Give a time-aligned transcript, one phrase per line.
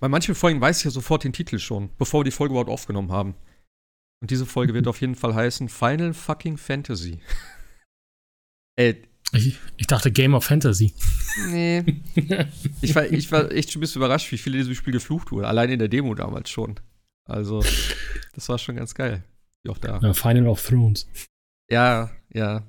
[0.00, 2.70] Bei manchen Folgen weiß ich ja sofort den Titel schon, bevor wir die Folge überhaupt
[2.70, 3.34] aufgenommen haben.
[4.20, 7.20] Und diese Folge wird auf jeden Fall heißen Final Fucking Fantasy.
[8.76, 8.94] äh,
[9.32, 10.94] ich, ich, dachte Game of Fantasy.
[11.50, 11.84] Nee.
[12.80, 15.32] ich, war, ich war echt schon ein bisschen überrascht, wie viele in diesem Spiel geflucht
[15.32, 15.44] wurden.
[15.44, 16.80] Allein in der Demo damals schon.
[17.24, 17.62] Also,
[18.34, 19.22] das war schon ganz geil.
[19.62, 20.00] Wie auch da.
[20.02, 21.06] Ja, Final of Thrones.
[21.70, 22.66] Ja, ja.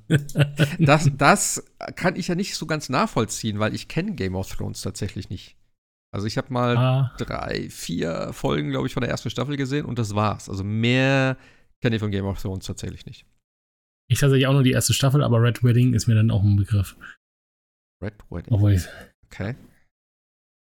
[0.79, 1.63] Das, das
[1.95, 5.55] kann ich ja nicht so ganz nachvollziehen, weil ich kenne Game of Thrones tatsächlich nicht.
[6.11, 7.15] Also ich habe mal ah.
[7.17, 10.49] drei, vier Folgen, glaube ich, von der ersten Staffel gesehen und das war's.
[10.49, 11.37] Also mehr
[11.81, 13.25] kenne ich von Game of Thrones tatsächlich nicht.
[14.09, 16.55] Ich tatsächlich auch nur die erste Staffel, aber Red Wedding ist mir dann auch ein
[16.55, 16.97] Begriff.
[18.01, 18.53] Red Wedding.
[18.53, 18.81] Obwohl
[19.27, 19.55] okay.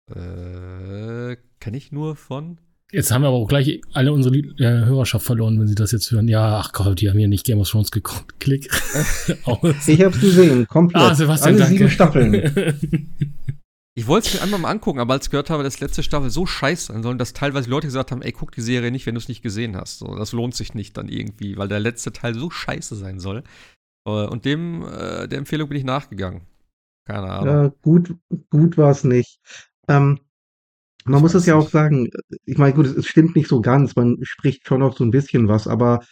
[0.09, 2.59] Äh, kenne ich nur von
[2.91, 6.11] Jetzt haben wir aber auch gleich alle unsere äh, Hörerschaft verloren, wenn sie das jetzt
[6.11, 6.27] hören.
[6.27, 8.39] Ja, ach Gott, die haben hier nicht Game of Thrones geguckt.
[8.39, 8.65] Klick.
[9.87, 11.01] ich hab's gesehen, komplett.
[11.01, 11.77] Ah, Sebastian, Alle danke.
[11.77, 13.03] sieben Staffeln.
[13.97, 16.29] Ich wollte es mir einmal mal angucken, aber als ich gehört habe, dass letzte Staffel
[16.29, 19.15] so scheiße sein soll, dass teilweise Leute gesagt haben, ey, guck die Serie nicht, wenn
[19.15, 19.99] du es nicht gesehen hast.
[19.99, 23.43] So, das lohnt sich nicht dann irgendwie, weil der letzte Teil so scheiße sein soll.
[24.05, 26.41] Äh, und dem, äh, der Empfehlung bin ich nachgegangen.
[27.07, 27.47] Keine Ahnung.
[27.47, 28.15] Ja, gut,
[28.49, 29.39] gut war es nicht.
[29.87, 30.19] Ähm,
[31.05, 32.09] man muss es ja auch sagen,
[32.45, 35.11] ich meine, gut, es, es stimmt nicht so ganz, man spricht schon auch so ein
[35.11, 36.03] bisschen was, aber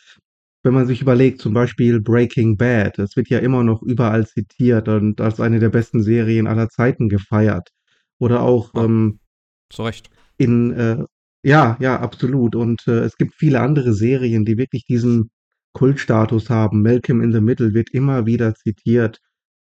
[0.63, 4.87] wenn man sich überlegt, zum Beispiel Breaking Bad, das wird ja immer noch überall zitiert
[4.87, 7.69] und als eine der besten Serien aller Zeiten gefeiert.
[8.19, 9.19] Oder auch Ja, ähm,
[9.69, 10.09] zu Recht.
[10.37, 11.03] in, äh,
[11.43, 12.55] ja, ja, absolut.
[12.55, 15.29] Und äh, es gibt viele andere Serien, die wirklich diesen
[15.73, 16.81] Kultstatus haben.
[16.81, 19.19] Malcolm in the Middle wird immer wieder zitiert.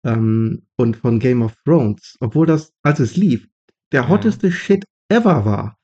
[0.05, 3.47] Ähm, und von Game of Thrones, obwohl das, als es lief,
[3.91, 4.09] der Mhm.
[4.09, 5.77] hotteste Shit ever war.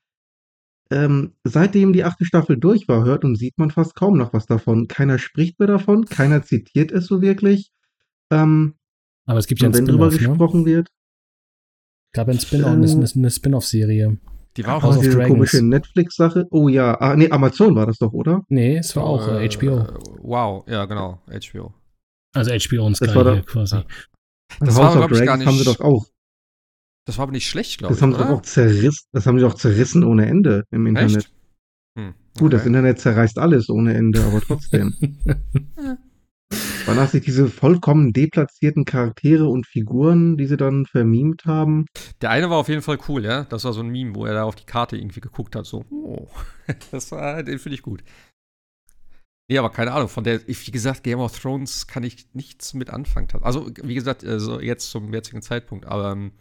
[0.92, 4.44] Ähm, seitdem die achte Staffel durch war, hört und sieht man fast kaum noch was
[4.44, 4.88] davon.
[4.88, 7.70] Keiner spricht mehr davon, keiner zitiert es so wirklich.
[8.30, 8.74] Ähm,
[9.24, 10.18] Aber es gibt ja ein wenn drüber ne?
[10.18, 10.88] gesprochen wird.
[12.12, 14.18] gab ein Spin-off, ähm, eine, eine Spin-off-Serie.
[14.58, 16.46] Die war auch House diese komische Netflix-Sache.
[16.50, 18.42] Oh ja, ah, nee, Amazon war das doch, oder?
[18.48, 19.86] Nee, es war auch äh, HBO.
[20.20, 21.72] Wow, ja, genau, HBO.
[22.34, 23.76] Also HBO und Sky das war da, quasi.
[23.76, 23.84] Ja.
[24.58, 26.06] Das, das House war, of Dragons haben sie doch auch.
[27.04, 28.00] Das war aber nicht schlecht, glaube ich.
[28.00, 31.30] Das haben sie auch zerrissen, das haben sie auch zerrissen ohne Ende im Internet.
[31.98, 32.38] Hm, okay.
[32.38, 34.94] Gut, das Internet zerreißt alles ohne Ende, aber trotzdem.
[36.86, 41.86] Danach sich diese vollkommen deplatzierten Charaktere und Figuren, die sie dann vermimt haben.
[42.20, 43.44] Der eine war auf jeden Fall cool, ja.
[43.44, 45.84] Das war so ein Meme, wo er da auf die Karte irgendwie geguckt hat, so,
[45.90, 46.28] oh,
[46.90, 48.02] das war, den finde ich gut.
[49.48, 52.90] Nee, aber keine Ahnung, von der, wie gesagt, Game of Thrones kann ich nichts mit
[52.90, 53.28] anfangen.
[53.42, 56.32] Also, wie gesagt, also jetzt zum jetzigen Zeitpunkt, aber ähm,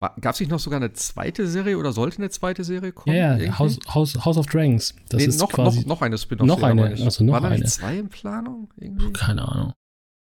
[0.00, 3.14] Gab es nicht noch sogar eine zweite Serie oder sollte eine zweite Serie kommen?
[3.14, 4.94] Ja, ja House, House, House of Dragons.
[5.10, 6.46] Das nee, ist noch, quasi noch, noch eine Spin-off.
[6.46, 8.70] Noch eine, also noch War da nicht zwei in Planung?
[8.78, 9.12] Irgendwie?
[9.12, 9.74] Keine Ahnung.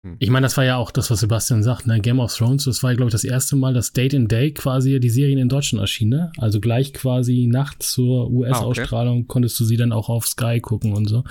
[0.04, 0.16] Hm.
[0.18, 2.00] Ich meine, das war ja auch das, was Sebastian sagt, ne?
[2.00, 5.00] Game of Thrones, das war, glaube ich, das erste Mal, dass Date in Day quasi
[5.00, 6.32] die Serien in Deutschland erschienen, ne?
[6.36, 9.28] Also gleich quasi nachts zur US-Ausstrahlung ah, okay.
[9.28, 11.24] konntest du sie dann auch auf Sky gucken und so.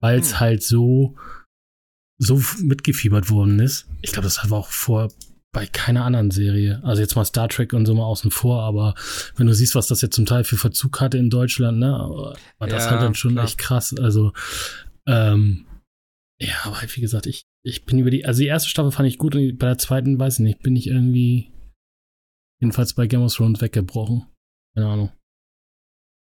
[0.00, 0.40] Weil es hm.
[0.40, 1.16] halt so,
[2.18, 3.88] so mitgefiebert worden ist.
[4.02, 5.08] Ich glaube, das war auch vor
[5.52, 6.80] bei keiner anderen Serie.
[6.82, 8.94] Also jetzt mal Star Trek und so mal außen vor, aber
[9.36, 11.92] wenn du siehst, was das jetzt zum Teil für Verzug hatte in Deutschland, ne,
[12.58, 13.44] war das ja, halt dann schon klar.
[13.44, 13.94] echt krass.
[13.98, 14.32] Also,
[15.06, 15.66] ähm,
[16.40, 19.08] ja, aber halt, wie gesagt, ich, ich bin über die, also die erste Staffel fand
[19.08, 21.52] ich gut und bei der zweiten, weiß ich nicht, bin ich irgendwie
[22.60, 24.26] jedenfalls bei Game of Thrones weggebrochen.
[24.74, 25.12] Keine Ahnung.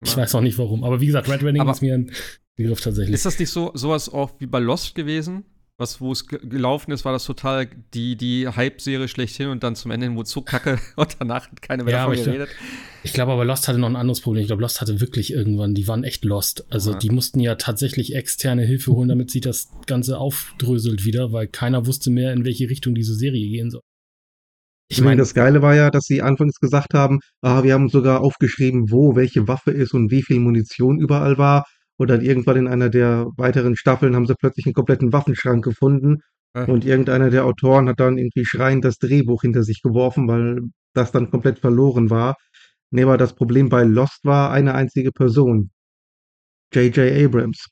[0.05, 0.19] Ich ja.
[0.19, 2.13] weiß auch nicht warum, aber wie gesagt, Red Wedding aber ist mir ein
[2.55, 3.15] Begriff tatsächlich.
[3.15, 5.45] Ist das nicht so sowas auch wie bei Lost gewesen?
[5.79, 9.91] Was, wo es gelaufen ist, war das total die, die Hype-Serie schlechthin und dann zum
[9.91, 12.49] Ende wurde so kacke und danach hat keiner mehr ja, davon geredet.
[13.03, 14.41] Ich glaube aber Lost hatte noch ein anderes Problem.
[14.41, 16.67] Ich glaube, Lost hatte wirklich irgendwann, die waren echt lost.
[16.71, 16.99] Also ja.
[16.99, 21.87] die mussten ja tatsächlich externe Hilfe holen, damit sie das Ganze aufdröselt wieder, weil keiner
[21.87, 23.83] wusste mehr, in welche Richtung diese Serie gehen soll.
[24.89, 28.21] Ich meine, das Geile war ja, dass sie anfangs gesagt haben, ah, wir haben sogar
[28.21, 31.65] aufgeschrieben, wo welche Waffe ist und wie viel Munition überall war.
[31.99, 36.21] Und dann irgendwann in einer der weiteren Staffeln haben sie plötzlich einen kompletten Waffenschrank gefunden.
[36.53, 36.69] Ach.
[36.69, 40.61] Und irgendeiner der Autoren hat dann irgendwie schreiend das Drehbuch hinter sich geworfen, weil
[40.95, 42.37] das dann komplett verloren war.
[42.91, 45.71] Nee, aber das Problem bei Lost war eine einzige Person.
[46.73, 47.25] J.J.
[47.25, 47.67] Abrams.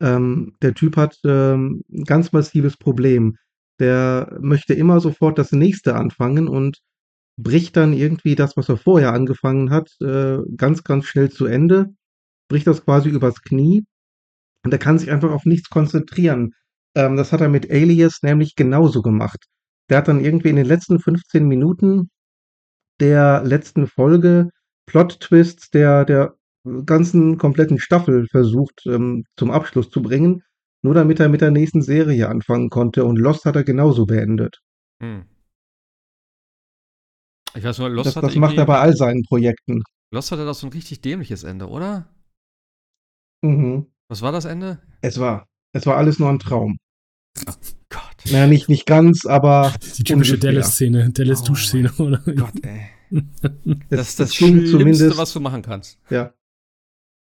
[0.00, 3.36] Ähm, der Typ hat ähm, ein ganz massives Problem.
[3.80, 6.78] Der möchte immer sofort das nächste anfangen und
[7.36, 11.94] bricht dann irgendwie das, was er vorher angefangen hat, äh, ganz, ganz schnell zu Ende
[12.48, 13.84] bricht das quasi übers Knie
[14.64, 16.52] und er kann sich einfach auf nichts konzentrieren.
[16.94, 19.46] Ähm, das hat er mit Alias nämlich genauso gemacht.
[19.90, 22.10] Der hat dann irgendwie in den letzten 15 Minuten
[23.00, 24.48] der letzten Folge
[24.86, 26.34] Plot-Twists der, der
[26.86, 30.42] ganzen kompletten Staffel versucht ähm, zum Abschluss zu bringen,
[30.82, 33.04] nur damit er mit der nächsten Serie anfangen konnte.
[33.04, 34.60] Und Lost hat er genauso beendet.
[35.02, 35.24] Hm.
[37.56, 39.82] Ich weiß nur, Lost das, das macht er bei all seinen Projekten.
[40.10, 42.06] Lost hatte doch so ein richtig dämliches Ende, oder?
[43.44, 43.86] Mhm.
[44.08, 44.80] Was war das Ende?
[45.02, 46.78] Es war, es war alles nur ein Traum.
[47.46, 47.52] Oh
[47.90, 48.02] Gott.
[48.30, 49.74] Naja, nicht, nicht ganz, aber.
[49.98, 52.22] Die typische Dallas-Szene, Dallas-Duschszene, oh oder?
[52.24, 52.86] Gott, ey.
[53.90, 55.98] Es, Das ist das Schlimmste, was du machen kannst.
[56.10, 56.32] Ja.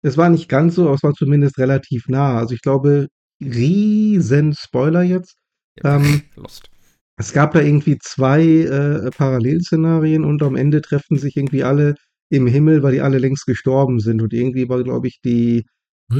[0.01, 2.38] Es war nicht ganz so, aber es war zumindest relativ nah.
[2.38, 3.07] Also ich glaube,
[3.42, 5.36] riesen Spoiler jetzt.
[5.83, 6.69] Ähm, Lost.
[7.18, 11.95] Es gab da irgendwie zwei äh, Parallelszenarien und am Ende treffen sich irgendwie alle
[12.30, 14.21] im Himmel, weil die alle längst gestorben sind.
[14.21, 15.65] Und irgendwie war, glaube ich, die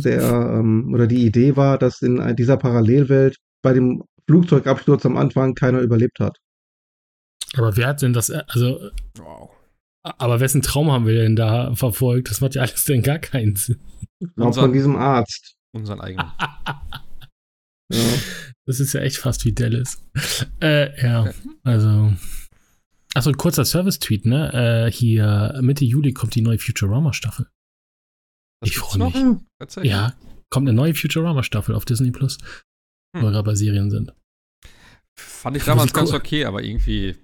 [0.02, 5.54] der ähm, oder die Idee war, dass in dieser Parallelwelt bei dem Flugzeugabsturz am Anfang
[5.56, 6.38] keiner überlebt hat.
[7.56, 9.52] Aber wer hat denn das, also, Wow.
[10.04, 12.30] aber wessen Traum haben wir denn da verfolgt?
[12.32, 13.80] Das macht ja alles denn gar keinen Sinn.
[14.38, 15.56] Auch Unser- von diesem Arzt.
[15.74, 16.32] Unseren eigenen.
[17.92, 18.00] Ja.
[18.66, 20.04] Das ist ja echt fast wie Dallas.
[20.62, 21.32] Äh, ja,
[21.64, 22.14] also.
[23.14, 24.86] Achso, ein kurzer Service-Tweet, ne?
[24.88, 27.46] Äh, hier Mitte Juli kommt die neue Futurama-Staffel.
[28.64, 29.14] Das Ich gibt's freu noch?
[29.14, 29.86] mich.
[29.86, 30.14] Ja,
[30.50, 32.38] kommt eine neue Futurama-Staffel auf Disney Plus,
[33.14, 33.32] wo wir Hm.
[33.34, 34.14] gerade bei Serien sind.
[35.20, 37.16] Fand ich damals ganz okay, aber irgendwie.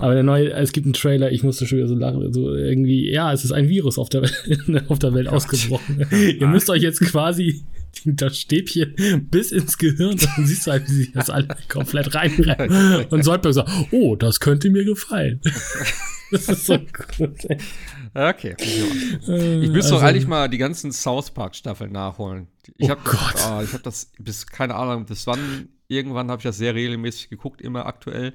[0.00, 3.10] Aber der neue, es gibt einen Trailer, ich musste schon wieder so lachen, so irgendwie,
[3.10, 4.22] ja, es ist ein Virus auf der,
[4.88, 6.06] auf der Welt ausgebrochen.
[6.10, 7.62] Ihr müsst euch jetzt quasi
[8.04, 8.94] das Stäbchen
[9.30, 13.04] bis ins Gehirn, dann siehst du halt, wie sich das alle komplett reinrennen.
[13.10, 15.40] Und Soldberg sagt, oh, das könnte mir gefallen.
[16.32, 17.44] Das ist so gut.
[17.48, 17.58] ey.
[18.14, 18.54] okay.
[18.60, 22.46] Ich Äh, müsste doch also- eigentlich mal die ganzen South Park Staffeln nachholen.
[22.76, 23.34] Ich Oh hab, Gott.
[23.44, 25.40] ah, ich habe das bis keine Ahnung, bis wann
[25.88, 28.32] irgendwann habe ich das sehr regelmäßig geguckt, immer aktuell.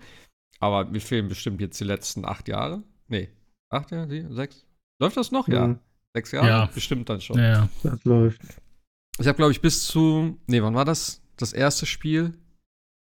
[0.60, 2.84] Aber mir fehlen bestimmt jetzt die letzten acht Jahre.
[3.08, 3.30] Nee,
[3.70, 4.66] acht Jahre, sieben, sechs.
[5.00, 5.48] Läuft das noch?
[5.48, 5.68] Ja.
[5.68, 5.80] Mhm.
[6.16, 6.48] Sechs Jahre?
[6.48, 6.66] Ja.
[6.68, 7.38] Bestimmt dann schon.
[7.38, 7.70] Ja, ja.
[7.84, 8.42] Das läuft.
[9.20, 10.40] Ich habe, glaube ich, bis zu.
[10.48, 11.22] Nee, wann war das?
[11.38, 12.34] Das erste Spiel?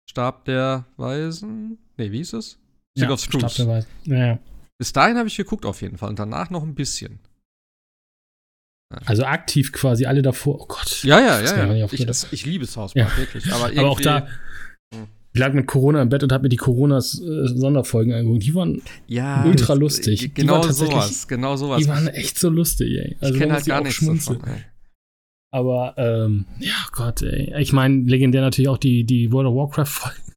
[0.09, 1.79] Stab der Weisen?
[1.97, 2.59] Nee, wie hieß es?
[2.97, 3.21] Stick ja, of.
[3.21, 3.89] Stab der Weisen.
[4.05, 4.39] Ja, ja.
[4.79, 7.21] Bis dahin habe ich geguckt auf jeden Fall und danach noch ein bisschen.
[9.07, 10.61] Also aktiv quasi alle davor.
[10.63, 11.05] Oh Gott.
[11.05, 11.73] Ja, ja, ja.
[11.75, 11.89] ja.
[11.93, 13.17] Ich, ich liebe South Park, Ja.
[13.17, 13.53] wirklich.
[13.53, 14.27] Aber, Aber auch da.
[15.33, 18.45] Ich lag mit Corona im Bett und habe mir die Corona-Sonderfolgen angeguckt.
[18.45, 20.35] Die waren, ja, ultra lustig.
[20.35, 21.81] Genau sowas, genau sowas.
[21.81, 23.17] die waren echt so lustig, ey.
[23.21, 24.41] Also ich da kenne halt gar nichts schmunzeln.
[24.41, 24.55] davon.
[24.55, 24.65] ey.
[25.53, 27.55] Aber, ähm, ja Gott, ey.
[27.61, 30.33] Ich meine, legendär natürlich auch die, die World of Warcraft-Folgen.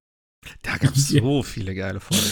[0.61, 2.23] Da gab es so viele geile Folgen.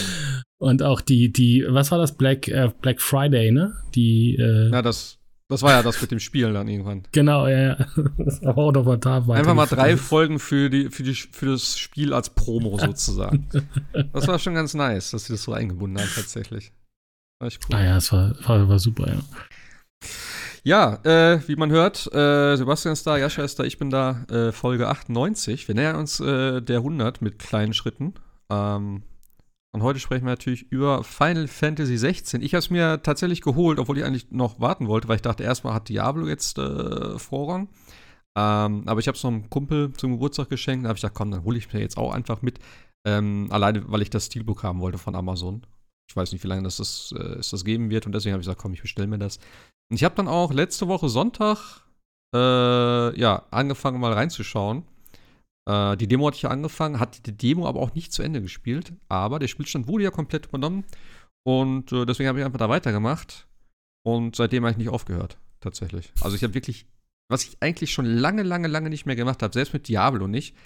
[0.58, 2.16] Und auch die, die, was war das?
[2.16, 3.74] Black, äh, Black Friday, ne?
[3.94, 5.18] Die, äh, Na, das,
[5.52, 7.02] das war ja das mit dem Spiel dann irgendwann.
[7.12, 7.76] genau, ja, ja.
[8.44, 9.96] Aber auch noch mal da Einfach mal drei.
[9.96, 13.48] Folgen für, die, für, die, für das Spiel als Promo sozusagen.
[14.12, 16.72] das war schon ganz nice, dass sie das so eingebunden haben tatsächlich.
[17.38, 17.76] War echt cool.
[17.76, 19.20] Ah ja, es war, war, war super, ja.
[20.64, 24.24] Ja, äh, wie man hört, äh, Sebastian ist da, Jascha ist da, ich bin da,
[24.30, 25.66] äh, Folge 98.
[25.66, 28.14] Wir nähern uns äh, der 100 mit kleinen Schritten.
[28.48, 29.02] Ähm,
[29.74, 32.42] und heute sprechen wir natürlich über Final Fantasy 16.
[32.42, 35.42] Ich habe es mir tatsächlich geholt, obwohl ich eigentlich noch warten wollte, weil ich dachte,
[35.42, 37.68] erstmal hat Diablo jetzt äh, Vorrang.
[38.36, 40.84] Ähm, aber ich habe es noch einem Kumpel zum Geburtstag geschenkt.
[40.84, 42.58] Da habe ich gedacht, komm, dann hole ich mir jetzt auch einfach mit.
[43.06, 45.66] Ähm, alleine, weil ich das Steelbook haben wollte von Amazon.
[46.08, 48.04] Ich weiß nicht, wie lange das, das, äh, es das geben wird.
[48.04, 49.38] Und deswegen habe ich gesagt, komm, ich bestelle mir das.
[49.90, 51.86] Und ich habe dann auch letzte Woche Sonntag
[52.34, 54.84] äh, ja, angefangen mal reinzuschauen.
[55.68, 58.40] Äh, die Demo hatte ich ja angefangen, hat die Demo aber auch nicht zu Ende
[58.42, 58.92] gespielt.
[59.08, 60.84] Aber der Spielstand wurde ja komplett übernommen.
[61.44, 63.46] Und äh, deswegen habe ich einfach da weitergemacht.
[64.04, 66.12] Und seitdem habe ich nicht aufgehört, tatsächlich.
[66.20, 66.86] Also ich habe wirklich,
[67.28, 70.56] was ich eigentlich schon lange, lange, lange nicht mehr gemacht habe, selbst mit Diablo nicht.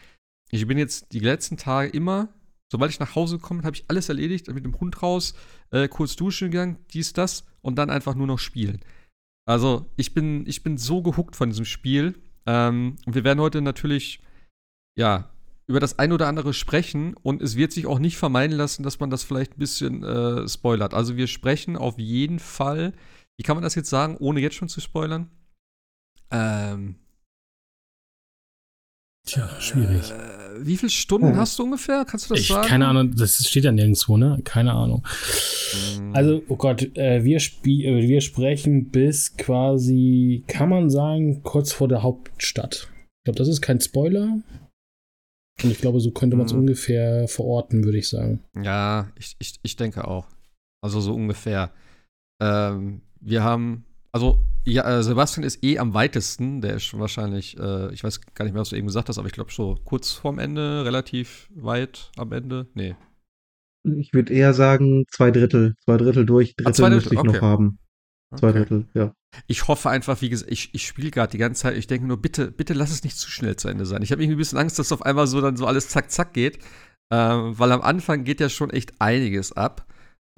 [0.50, 2.28] Ich bin jetzt die letzten Tage immer,
[2.70, 5.34] sobald ich nach Hause komme, habe ich alles erledigt, mit dem Hund raus,
[5.70, 8.80] äh, kurz duschen gegangen, dies, das und dann einfach nur noch spielen.
[9.46, 12.14] Also ich bin, ich bin so gehuckt von diesem Spiel.
[12.46, 14.20] Ähm, und wir werden heute natürlich,
[14.96, 15.28] ja,
[15.68, 19.00] über das ein oder andere sprechen und es wird sich auch nicht vermeiden lassen, dass
[19.00, 20.94] man das vielleicht ein bisschen äh, spoilert.
[20.94, 22.92] Also wir sprechen auf jeden Fall,
[23.36, 25.28] wie kann man das jetzt sagen, ohne jetzt schon zu spoilern?
[26.30, 26.96] Ähm,
[29.26, 30.12] Tja, schwierig.
[30.12, 31.36] Äh, wie viele Stunden Hm.
[31.36, 32.04] hast du ungefähr?
[32.04, 32.68] Kannst du das Ich, sagen?
[32.68, 34.38] keine Ahnung, das steht ja nirgendwo, ne?
[34.44, 35.04] Keine Ahnung.
[35.96, 36.14] Hm.
[36.14, 41.88] Also, oh Gott, äh, wir, äh, wir sprechen bis quasi, kann man sagen, kurz vor
[41.88, 42.88] der Hauptstadt.
[43.18, 44.38] Ich glaube, das ist kein Spoiler.
[45.62, 46.60] Und ich glaube, so könnte man es Mhm.
[46.60, 48.44] ungefähr verorten, würde ich sagen.
[48.62, 50.26] Ja, ich, ich, ich denke auch.
[50.82, 51.72] Also so ungefähr.
[52.42, 56.60] Ähm, wir haben, also ja, äh, Sebastian ist eh am weitesten.
[56.60, 59.18] Der ist schon wahrscheinlich, äh, ich weiß gar nicht mehr, was du eben gesagt hast,
[59.18, 62.66] aber ich glaube so kurz vorm Ende, relativ weit am Ende.
[62.74, 62.94] Nee.
[63.98, 65.74] Ich würde eher sagen, zwei Drittel.
[65.84, 67.46] Zwei Drittel durch, Drittel, Ah, zwei müsste ich Drittel, noch okay.
[67.46, 67.78] haben.
[68.34, 68.58] Zwei Okay.
[68.58, 69.14] Drittel, ja.
[69.46, 71.76] Ich hoffe einfach, wie gesagt, ich, ich spiele gerade die ganze Zeit.
[71.76, 74.02] Ich denke nur, bitte, bitte lass es nicht zu schnell zu Ende sein.
[74.02, 76.32] Ich habe irgendwie ein bisschen Angst, dass auf einmal so dann so alles zack, zack
[76.32, 76.58] geht.
[77.12, 79.86] Ähm, weil am Anfang geht ja schon echt einiges ab.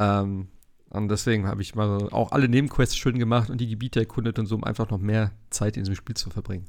[0.00, 0.48] Ähm,
[0.90, 4.46] Und deswegen habe ich mal auch alle Nebenquests schön gemacht und die Gebiete erkundet und
[4.46, 6.66] so, um einfach noch mehr Zeit in diesem Spiel zu verbringen.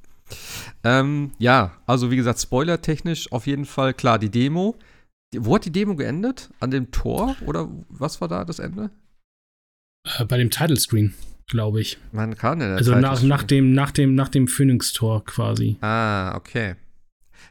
[0.83, 4.75] Ähm, ja, also wie gesagt, spoilertechnisch auf jeden Fall klar, die Demo.
[5.35, 6.49] Wo hat die Demo geendet?
[6.59, 7.35] An dem Tor?
[7.45, 8.89] Oder was war da das Ende?
[10.03, 11.13] Äh, bei dem Title Screen,
[11.49, 11.97] glaube ich.
[12.11, 12.75] Man kann ja.
[12.75, 15.77] Also nach, nach, dem, nach dem, nach dem Phoenix-Tor quasi.
[15.81, 16.75] Ah, okay.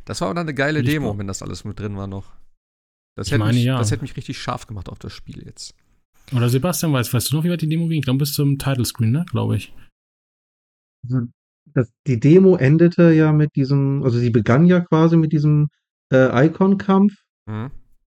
[0.05, 2.33] Das war auch dann eine geile Demo, wenn das alles mit drin war noch.
[3.17, 3.77] Das, hätte, meine, mich, ja.
[3.77, 5.75] das hätte mich richtig scharf gemacht auf das Spiel jetzt.
[6.35, 7.99] Oder Sebastian, weißt, weißt du noch, wie weit die Demo ging?
[7.99, 9.27] Ich glaube, bis zum Title Screen, ne?
[9.31, 9.75] Glaube ich.
[11.05, 11.27] Also,
[11.67, 15.69] das, die Demo endete ja mit diesem, also sie begann ja quasi mit diesem
[16.13, 17.15] äh, Icon-Kampf,
[17.47, 17.71] mhm.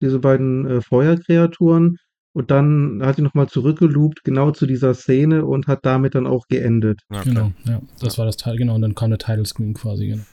[0.02, 1.98] diese beiden äh, Feuerkreaturen.
[2.36, 6.48] Und dann hat sie nochmal zurückgeloopt, genau zu dieser Szene und hat damit dann auch
[6.48, 7.02] geendet.
[7.10, 7.30] Okay.
[7.30, 7.82] Genau, ja.
[8.00, 8.76] Das war das Teil, genau.
[8.76, 10.24] Und dann kam der Title Screen quasi, genau.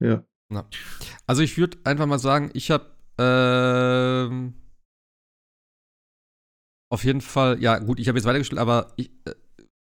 [0.00, 0.24] Ja.
[0.50, 0.66] ja.
[1.26, 2.86] Also ich würde einfach mal sagen, ich habe
[3.18, 4.54] ähm,
[6.90, 9.34] auf jeden Fall, ja gut, ich habe jetzt weitergespielt, aber ich, äh,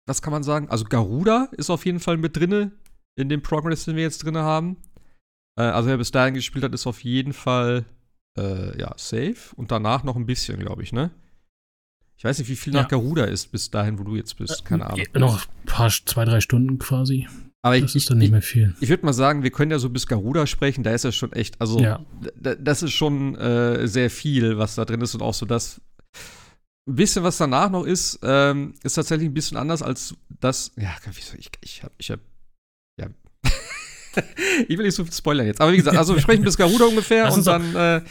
[0.07, 0.69] was kann man sagen?
[0.69, 2.71] Also Garuda ist auf jeden Fall mit drinne
[3.15, 4.77] in dem Progress, den wir jetzt drinne haben.
[5.59, 7.85] Äh, also wer bis dahin gespielt hat, ist auf jeden Fall
[8.37, 11.11] äh, ja safe und danach noch ein bisschen, glaube ich, ne?
[12.21, 12.83] Ich weiß nicht, wie viel ja.
[12.83, 14.63] nach Garuda ist bis dahin, wo du jetzt bist.
[14.63, 15.03] Keine Ahnung.
[15.15, 17.27] Noch ein paar, zwei, drei Stunden quasi.
[17.63, 18.75] Aber das ich, ist dann nicht mehr viel.
[18.75, 21.11] Ich, ich würde mal sagen, wir können ja so bis Garuda sprechen, da ist ja
[21.11, 22.05] schon echt, also ja.
[22.35, 25.81] das ist schon äh, sehr viel, was da drin ist und auch so das.
[26.87, 30.73] Ein bisschen, was danach noch ist, ähm, ist tatsächlich ein bisschen anders als das.
[30.77, 31.35] Ja, wieso?
[31.39, 32.21] Ich, ich habe, ich habe,
[32.99, 33.07] ja.
[34.67, 35.59] ich will nicht so viel spoilern jetzt.
[35.59, 38.01] Aber wie gesagt, also wir sprechen bis Garuda ungefähr und dann, äh,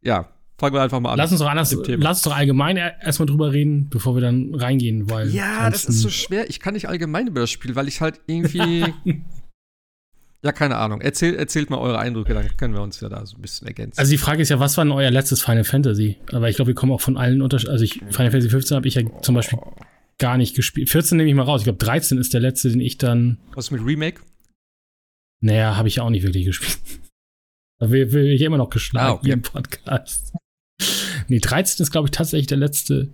[0.00, 0.31] ja,
[0.62, 1.18] fangen wir einfach mal an.
[1.18, 5.10] Lass uns doch anders, lass uns doch allgemein erstmal drüber reden, bevor wir dann reingehen,
[5.10, 5.28] weil.
[5.30, 6.48] Ja, das ist so schwer.
[6.48, 8.84] Ich kann nicht allgemein über das Spiel, weil ich halt irgendwie.
[10.44, 11.00] ja, keine Ahnung.
[11.00, 13.98] Erzähl, erzählt mal eure Eindrücke, dann können wir uns ja da so ein bisschen ergänzen.
[13.98, 16.18] Also die Frage ist ja, was war denn euer letztes Final Fantasy?
[16.30, 17.72] Aber ich glaube, wir kommen auch von allen Unterschieden.
[17.72, 19.58] Also ich, Final Fantasy 15 habe ich ja zum Beispiel
[20.18, 20.90] gar nicht gespielt.
[20.90, 21.62] 14 nehme ich mal raus.
[21.62, 23.38] Ich glaube, 13 ist der letzte, den ich dann.
[23.54, 24.20] Was mit Remake?
[25.40, 26.78] Naja, habe ich ja auch nicht wirklich gespielt.
[27.78, 29.32] Da will, will ich immer noch geschlagen ah, okay.
[29.32, 30.32] im Podcast.
[31.28, 33.12] Nee, 13 ist, glaube ich, tatsächlich der letzte,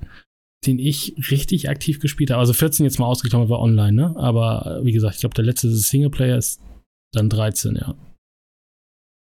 [0.66, 2.40] den ich richtig aktiv gespielt habe.
[2.40, 4.16] Also 14 jetzt mal ausgeklammert war online, ne?
[4.16, 6.60] Aber wie gesagt, ich glaube, der letzte Singleplayer ist
[7.12, 7.94] dann 13, ja.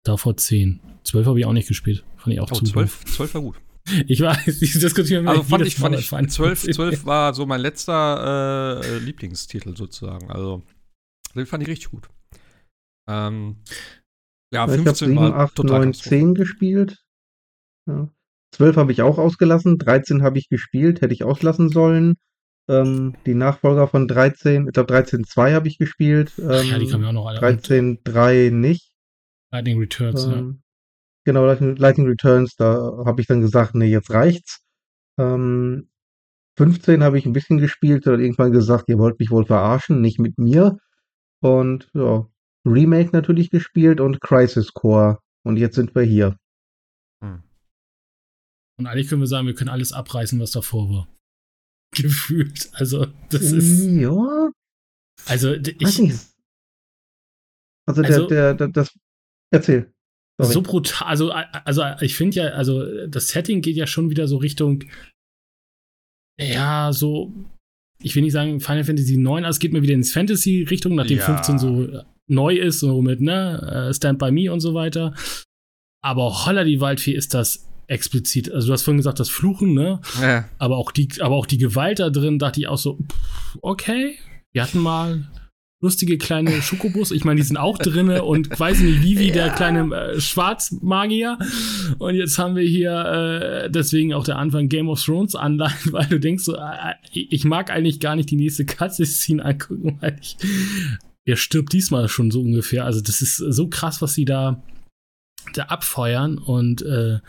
[0.06, 0.80] Davor 10.
[1.04, 2.04] 12 habe ich auch nicht gespielt.
[2.18, 3.56] Fand ich auch oh, zu 12, 12 war gut.
[4.08, 8.82] Ich weiß, ich diskutiere Also fand ich, fand ich 12, 12 war so mein letzter
[8.84, 10.30] äh, Lieblingstitel sozusagen.
[10.30, 10.62] Also,
[11.34, 12.08] den fand ich richtig gut.
[13.10, 13.64] Ähm,
[14.54, 17.04] ja, 15 ich 7, war 8, total 9, 10 gespielt.
[17.88, 18.10] Ja.
[18.52, 22.16] 12 habe ich auch ausgelassen, 13 habe ich gespielt, hätte ich auslassen sollen.
[22.68, 26.34] Ähm, die Nachfolger von 13, ich glaube 13.2 habe ich gespielt.
[26.38, 27.40] Ähm, ja, die kamen ja auch noch alle.
[27.40, 28.92] 13.3 nicht.
[29.52, 30.54] Lightning Returns, ähm, ja.
[31.26, 34.62] Genau, Lightning, Lightning Returns, da habe ich dann gesagt, nee, jetzt reicht's.
[35.18, 35.90] Ähm,
[36.58, 40.20] 15 habe ich ein bisschen gespielt und irgendwann gesagt, ihr wollt mich wohl verarschen, nicht
[40.20, 40.78] mit mir.
[41.42, 42.28] Und ja,
[42.66, 45.20] Remake natürlich gespielt und Crisis Core.
[45.44, 46.36] Und jetzt sind wir hier.
[48.80, 51.08] Und eigentlich können wir sagen, wir können alles abreißen, was davor war.
[51.96, 52.70] Gefühlt.
[52.74, 53.86] Also, das ist.
[53.86, 54.52] Ja.
[55.26, 55.84] Also, ich.
[57.86, 58.98] Also, der, also, der, der, das.
[59.52, 59.92] Erzähl.
[60.40, 60.54] Sorry.
[60.54, 61.08] So brutal.
[61.08, 64.86] Also, also, ich finde ja, also, das Setting geht ja schon wieder so Richtung.
[66.40, 67.34] Ja, so.
[68.02, 71.18] Ich will nicht sagen Final Fantasy 9, also es geht mir wieder ins Fantasy-Richtung, nachdem
[71.18, 71.26] ja.
[71.26, 75.14] 15 so neu ist, so mit, ne, äh, Stand by Me und so weiter.
[76.02, 78.52] Aber holla die Waldfee ist das explizit.
[78.52, 80.00] Also du hast vorhin gesagt, das Fluchen, ne?
[80.22, 80.46] Ja.
[80.58, 83.00] Aber auch die, aber auch die Gewalt da drin, dachte ich auch so,
[83.62, 84.16] okay,
[84.52, 85.28] wir hatten mal
[85.82, 87.12] lustige kleine Schokobus.
[87.12, 89.34] Ich meine, die sind auch drinne und weiß nicht, wie wie ja.
[89.34, 91.40] der kleine äh, Schwarzmagier.
[92.00, 96.08] Und jetzt haben wir hier äh, deswegen auch der Anfang Game of Thrones Anleihen, weil
[96.08, 100.38] du denkst so, äh, ich mag eigentlich gar nicht die nächste Cutscene angucken, weil ich,
[101.26, 102.86] er stirbt diesmal schon so ungefähr.
[102.86, 104.62] Also das ist so krass, was sie da
[105.54, 107.20] da abfeuern und äh,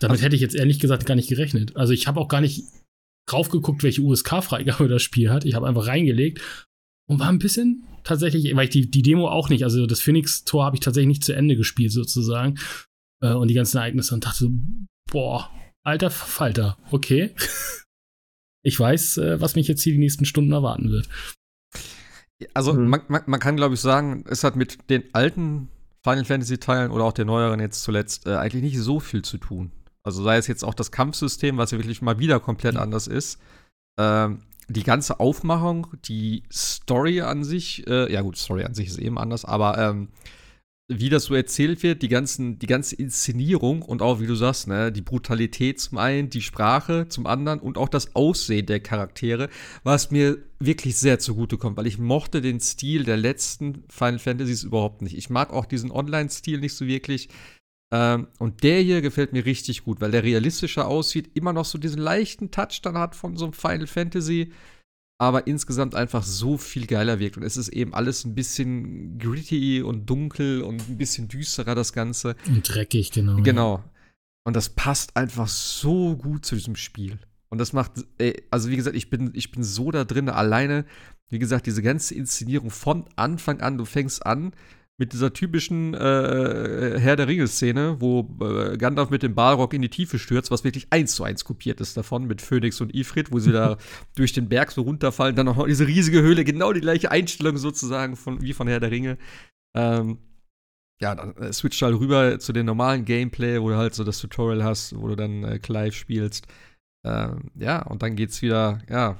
[0.00, 1.76] damit also, hätte ich jetzt ehrlich gesagt gar nicht gerechnet.
[1.76, 2.64] Also ich habe auch gar nicht
[3.32, 5.44] raufgeguckt, welche USK-Freigabe das Spiel hat.
[5.44, 6.40] Ich habe einfach reingelegt
[7.08, 10.64] und war ein bisschen tatsächlich, weil ich die, die Demo auch nicht, also das Phoenix-Tor
[10.64, 12.58] habe ich tatsächlich nicht zu Ende gespielt sozusagen.
[13.22, 14.50] Äh, und die ganzen Ereignisse und dachte so,
[15.10, 15.50] boah,
[15.84, 17.34] alter Falter, okay.
[18.62, 21.08] ich weiß, äh, was mich jetzt hier die nächsten Stunden erwarten wird.
[22.54, 22.88] Also mhm.
[22.88, 25.68] man, man, man, kann, glaube ich, sagen, es hat mit den alten
[26.02, 29.72] Final Fantasy-Teilen oder auch der neueren jetzt zuletzt äh, eigentlich nicht so viel zu tun.
[30.02, 32.80] Also sei es jetzt auch das Kampfsystem, was ja wirklich mal wieder komplett mhm.
[32.80, 33.38] anders ist.
[33.98, 38.98] Ähm, die ganze Aufmachung, die Story an sich, äh, ja gut, Story an sich ist
[38.98, 40.08] eben anders, aber ähm,
[40.88, 44.68] wie das so erzählt wird, die, ganzen, die ganze Inszenierung und auch, wie du sagst,
[44.68, 49.50] ne, die Brutalität zum einen, die Sprache zum anderen und auch das Aussehen der Charaktere,
[49.82, 55.02] was mir wirklich sehr zugutekommt, weil ich mochte den Stil der letzten Final Fantasies überhaupt
[55.02, 55.16] nicht.
[55.16, 57.28] Ich mag auch diesen Online-Stil nicht so wirklich.
[57.92, 61.76] Ähm, und der hier gefällt mir richtig gut, weil der realistischer aussieht, immer noch so
[61.76, 64.52] diesen leichten Touch dann hat von so einem Final Fantasy
[65.18, 67.36] aber insgesamt einfach so viel geiler wirkt.
[67.36, 71.92] Und es ist eben alles ein bisschen gritty und dunkel und ein bisschen düsterer, das
[71.92, 72.36] Ganze.
[72.46, 73.42] Und dreckig, genau.
[73.42, 73.84] Genau.
[74.44, 77.18] Und das passt einfach so gut zu diesem Spiel.
[77.50, 80.84] Und das macht, ey, also wie gesagt, ich bin, ich bin so da drin, alleine,
[81.30, 84.52] wie gesagt, diese ganze Inszenierung von Anfang an, du fängst an
[84.98, 89.88] mit dieser typischen äh, Herr der Ringe-Szene, wo äh, Gandalf mit dem Balrog in die
[89.88, 93.38] Tiefe stürzt, was wirklich eins zu eins kopiert ist davon mit Phoenix und Ifrit, wo
[93.38, 93.78] sie da
[94.16, 98.16] durch den Berg so runterfallen, dann noch diese riesige Höhle, genau die gleiche Einstellung sozusagen
[98.16, 99.18] von, wie von Herr der Ringe.
[99.76, 100.18] Ähm,
[101.00, 104.18] ja, dann äh, switcht halt rüber zu den normalen Gameplay, wo du halt so das
[104.18, 106.48] Tutorial hast, wo du dann äh, Clive spielst.
[107.06, 109.14] Ähm, ja, und dann geht's wieder, ja, äh,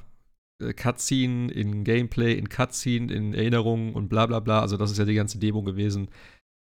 [0.77, 4.61] Cutscene, in Gameplay, in Cutscene, in Erinnerungen und bla bla bla.
[4.61, 6.09] Also, das ist ja die ganze Demo gewesen.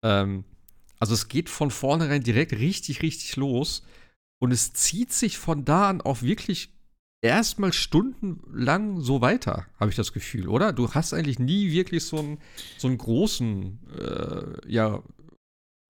[0.05, 0.45] Ähm,
[0.99, 3.85] also, es geht von vornherein direkt richtig, richtig los.
[4.41, 6.71] Und es zieht sich von da an auch wirklich
[7.23, 10.73] erstmal stundenlang so weiter, habe ich das Gefühl, oder?
[10.73, 12.39] Du hast eigentlich nie wirklich so einen,
[12.77, 15.03] so einen großen, äh, ja,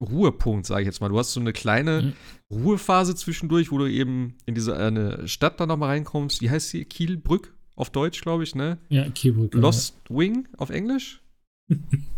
[0.02, 1.08] Ruhepunkt, sage ich jetzt mal.
[1.08, 2.14] Du hast so eine kleine
[2.50, 2.56] mhm.
[2.56, 6.42] Ruhephase zwischendurch, wo du eben in diese eine Stadt dann nochmal reinkommst.
[6.42, 6.84] Wie heißt sie?
[6.84, 7.54] Kielbrück?
[7.74, 8.78] Auf Deutsch, glaube ich, ne?
[8.88, 9.54] Ja, Keyboard.
[9.54, 10.16] Lost ja.
[10.16, 11.22] Wing auf Englisch.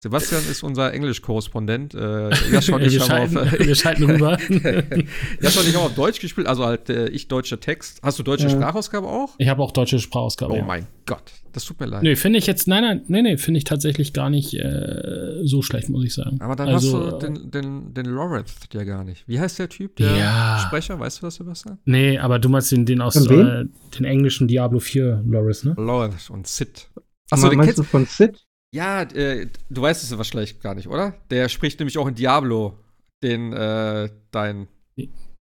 [0.00, 1.92] Sebastian ist unser Englisch-Korrespondent.
[1.92, 4.38] Äh, Jascha und ich haben auf, wir schalten rüber.
[5.40, 8.00] Jascha und ich haben auf Deutsch gespielt, also halt äh, ich deutscher Text.
[8.04, 9.34] Hast du deutsche äh, Sprachausgabe auch?
[9.38, 10.52] Ich habe auch deutsche Sprachausgabe.
[10.52, 10.64] Oh ja.
[10.64, 12.04] mein Gott, das tut mir leid.
[12.04, 15.62] Nee, finde ich jetzt, nein, nein, nee, nee, finde ich tatsächlich gar nicht äh, so
[15.62, 16.40] schlecht, muss ich sagen.
[16.40, 19.26] Aber dann also, hast du den, den, den Loreth ja gar nicht.
[19.26, 20.64] Wie heißt der Typ, der ja.
[20.64, 21.00] Sprecher?
[21.00, 21.78] Weißt du das, Sebastian?
[21.86, 23.64] Nee, aber du meinst den, den aus äh,
[23.98, 25.74] den englischen Diablo 4 Loreth, ne?
[25.76, 26.88] Loreth und Sid.
[27.30, 28.47] Achso, den meinst du von Sid?
[28.74, 31.14] Ja, äh, du weißt es wahrscheinlich gar nicht, oder?
[31.30, 32.78] Der spricht nämlich auch in Diablo
[33.22, 34.68] den, äh, dein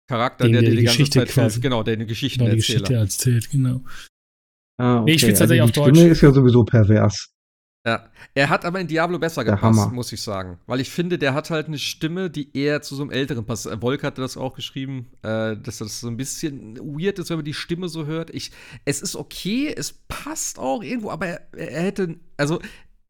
[0.08, 1.60] Charakter, den, der, dir die, die Geschichte ganze Zeit quasi.
[1.60, 3.82] genau, der eine Geschichte genau, die Geschichte erzählt, genau.
[4.78, 5.04] Ah, okay.
[5.04, 5.96] Nee, ich spiele tatsächlich also auf Deutsch.
[5.96, 7.28] Stimme ist ja sowieso pervers.
[7.84, 10.60] Ja, er hat aber in Diablo besser gepasst, muss ich sagen.
[10.66, 13.68] Weil ich finde, der hat halt eine Stimme, die eher zu so einem älteren passt.
[13.80, 17.44] Volk hatte das auch geschrieben, äh, dass das so ein bisschen weird ist, wenn man
[17.44, 18.30] die Stimme so hört.
[18.30, 18.52] Ich,
[18.84, 22.60] es ist okay, es passt auch irgendwo, aber er, er hätte, also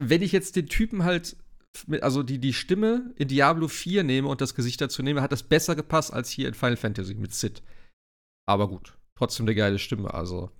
[0.09, 1.35] wenn ich jetzt den Typen halt,
[1.87, 5.31] mit, also die, die Stimme in Diablo 4 nehme und das Gesicht dazu nehme, hat
[5.31, 7.61] das besser gepasst als hier in Final Fantasy mit Sid.
[8.47, 10.51] Aber gut, trotzdem eine geile Stimme, also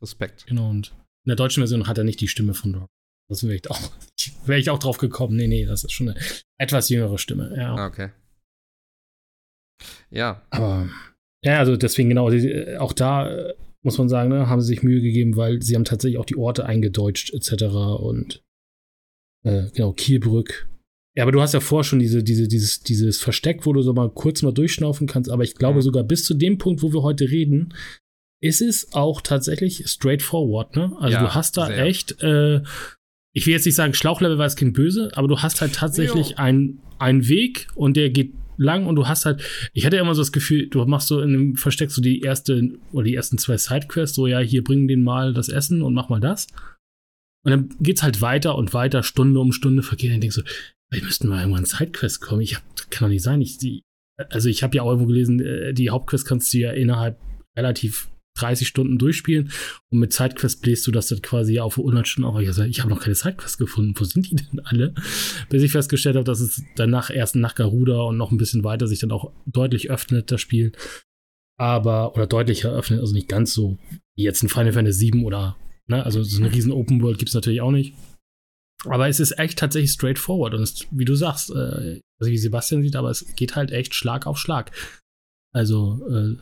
[0.00, 0.46] Respekt.
[0.46, 0.88] Genau, und
[1.24, 2.88] in der deutschen Version hat er nicht die Stimme von Dog.
[3.28, 3.80] Das wäre ich, auch,
[4.48, 5.36] ich auch drauf gekommen.
[5.36, 6.20] Nee, nee, das ist schon eine
[6.58, 7.54] etwas jüngere Stimme.
[7.56, 7.74] Ja.
[7.74, 8.10] Ah, okay.
[10.10, 10.42] Ja.
[10.50, 10.88] Aber,
[11.42, 12.30] ja, also deswegen genau,
[12.78, 15.84] auch da äh, muss man sagen, ne, haben sie sich Mühe gegeben, weil sie haben
[15.84, 17.64] tatsächlich auch die Orte eingedeutscht etc.
[17.98, 18.42] und
[19.44, 20.68] äh, genau, Kielbrück.
[21.16, 23.92] Ja, aber du hast ja vorher schon diese, diese, dieses, dieses Versteck, wo du so
[23.92, 25.82] mal kurz mal durchschnaufen kannst, aber ich glaube mhm.
[25.82, 27.72] sogar bis zu dem Punkt, wo wir heute reden,
[28.42, 30.92] ist es auch tatsächlich straightforward, ne?
[30.98, 31.84] Also ja, du hast da sehr.
[31.84, 32.62] echt, äh,
[33.32, 36.38] ich will jetzt nicht sagen, Schlauchlevel war es Kind böse, aber du hast halt tatsächlich
[36.38, 40.20] einen Weg und der geht lang und du hast halt, ich hatte ja immer so
[40.20, 43.56] das Gefühl, du machst so in einem Versteck so die erste oder die ersten zwei
[43.56, 46.46] Sidequests, so ja, hier bringen den mal das Essen und mach mal das.
[47.44, 50.10] Und dann geht's halt weiter und weiter, Stunde um Stunde vergeht.
[50.10, 50.42] Und ich denke so,
[50.90, 52.40] wir müssten mal irgendwann Sidequest kommen.
[52.40, 53.40] Ich hab, kann doch nicht sein.
[53.40, 53.82] Ich, die,
[54.30, 57.20] also ich habe ja auch irgendwo gelesen, äh, die Hauptquest kannst du ja innerhalb
[57.56, 59.52] relativ 30 Stunden durchspielen
[59.90, 62.40] und mit Sidequest bläst du das dann quasi auf 100 Stunden auf.
[62.40, 63.94] Ich, ich habe noch keine Sidequest gefunden.
[63.96, 64.94] Wo sind die denn alle?
[65.50, 68.88] Bis ich festgestellt habe, dass es danach erst nach Garuda und noch ein bisschen weiter
[68.88, 70.72] sich dann auch deutlich öffnet, das Spiel.
[71.56, 73.78] Aber, oder deutlicher öffnet, also nicht ganz so
[74.16, 75.56] wie jetzt ein Final Fantasy 7 oder
[75.88, 76.04] Ne?
[76.04, 77.94] Also so eine riesen Open World gibt es natürlich auch nicht.
[78.84, 80.54] Aber es ist echt tatsächlich straightforward.
[80.54, 83.94] Und es, wie du sagst, äh, also wie Sebastian sieht, aber es geht halt echt
[83.94, 84.72] Schlag auf Schlag.
[85.52, 86.36] Also äh,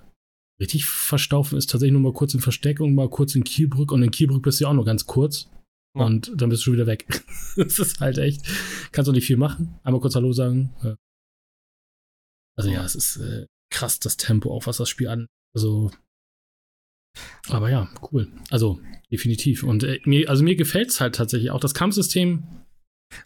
[0.61, 3.93] richtig verstaufen ist tatsächlich nur mal kurz in Versteck und mal kurz in Kielbrück.
[3.93, 5.49] Und in Kielbrück bist du ja auch nur ganz kurz.
[5.97, 6.07] Ja.
[6.07, 7.07] Und dann bist du schon wieder weg.
[7.57, 8.43] das ist halt echt,
[8.93, 9.79] kannst du nicht viel machen.
[9.83, 10.75] Einmal kurz Hallo sagen.
[12.57, 15.27] Also ja, es ist äh, krass, das Tempo, auch was das Spiel an.
[15.55, 15.91] Also
[17.49, 18.29] aber ja, cool.
[18.51, 19.63] Also, definitiv.
[19.63, 21.61] Und äh, mir, also mir gefällt es halt tatsächlich auch.
[21.61, 22.45] Das Kampfsystem.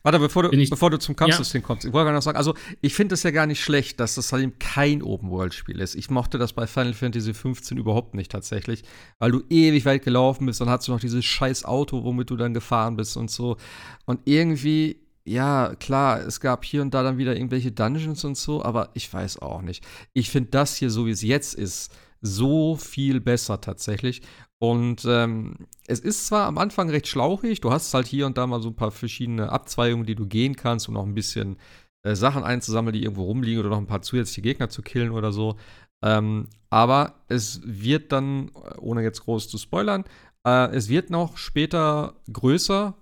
[0.02, 1.66] Warte, bevor du, bevor du zum Kampfsystem ja.
[1.66, 4.32] kommst, ich wollte noch sagen, also ich finde es ja gar nicht schlecht, dass das
[4.32, 5.94] halt kein Open-World-Spiel ist.
[5.94, 8.82] Ich mochte das bei Final Fantasy 15 überhaupt nicht tatsächlich,
[9.20, 12.36] weil du ewig weit gelaufen bist, dann hast du noch dieses scheiß Auto, womit du
[12.36, 13.58] dann gefahren bist und so.
[14.06, 18.64] Und irgendwie ja, klar, es gab hier und da dann wieder irgendwelche Dungeons und so,
[18.64, 19.84] aber ich weiß auch nicht.
[20.12, 24.22] Ich finde das hier, so wie es jetzt ist, so viel besser tatsächlich.
[24.58, 28.46] Und ähm, es ist zwar am Anfang recht schlauchig, du hast halt hier und da
[28.46, 31.56] mal so ein paar verschiedene Abzweigungen, die du gehen kannst, um noch ein bisschen
[32.02, 35.32] äh, Sachen einzusammeln, die irgendwo rumliegen oder noch ein paar zusätzliche Gegner zu killen oder
[35.32, 35.56] so.
[36.02, 40.04] Ähm, aber es wird dann, ohne jetzt groß zu spoilern,
[40.46, 42.94] äh, es wird noch später größer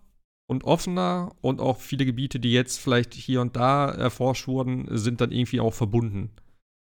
[0.47, 5.21] und offener und auch viele Gebiete, die jetzt vielleicht hier und da erforscht wurden, sind
[5.21, 6.31] dann irgendwie auch verbunden.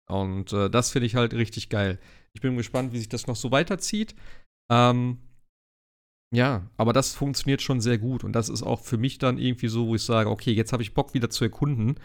[0.08, 2.00] Und äh, das finde ich halt richtig geil.
[2.34, 4.16] Ich bin gespannt, wie sich das noch so weiterzieht.
[4.72, 5.20] Ähm,
[6.34, 9.68] ja, aber das funktioniert schon sehr gut und das ist auch für mich dann irgendwie
[9.68, 11.96] so, wo ich sage, okay, jetzt habe ich Bock wieder zu erkunden,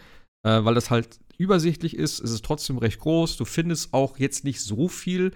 [0.43, 4.43] äh, weil das halt übersichtlich ist, es ist trotzdem recht groß, du findest auch jetzt
[4.43, 5.31] nicht so viel.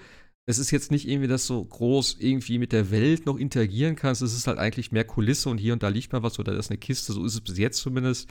[0.48, 4.22] Es ist jetzt nicht irgendwie, dass du groß irgendwie mit der Welt noch interagieren kannst.
[4.22, 6.60] Es ist halt eigentlich mehr Kulisse und hier und da liegt mal was oder da
[6.60, 7.14] ist eine Kiste.
[7.14, 8.30] So ist es bis jetzt zumindest.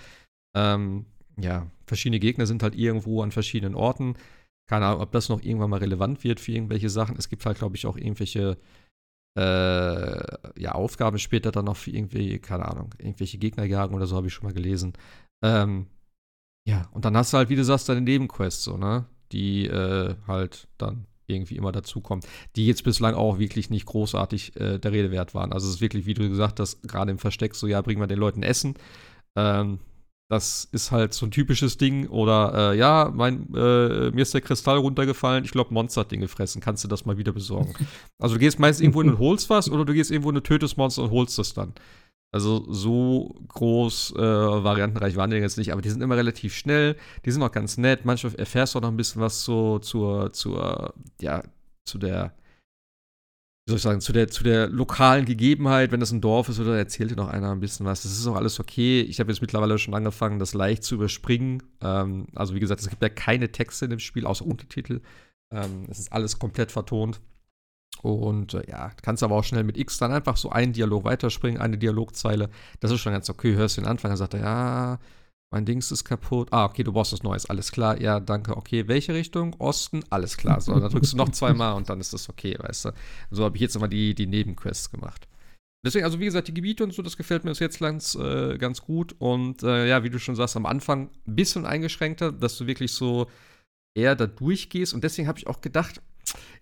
[0.56, 4.14] Ähm, ja, verschiedene Gegner sind halt irgendwo an verschiedenen Orten.
[4.68, 7.16] Keine Ahnung, ob das noch irgendwann mal relevant wird für irgendwelche Sachen.
[7.16, 8.56] Es gibt halt, glaube ich, auch irgendwelche
[9.36, 14.16] äh, ja, Aufgaben später dann noch für irgendwie, keine Ahnung, irgendwelche Gegner jagen oder so,
[14.16, 14.94] habe ich schon mal gelesen.
[15.42, 15.86] Ähm,
[16.66, 19.06] ja, und dann hast du halt, wie du sagst, deine Nebenquests, so, ne?
[19.32, 22.24] Die äh, halt dann irgendwie immer dazukommen,
[22.56, 25.52] die jetzt bislang auch wirklich nicht großartig äh, der Rede wert waren.
[25.52, 28.06] Also es ist wirklich, wie du gesagt hast, gerade im Versteck so, ja, bringen wir
[28.06, 28.74] den Leuten Essen.
[29.36, 29.80] Ähm,
[30.28, 32.08] das ist halt so ein typisches Ding.
[32.08, 36.20] Oder äh, ja, mein, äh, mir ist der Kristall runtergefallen, ich glaube, Monster hat den
[36.20, 36.60] gefressen.
[36.60, 37.74] Kannst du das mal wieder besorgen?
[38.18, 40.42] Also du gehst meist irgendwo hin und holst was oder du gehst irgendwo in ein
[40.42, 41.74] tötes Monster und holst es dann.
[42.32, 46.96] Also so groß äh, variantenreich waren die jetzt nicht, aber die sind immer relativ schnell,
[47.24, 48.04] die sind auch ganz nett.
[48.04, 51.42] Manchmal erfährst du auch noch ein bisschen was so zur, zur, ja,
[51.84, 52.34] zu der
[53.66, 56.60] wie soll ich sagen, zu der, zu der lokalen Gegebenheit, wenn das ein Dorf ist
[56.60, 58.02] oder erzählt dir noch einer ein bisschen was.
[58.02, 59.00] Das ist auch alles okay.
[59.00, 61.62] Ich habe jetzt mittlerweile schon angefangen, das leicht zu überspringen.
[61.80, 65.00] Ähm, also wie gesagt, es gibt ja keine Texte in dem Spiel, außer Untertitel.
[65.50, 67.22] Ähm, es ist alles komplett vertont.
[68.02, 71.58] Und äh, ja, kannst aber auch schnell mit X dann einfach so einen Dialog weiterspringen,
[71.58, 72.50] eine Dialogzeile.
[72.80, 73.54] Das ist schon ganz okay.
[73.54, 74.98] Hörst du den Anfang, dann sagt er, ja,
[75.54, 76.48] mein Dings ist kaputt.
[76.50, 77.46] Ah, okay, du brauchst was Neues.
[77.46, 78.00] Alles klar.
[78.00, 78.56] Ja, danke.
[78.56, 79.54] Okay, welche Richtung?
[79.60, 80.02] Osten?
[80.10, 80.60] Alles klar.
[80.60, 82.92] So, dann drückst du noch zweimal und dann ist das okay, weißt du.
[83.30, 85.28] So habe ich jetzt immer die, die Nebenquests gemacht.
[85.86, 88.82] Deswegen, also wie gesagt, die Gebiete und so, das gefällt mir jetzt ganz, äh, ganz
[88.82, 89.14] gut.
[89.20, 92.90] Und äh, ja, wie du schon sagst, am Anfang ein bisschen eingeschränkter, dass du wirklich
[92.90, 93.30] so
[93.94, 94.92] eher da durchgehst.
[94.92, 96.02] Und deswegen habe ich auch gedacht,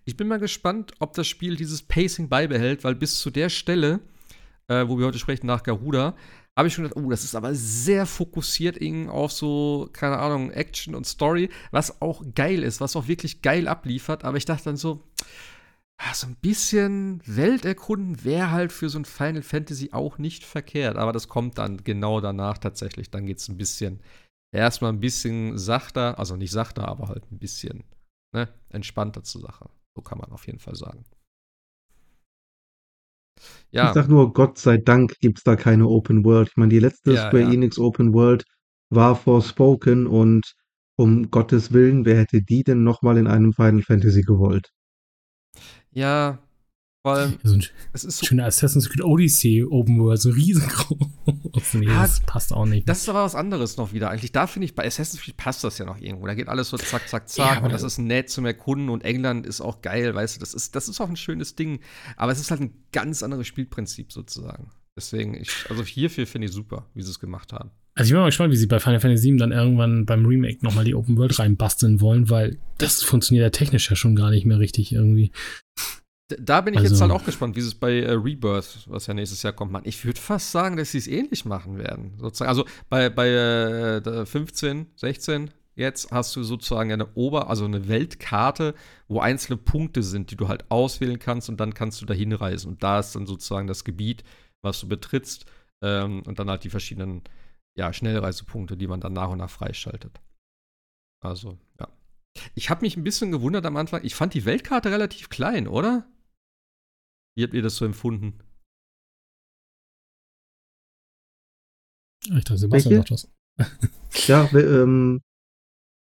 [0.05, 4.01] ich bin mal gespannt, ob das Spiel dieses Pacing beibehält, weil bis zu der Stelle,
[4.69, 6.15] äh, wo wir heute sprechen, nach Garuda,
[6.57, 10.95] habe ich schon gedacht, oh, das ist aber sehr fokussiert auf so, keine Ahnung, Action
[10.95, 14.25] und Story, was auch geil ist, was auch wirklich geil abliefert.
[14.25, 15.03] Aber ich dachte dann so,
[15.99, 20.97] ah, so ein bisschen Welterkunden wäre halt für so ein Final Fantasy auch nicht verkehrt.
[20.97, 23.11] Aber das kommt dann genau danach tatsächlich.
[23.11, 24.01] Dann geht es ein bisschen,
[24.55, 27.85] erstmal ein bisschen sachter, also nicht sachter, aber halt ein bisschen
[28.35, 29.71] ne, entspannter zur Sache.
[29.97, 31.05] So kann man auf jeden Fall sagen.
[33.71, 33.89] Ja.
[33.89, 36.49] Ich sag nur, Gott sei Dank gibt es da keine Open World.
[36.51, 37.53] Ich meine, die letzte ja, Square ja.
[37.53, 38.45] Enix Open World
[38.91, 40.55] war Forspoken und
[40.97, 44.69] um Gottes Willen, wer hätte die denn nochmal in einem Final Fantasy gewollt?
[45.91, 46.39] Ja,
[47.05, 50.99] weil so ein es ist so schöner Assassin's Creed Odyssey Open World, so riesengroß.
[51.75, 52.89] nee, ja, das passt auch nicht.
[52.89, 54.11] Das ist aber was anderes noch wieder.
[54.11, 56.27] Eigentlich da finde ich, bei Assassin's Creed passt das ja noch irgendwo.
[56.27, 57.57] Da geht alles so zack, zack, zack.
[57.57, 60.41] Ja, und das ist nett zum Erkunden und England ist auch geil, weißt du.
[60.41, 61.81] Das ist, das ist auch ein schönes Ding.
[62.17, 64.71] Aber es ist halt ein ganz anderes Spielprinzip sozusagen.
[64.97, 67.71] Deswegen, ich, also hierfür finde ich super, wie sie es gemacht haben.
[67.95, 70.59] Also ich bin mal gespannt, wie sie bei Final Fantasy VII dann irgendwann beim Remake
[70.63, 74.47] nochmal die Open World reinbasteln wollen, weil das funktioniert ja technisch ja schon gar nicht
[74.47, 75.31] mehr richtig irgendwie.
[76.41, 79.07] Da bin ich also, jetzt halt auch gespannt, wie sie es bei äh, Rebirth, was
[79.07, 79.87] ja nächstes Jahr kommt, machen.
[79.87, 82.15] Ich würde fast sagen, dass sie es ähnlich machen werden.
[82.19, 82.49] Sozusagen.
[82.49, 88.75] Also bei, bei äh, 15, 16 jetzt hast du sozusagen eine Ober-, also eine Weltkarte,
[89.09, 92.73] wo einzelne Punkte sind, die du halt auswählen kannst und dann kannst du da hinreisen.
[92.73, 94.23] Und da ist dann sozusagen das Gebiet,
[94.63, 95.47] was du betrittst
[95.83, 97.23] ähm, und dann halt die verschiedenen
[97.75, 100.21] ja, Schnellreisepunkte, die man dann nach und nach freischaltet.
[101.21, 101.89] Also, ja.
[102.55, 104.03] Ich habe mich ein bisschen gewundert am Anfang.
[104.05, 106.07] Ich fand die Weltkarte relativ klein, oder?
[107.37, 108.39] Wie habt ihr das so empfunden?
[112.25, 113.29] Ich dachte, Sebastian sagt was.
[114.29, 115.21] ja, ähm,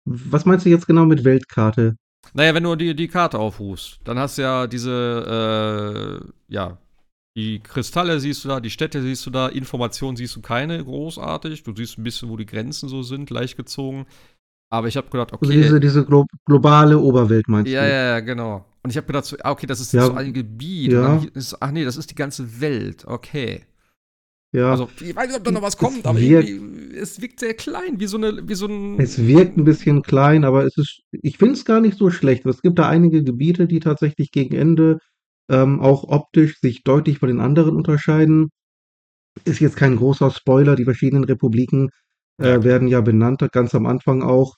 [0.05, 1.97] was meinst du jetzt genau mit Weltkarte?
[2.35, 6.79] Naja, wenn du die, die Karte aufrufst, dann hast du ja diese, äh, ja,
[7.37, 11.63] die Kristalle siehst du da, die Städte siehst du da, Informationen siehst du keine großartig.
[11.63, 14.07] Du siehst ein bisschen, wo die Grenzen so sind, leicht gezogen.
[14.73, 15.57] Aber ich habe gedacht, also okay.
[15.63, 17.89] Also diese, diese glo globale Oberwelt meinst ja, du?
[17.89, 18.65] Ja, ja, genau.
[18.83, 20.93] Und ich habe gedacht, so, ah, okay, das ist ja, so ein Gebiet.
[20.93, 21.23] Ja.
[21.35, 23.05] Ist, ach nee, das ist die ganze Welt.
[23.07, 23.63] Okay.
[24.53, 24.71] Ja.
[24.71, 28.07] Also, ich weiß nicht, ob da noch was kommt, aber es wirkt sehr klein, wie
[28.07, 28.99] so, eine, wie so ein.
[28.99, 32.45] Es wirkt ein bisschen klein, aber es ist, ich finde es gar nicht so schlecht.
[32.47, 34.99] Es gibt da einige Gebiete, die tatsächlich gegen Ende
[35.49, 38.51] ähm, auch optisch sich deutlich von den anderen unterscheiden.
[39.45, 41.91] Ist jetzt kein großer Spoiler, die verschiedenen Republiken
[42.39, 44.57] äh, werden ja benannt, ganz am Anfang auch.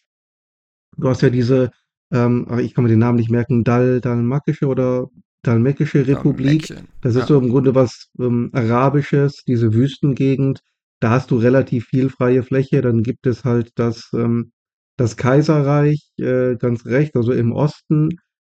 [0.96, 1.70] Du hast ja diese,
[2.12, 5.08] ähm, ich kann mir den Namen nicht merken, Dal, Dalmakische oder
[5.42, 6.68] Dalmekische Republik.
[7.00, 7.26] Das ist ja.
[7.26, 10.60] so im Grunde was ähm, Arabisches, diese Wüstengegend.
[11.00, 12.80] Da hast du relativ viel freie Fläche.
[12.80, 14.52] Dann gibt es halt das, ähm,
[14.96, 18.10] das Kaiserreich äh, ganz rechts, also im Osten.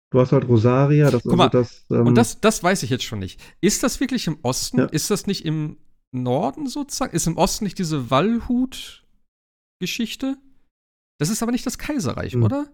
[0.10, 1.10] Du hast halt Rosaria.
[1.10, 3.40] Das Guck also mal, das, ähm, und das, das weiß ich jetzt schon nicht.
[3.62, 4.80] Ist das wirklich im Osten?
[4.80, 4.86] Ja.
[4.86, 5.78] Ist das nicht im
[6.12, 7.16] Norden sozusagen?
[7.16, 10.36] Ist im Osten nicht diese Wallhut-Geschichte?
[11.20, 12.44] Das ist aber nicht das Kaiserreich, mhm.
[12.44, 12.68] oder?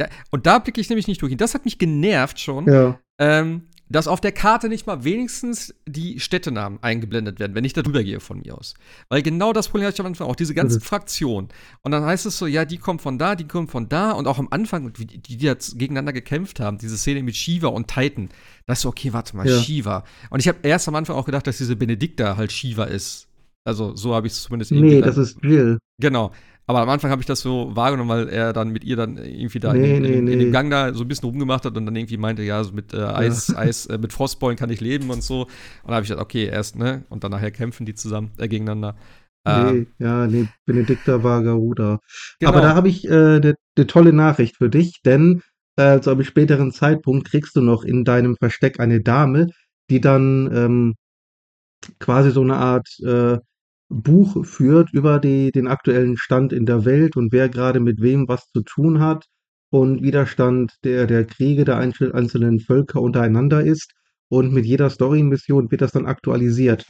[0.00, 1.36] Ja, und da blicke ich nämlich nicht durch.
[1.36, 2.98] Das hat mich genervt schon, ja.
[3.18, 7.82] ähm, dass auf der Karte nicht mal wenigstens die Städtenamen eingeblendet werden, wenn ich da
[7.82, 8.74] drüber gehe von mir aus.
[9.08, 10.82] Weil genau das Problem hatte ich am Anfang auch, diese ganzen mhm.
[10.82, 11.48] Fraktionen.
[11.82, 14.10] Und dann heißt es so, ja, die kommen von da, die kommen von da.
[14.10, 17.88] Und auch am Anfang, die, die jetzt gegeneinander gekämpft haben, diese Szene mit Shiva und
[17.88, 18.28] Titan,
[18.66, 19.60] da ist so, okay, warte mal, ja.
[19.60, 20.04] Shiva.
[20.30, 23.28] Und ich habe erst am Anfang auch gedacht, dass diese Benedikta halt Shiva ist.
[23.64, 25.78] Also so habe ich es zumindest Nee, das ist Jill.
[25.98, 26.32] Genau.
[26.68, 29.60] Aber am Anfang habe ich das so wahrgenommen, weil er dann mit ihr dann irgendwie
[29.60, 31.86] da nee, in, in, nee, in, dem Gang da so ein bisschen rumgemacht hat und
[31.86, 33.58] dann irgendwie meinte, ja, so mit äh, Eis, ja.
[33.58, 35.42] Eis, äh, mit Frostbeulen kann ich leben und so.
[35.42, 35.50] Und
[35.84, 37.04] dann habe ich gesagt, okay, erst, ne?
[37.08, 38.96] Und dann nachher kämpfen die zusammen äh, gegeneinander.
[39.46, 42.00] Nee, ähm, ja, nee, Benedikta war Garuda.
[42.40, 42.50] Genau.
[42.50, 45.42] Aber da habe ich eine äh, ne tolle Nachricht für dich, denn
[45.76, 49.48] äh, zu einem späteren Zeitpunkt kriegst du noch in deinem Versteck eine Dame,
[49.88, 50.94] die dann ähm,
[52.00, 53.38] quasi so eine Art äh,
[53.88, 58.26] Buch führt über die, den aktuellen Stand in der Welt und wer gerade mit wem
[58.28, 59.26] was zu tun hat
[59.70, 63.92] und Widerstand der, der Kriege der einzelnen Völker untereinander ist.
[64.28, 66.84] Und mit jeder Story-Mission wird das dann aktualisiert.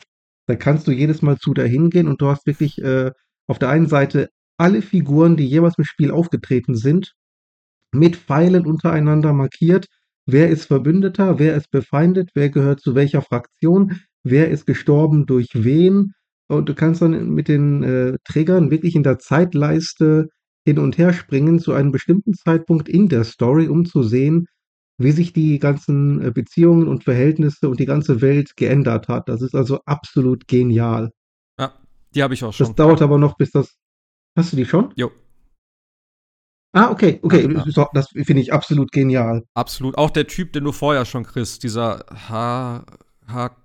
[0.47, 3.11] Da kannst du jedes Mal zu dahin gehen und du hast wirklich äh,
[3.47, 7.13] auf der einen Seite alle Figuren, die jemals im Spiel aufgetreten sind,
[7.93, 9.87] mit Pfeilen untereinander markiert.
[10.25, 15.51] Wer ist Verbündeter, wer ist befeindet, wer gehört zu welcher Fraktion, wer ist gestorben durch
[15.53, 16.15] wen,
[16.49, 20.29] und du kannst dann mit den äh, Trägern wirklich in der Zeitleiste
[20.65, 24.47] hin und her springen zu einem bestimmten Zeitpunkt in der Story, um zu sehen,
[24.99, 29.29] wie sich die ganzen äh, Beziehungen und Verhältnisse und die ganze Welt geändert hat.
[29.29, 31.11] Das ist also absolut genial.
[31.59, 31.75] Ja,
[32.15, 32.67] die habe ich auch schon.
[32.67, 33.77] Das dauert aber noch, bis das.
[34.37, 34.93] Hast du die schon?
[34.97, 35.11] Jo.
[36.73, 37.51] Ah, okay, okay.
[37.51, 37.89] Ja, ja.
[37.95, 39.45] Das finde ich absolut genial.
[39.55, 39.97] Absolut.
[39.97, 42.85] Auch der Typ, den du vorher schon kriegst, dieser H.
[43.27, 43.57] H.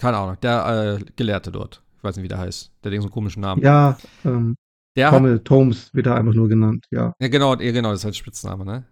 [0.00, 1.82] Keine Ahnung, der äh, Gelehrte dort.
[1.98, 2.72] Ich weiß nicht, wie der heißt.
[2.82, 3.62] Der hat so einen komischen Namen.
[3.62, 4.56] Ja, ähm,
[4.96, 7.12] der Tommel, hat, Tomes wird er einfach nur genannt, ja.
[7.20, 8.84] Ja, genau, ja, genau, das ist halt Spitzname, ne?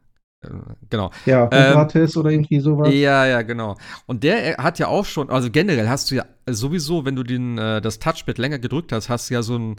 [0.42, 0.48] Äh,
[0.90, 1.10] genau.
[1.24, 1.78] Ja, ähm,
[2.16, 2.92] oder irgendwie sowas.
[2.92, 3.76] Ja, ja, genau.
[4.06, 7.56] Und der hat ja auch schon, also generell hast du ja sowieso, wenn du den,
[7.56, 9.76] äh, das Touchpad länger gedrückt hast, hast du ja so ein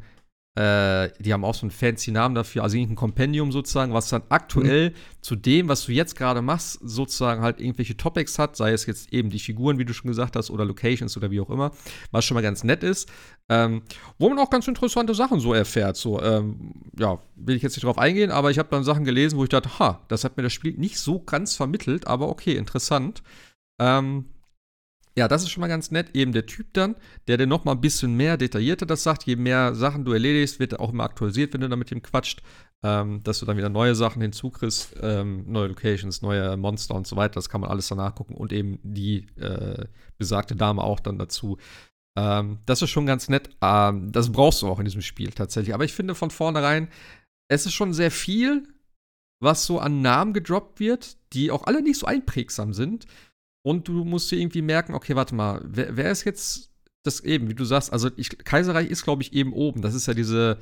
[0.55, 4.23] äh, die haben auch so einen fancy Namen dafür, also irgendein Kompendium sozusagen, was dann
[4.29, 4.93] aktuell mhm.
[5.21, 9.13] zu dem, was du jetzt gerade machst, sozusagen halt irgendwelche Topics hat, sei es jetzt
[9.13, 11.71] eben die Figuren, wie du schon gesagt hast, oder Locations oder wie auch immer,
[12.11, 13.09] was schon mal ganz nett ist,
[13.47, 13.83] ähm,
[14.17, 15.97] wo man auch ganz interessante Sachen so erfährt.
[15.97, 19.37] So, ähm, ja, will ich jetzt nicht drauf eingehen, aber ich habe dann Sachen gelesen,
[19.37, 22.55] wo ich dachte, ha, das hat mir das Spiel nicht so ganz vermittelt, aber okay,
[22.55, 23.21] interessant.
[23.79, 24.25] Ähm,
[25.17, 26.15] ja, das ist schon mal ganz nett.
[26.15, 26.95] Eben der Typ dann,
[27.27, 29.23] der dir noch mal ein bisschen mehr detaillierter das sagt.
[29.23, 32.01] Je mehr Sachen du erledigst, wird er auch immer aktualisiert, wenn du da mit ihm
[32.01, 32.41] quatscht.
[32.81, 37.17] Ähm, dass du dann wieder neue Sachen hinzukriegst, ähm, neue Locations, neue Monster und so
[37.17, 37.33] weiter.
[37.33, 39.85] Das kann man alles danach gucken und eben die äh,
[40.17, 41.57] besagte Dame auch dann dazu.
[42.17, 43.49] Ähm, das ist schon ganz nett.
[43.61, 45.73] Ähm, das brauchst du auch in diesem Spiel tatsächlich.
[45.73, 46.87] Aber ich finde von vornherein,
[47.49, 48.67] es ist schon sehr viel,
[49.41, 53.05] was so an Namen gedroppt wird, die auch alle nicht so einprägsam sind.
[53.65, 56.71] Und du musst dir irgendwie merken, okay, warte mal, wer, wer ist jetzt
[57.03, 59.81] das eben, wie du sagst, also ich, Kaiserreich ist, glaube ich, eben oben.
[59.81, 60.57] Das ist ja diese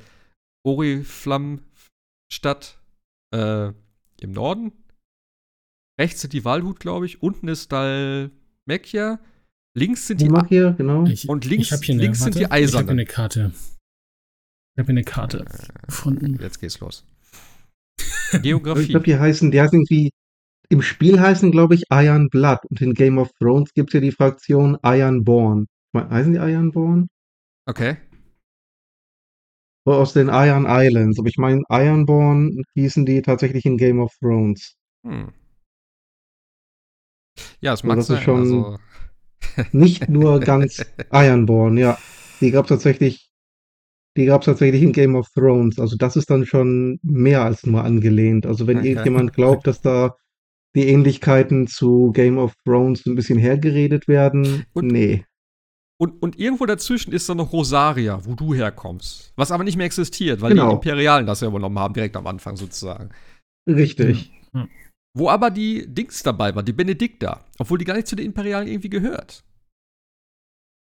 [0.64, 2.78] Oriflamm-Stadt
[3.34, 3.72] äh,
[4.20, 4.72] im Norden.
[6.00, 7.22] Rechts sind die Walhut, glaube ich.
[7.22, 9.18] Unten ist Dalmekia.
[9.76, 11.04] Links sind die Makia, genau.
[11.06, 12.68] Ich, und links, eine, links warte, sind die Eisernen.
[12.68, 13.52] Ich habe eine Karte.
[14.74, 16.38] Ich habe eine Karte äh, gefunden.
[16.40, 17.04] Jetzt geht's los.
[18.42, 18.82] Geografie.
[18.82, 20.10] Ich glaube, die heißen, die heißen irgendwie
[20.70, 24.00] im Spiel heißen, glaube ich, Iron Blood und in Game of Thrones gibt es ja
[24.00, 25.66] die Fraktion Ironborn.
[25.94, 27.08] Heißen die Ironborn?
[27.66, 27.96] Okay.
[29.84, 31.18] Aus den Iron Islands.
[31.18, 34.74] Aber ich meine, Ironborn hießen die tatsächlich in Game of Thrones.
[35.06, 35.32] Hm.
[37.60, 38.42] Ja, es mag also das sein.
[38.42, 38.78] Ist schon
[39.60, 39.68] also...
[39.72, 41.98] nicht nur ganz Ironborn, ja.
[42.40, 43.30] Die gab es tatsächlich,
[44.18, 45.78] die gab es tatsächlich in Game of Thrones.
[45.78, 48.44] Also das ist dann schon mehr als nur angelehnt.
[48.44, 48.90] Also wenn okay.
[48.90, 50.14] irgendjemand glaubt, dass da
[50.78, 54.64] die Ähnlichkeiten zu Game of Thrones ein bisschen hergeredet werden.
[54.72, 55.24] Und, nee.
[56.00, 59.32] Und, und irgendwo dazwischen ist dann noch Rosaria, wo du herkommst.
[59.34, 60.68] Was aber nicht mehr existiert, weil genau.
[60.68, 63.10] die Imperialen das ja übernommen haben, direkt am Anfang sozusagen.
[63.68, 64.30] Richtig.
[64.52, 64.68] Mhm.
[65.16, 68.68] Wo aber die Dings dabei war, die Benedikta, obwohl die gar nicht zu den Imperialen
[68.68, 69.42] irgendwie gehört.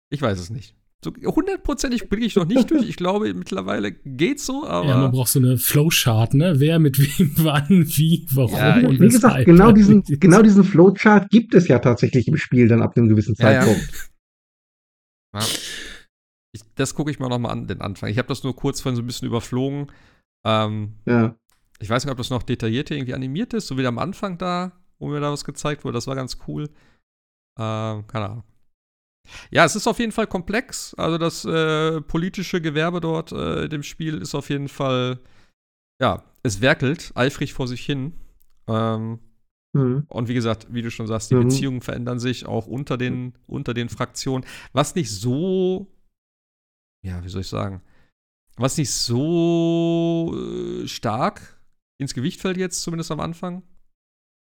[0.10, 0.76] Ich weiß es nicht.
[1.04, 2.88] So hundertprozentig blicke ich noch nicht durch.
[2.88, 4.88] Ich glaube, mittlerweile geht's so, aber.
[4.88, 6.60] Ja, man braucht so eine Flowchart, ne?
[6.60, 11.30] Wer mit wem, wann, wie, warum ja, und Wie gesagt, genau diesen, genau diesen Flowchart
[11.30, 14.10] gibt es ja tatsächlich im Spiel dann ab einem gewissen Zeitpunkt.
[15.34, 15.46] Ja, ja.
[16.56, 18.10] Ich, das gucke ich mir nochmal an, den Anfang.
[18.10, 19.92] Ich habe das nur kurz vorhin so ein bisschen überflogen.
[20.46, 21.36] Ähm, ja.
[21.80, 24.72] Ich weiß nicht, ob das noch detaillierter irgendwie animiert ist, so wie am Anfang da,
[25.00, 25.96] wo mir da was gezeigt wurde.
[25.96, 26.70] Das war ganz cool.
[27.60, 28.44] Ähm, keine Ahnung.
[29.52, 30.94] Ja, es ist auf jeden Fall komplex.
[30.96, 35.20] Also das äh, politische Gewerbe dort äh, in dem Spiel ist auf jeden Fall,
[36.02, 38.14] ja, es werkelt eifrig vor sich hin.
[38.68, 39.20] Ähm,
[39.74, 40.06] mhm.
[40.08, 41.44] Und wie gesagt, wie du schon sagst, die mhm.
[41.44, 44.46] Beziehungen verändern sich auch unter den, unter den Fraktionen.
[44.74, 45.88] Was nicht so,
[47.06, 47.82] ja, wie soll ich sagen,
[48.58, 51.62] was nicht so äh, stark
[51.98, 53.64] ins Gewicht fällt jetzt, zumindest am Anfang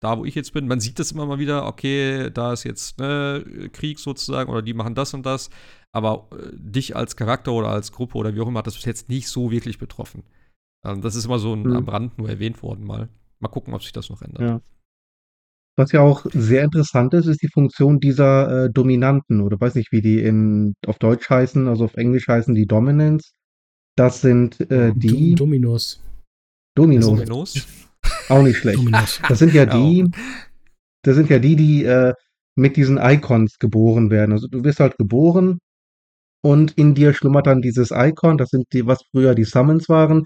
[0.01, 2.99] da, wo ich jetzt bin, man sieht das immer mal wieder, okay, da ist jetzt
[2.99, 5.51] ne, Krieg sozusagen oder die machen das und das,
[5.93, 8.85] aber äh, dich als Charakter oder als Gruppe oder wie auch immer hat das bis
[8.85, 10.25] jetzt nicht so wirklich betroffen.
[10.85, 11.77] Ähm, das ist immer so ein, mhm.
[11.77, 13.09] am Rand nur erwähnt worden mal.
[13.41, 14.43] Mal gucken, ob sich das noch ändert.
[14.43, 14.61] Ja.
[15.77, 19.91] Was ja auch sehr interessant ist, ist die Funktion dieser äh, Dominanten oder weiß nicht,
[19.91, 23.33] wie die in, auf Deutsch heißen, also auf Englisch heißen die Dominants.
[23.97, 25.35] Das sind äh, die.
[25.35, 26.01] Dominos.
[26.77, 27.07] Dominos.
[27.07, 27.84] Dominos.
[28.29, 28.79] Auch nicht schlecht.
[28.79, 29.21] Dominos.
[29.29, 30.07] Das sind ja die,
[31.03, 32.15] das sind ja die, die äh,
[32.57, 34.33] mit diesen Icons geboren werden.
[34.33, 35.59] Also du wirst halt geboren
[36.43, 40.25] und in dir schlummert dann dieses Icon, das sind die, was früher die Summons waren,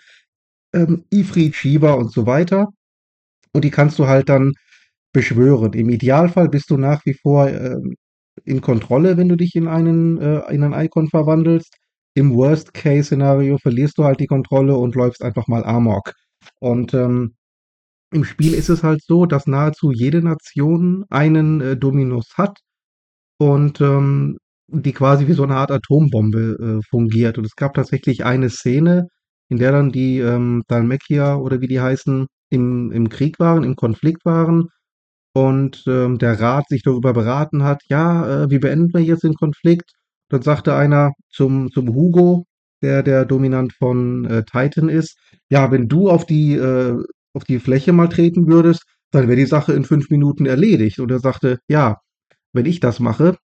[0.75, 2.69] ähm, Ifrit, Shiva und so weiter.
[3.53, 4.53] Und die kannst du halt dann
[5.13, 5.73] beschwören.
[5.73, 7.95] Im Idealfall bist du nach wie vor ähm,
[8.45, 11.75] in Kontrolle, wenn du dich in einen, äh, in ein Icon verwandelst.
[12.15, 16.13] Im Worst-Case-Szenario verlierst du halt die Kontrolle und läufst einfach mal Amok.
[16.61, 17.35] Und ähm,
[18.11, 22.59] im Spiel ist es halt so, dass nahezu jede Nation einen äh, Dominus hat
[23.39, 27.39] und ähm, die quasi wie so eine Art Atombombe äh, fungiert.
[27.39, 29.09] Und es gab tatsächlich eine Szene,
[29.49, 33.77] in der dann die ähm, Dalmekia oder wie die heißen, im, im Krieg waren, im
[33.77, 34.69] Konflikt waren
[35.35, 39.35] und ähm, der Rat sich darüber beraten hat, ja, äh, wie beenden wir jetzt den
[39.35, 39.93] Konflikt?
[40.31, 42.45] Dann sagte einer zum, zum Hugo,
[42.83, 45.19] der der Dominant von äh, Titan ist,
[45.51, 46.97] ja, wenn du auf die äh,
[47.39, 50.99] auf die Fläche mal treten würdest, dann wäre die Sache in fünf Minuten erledigt.
[50.99, 51.99] Und er sagte, ja,
[52.53, 53.37] wenn ich das mache,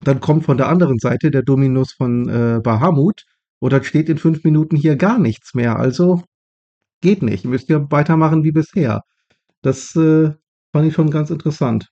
[0.00, 3.24] dann kommt von der anderen Seite der Dominus von äh, Bahamut
[3.58, 5.76] und dann steht in fünf Minuten hier gar nichts mehr.
[5.76, 6.22] Also
[7.00, 7.44] geht nicht.
[7.44, 9.02] Müsst ihr weitermachen wie bisher.
[9.62, 10.30] Das äh,
[10.72, 11.88] fand ich schon ganz interessant.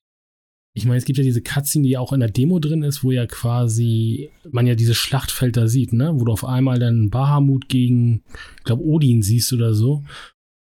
[0.77, 3.13] Ich meine, es gibt ja diese Cutscene, die auch in der Demo drin ist, wo
[3.13, 6.13] ja quasi man ja diese Schlachtfelder sieht, ne?
[6.15, 8.25] Wo du auf einmal dann Bahamut gegen,
[8.59, 10.03] ich glaube, Odin siehst oder so.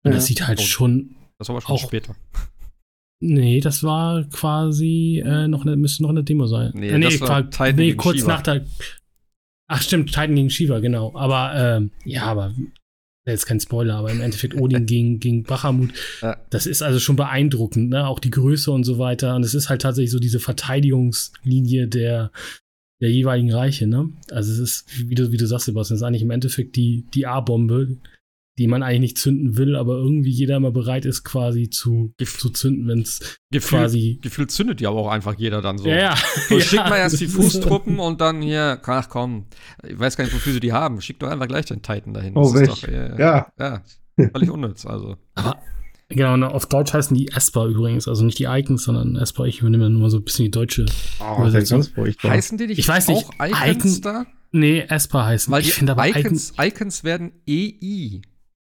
[0.08, 1.15] Und das sieht halt oh, schon.
[1.38, 2.15] Das war aber schon auch, später.
[3.20, 6.72] Nee, das war quasi äh, noch eine, müsste noch eine Demo sein.
[6.76, 8.28] Nee, äh, nee, das war Titan nee kurz Shiva.
[8.28, 8.65] nach der.
[9.67, 11.15] Ach stimmt, Titan gegen Shiva, genau.
[11.15, 12.54] Aber ähm, ja, aber
[13.26, 15.91] jetzt kein Spoiler, aber im Endeffekt Odin gegen, gegen Bachamut.
[16.22, 16.38] Ja.
[16.50, 18.08] Das ist also schon beeindruckend, ne?
[18.08, 19.36] Auch die Größe und so weiter.
[19.36, 22.32] Und es ist halt tatsächlich so diese Verteidigungslinie der,
[23.02, 24.10] der jeweiligen Reiche, ne?
[24.32, 27.06] Also es ist, wie du, wie du sagst, Sebastian, es ist eigentlich im Endeffekt die,
[27.13, 27.98] die A-Bombe,
[28.58, 32.39] die man eigentlich nicht zünden will, aber irgendwie jeder immer bereit ist, quasi zu, Gef
[32.39, 34.20] zu zünden, wenn es quasi.
[34.22, 35.88] Gefühlt zündet ja aber auch einfach jeder dann so.
[35.88, 36.15] Ja, ja.
[36.50, 36.62] So, ja.
[36.65, 39.46] Schick mal erst die Fußtruppen und dann hier, ach komm,
[39.88, 41.02] ich weiß gar nicht, wofür sie die haben.
[41.02, 42.36] Schick doch einfach gleich den Titan dahin.
[42.36, 43.48] Oh, das ist doch, äh, ja.
[43.60, 43.84] Ja,
[44.34, 45.17] völlig unnütz, also.
[45.36, 45.58] Aber,
[46.10, 49.46] genau, auf Deutsch heißen die Esper übrigens, also nicht die Icons, sondern Esper.
[49.46, 50.88] Ich übernehme nur so ein bisschen die deutsche
[51.20, 51.86] oh, Übersetzung.
[52.24, 54.26] Heißen die nicht ich weiß nicht, auch Icons Icon, da?
[54.52, 55.52] Nee, Esper heißen.
[55.52, 58.22] Weil ich die aber Icons, Icons werden EI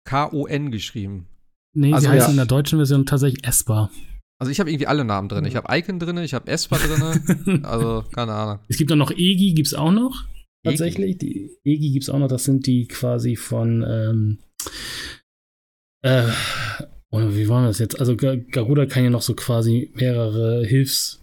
[0.07, 1.27] K-O-N geschrieben.
[1.73, 2.31] Nee, also, sie heißen ja.
[2.31, 3.91] in der deutschen Version tatsächlich Esper.
[4.39, 5.45] Also ich habe irgendwie alle Namen drin.
[5.45, 7.65] Ich habe Icon drin, ich habe Esper drin.
[7.65, 8.59] also, keine Ahnung.
[8.67, 10.25] Es gibt dann noch Egi, gibt es auch noch.
[10.63, 11.21] Tatsächlich.
[11.21, 11.51] Egi.
[11.65, 12.27] Die Egi gibt es auch noch.
[12.27, 14.39] Das sind die quasi von ähm,
[16.03, 16.29] äh,
[17.09, 17.99] oder wie war das jetzt?
[17.99, 21.21] Also Garuda kann ja noch so quasi mehrere Hilfs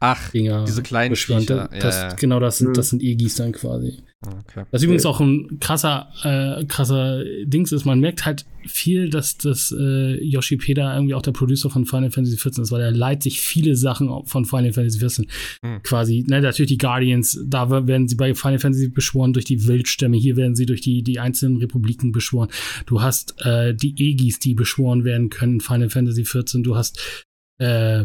[0.00, 1.70] Ach, Dinger diese kleinen Viecher.
[1.72, 2.14] Ja, ja.
[2.14, 4.02] Genau, das sind, das sind Egis dann quasi.
[4.22, 4.66] Okay.
[4.70, 7.86] Was übrigens auch ein krasser, äh, krasser Dings ist.
[7.86, 12.10] Man merkt halt viel, dass das äh, Yoshi Peda irgendwie auch der Producer von Final
[12.10, 15.26] Fantasy XIV ist, weil er leitet sich viele Sachen von Final Fantasy XIV.
[15.64, 15.82] Hm.
[15.82, 20.18] Quasi, ne, natürlich die Guardians, da werden sie bei Final Fantasy beschworen durch die Wildstämme,
[20.18, 22.50] hier werden sie durch die, die einzelnen Republiken beschworen.
[22.84, 26.62] Du hast äh, die Egis, die beschworen werden können in Final Fantasy XIV.
[26.62, 27.24] Du hast
[27.56, 28.04] äh,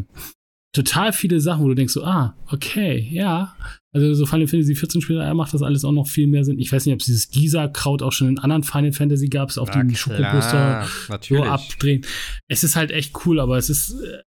[0.72, 3.56] total viele Sachen, wo du denkst so, ah, okay, ja,
[3.96, 6.60] Also so Final Fantasy 14 Spieler macht das alles auch noch viel mehr Sinn.
[6.60, 9.58] Ich weiß nicht, ob es dieses Giza-Kraut auch schon in anderen Final Fantasy gab, es
[9.58, 10.86] auf dem Schokoposter
[11.22, 12.06] so abdrehen.
[12.50, 14.22] Es ist halt echt cool, aber es ist, äh,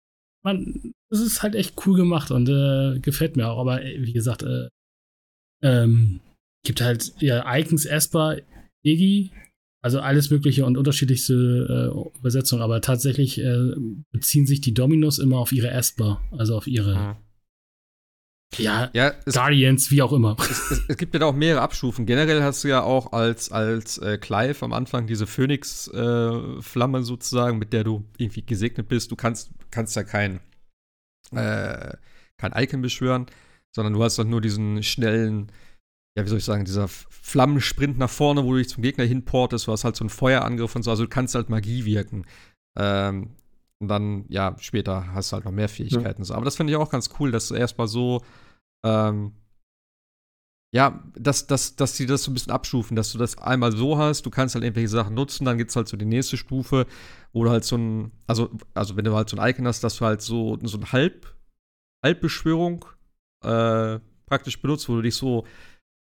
[0.44, 3.58] man, es ist halt echt cool gemacht und äh, gefällt mir auch.
[3.58, 4.68] Aber äh, wie gesagt, äh,
[5.64, 6.20] ähm,
[6.64, 8.36] gibt halt ja Icons, Esper,
[8.84, 9.32] Iggy,
[9.82, 13.74] also alles mögliche und unterschiedlichste äh, Übersetzungen, aber tatsächlich äh,
[14.12, 17.25] beziehen sich die Dominos immer auf ihre Esper, also auf ihre mhm.
[18.54, 20.36] Ja, ja es, Guardians, wie auch immer.
[20.38, 22.06] Es, es, es, gibt ja da auch mehrere Abstufen.
[22.06, 27.58] Generell hast du ja auch als, als äh, Clive am Anfang diese Phoenix-Flamme äh, sozusagen,
[27.58, 29.10] mit der du irgendwie gesegnet bist.
[29.10, 30.40] Du kannst, kannst ja kein,
[31.32, 31.94] äh,
[32.38, 33.26] kein Icon beschwören,
[33.74, 35.52] sondern du hast dann nur diesen schnellen,
[36.16, 39.66] ja, wie soll ich sagen, dieser Flammensprint nach vorne, wo du dich zum Gegner hinportest.
[39.66, 40.90] Du hast halt so einen Feuerangriff und so.
[40.90, 42.24] Also du kannst halt Magie wirken.
[42.78, 43.35] Ähm,
[43.78, 46.22] und dann, ja, später hast du halt noch mehr Fähigkeiten.
[46.22, 46.34] Ja.
[46.34, 48.22] Aber das finde ich auch ganz cool, dass du erstmal so,
[48.84, 49.32] ähm,
[50.72, 53.98] ja, dass, dass, dass sie das so ein bisschen abstufen, dass du das einmal so
[53.98, 56.86] hast, du kannst halt irgendwelche Sachen nutzen, dann gibt es halt so die nächste Stufe,
[57.32, 59.96] wo du halt so ein, also, also wenn du halt so ein Icon hast, dass
[59.96, 61.34] du halt so, so ein Halb,
[62.04, 62.84] Halbbeschwörung
[63.42, 65.46] äh, praktisch benutzt, wo du dich so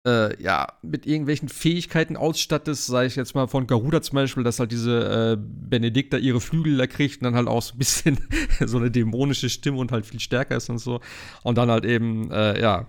[0.07, 4.61] äh, ja, mit irgendwelchen Fähigkeiten ausstattest, sage ich jetzt mal von Garuda zum Beispiel, dass
[4.61, 8.19] halt diese äh, Benedikta ihre Flügel da kriegt und dann halt auch so ein bisschen
[8.65, 11.01] so eine dämonische Stimme und halt viel stärker ist und so.
[11.43, 12.87] Und dann halt eben, äh, ja,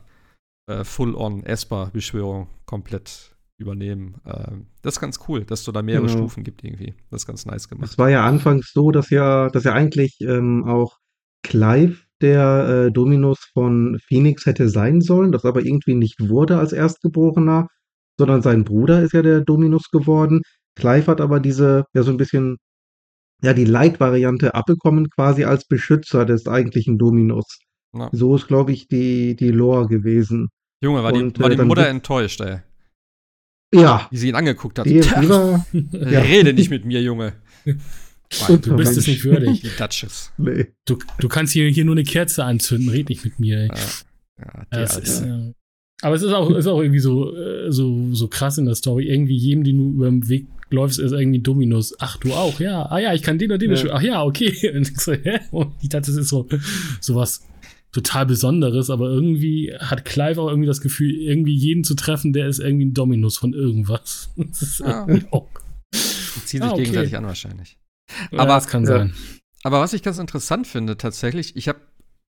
[0.67, 4.15] äh, Full-on Esper-Beschwörung komplett übernehmen.
[4.25, 6.17] Ähm, das ist ganz cool, dass du da mehrere genau.
[6.17, 6.93] Stufen gibt irgendwie.
[7.09, 7.91] Das ist ganz nice gemacht.
[7.91, 10.99] Es war ja anfangs so, dass ja, dass ja eigentlich ähm, auch
[11.43, 16.73] Clive der äh, Dominus von Phoenix hätte sein sollen, das aber irgendwie nicht wurde als
[16.73, 17.67] Erstgeborener,
[18.17, 20.41] sondern sein Bruder ist ja der Dominus geworden.
[20.75, 22.57] Clive hat aber diese, ja so ein bisschen,
[23.43, 27.59] ja die Light-Variante abbekommen, quasi als Beschützer des eigentlichen Dominus.
[27.95, 28.09] Ja.
[28.11, 30.49] So ist, glaube ich, die, die Lore gewesen.
[30.81, 32.59] Junge, war Und, die, war die äh, Mutter enttäuscht, ey.
[33.73, 34.07] Ja.
[34.09, 34.85] Wie sie ihn angeguckt hat.
[34.85, 36.19] Die, die war, ja.
[36.19, 37.33] Rede nicht mit mir, Junge.
[38.47, 39.61] du bist es nicht würdig.
[39.79, 40.07] Die.
[40.37, 40.67] Nee.
[40.85, 43.65] Du, du kannst hier, hier nur eine Kerze anzünden, red nicht mit mir.
[43.65, 45.53] Ja, ja, ist, äh,
[46.01, 49.07] aber es ist auch, ist auch irgendwie so, äh, so, so krass in der Story.
[49.07, 51.95] Irgendwie jedem, den du über den Weg läufst, ist irgendwie Dominus.
[51.99, 52.85] Ach, du auch, ja.
[52.91, 53.93] Ah ja, ich kann den und den ja.
[53.93, 54.71] Ach ja, okay.
[54.75, 55.13] Und so,
[55.51, 56.47] und ich dachte, das ist so,
[56.99, 57.43] so was
[57.91, 62.47] total Besonderes, aber irgendwie hat Clive auch irgendwie das Gefühl, irgendwie jeden zu treffen, der
[62.47, 64.31] ist irgendwie ein Dominus von irgendwas.
[64.37, 65.07] Das ist ja.
[65.07, 65.47] irgendwie auch.
[65.93, 66.83] Die ziehen sich ah, okay.
[66.83, 67.77] gegenseitig an wahrscheinlich.
[68.31, 69.13] Ja, aber das kann sein.
[69.63, 71.79] Aber was ich ganz interessant finde, tatsächlich, ich habe,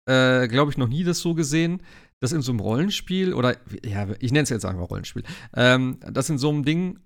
[0.06, 1.82] äh, glaube ich, noch nie das so gesehen,
[2.20, 6.28] dass in so einem Rollenspiel, oder ja, ich nenne es jetzt einfach Rollenspiel, ähm, dass
[6.30, 6.98] in so einem Ding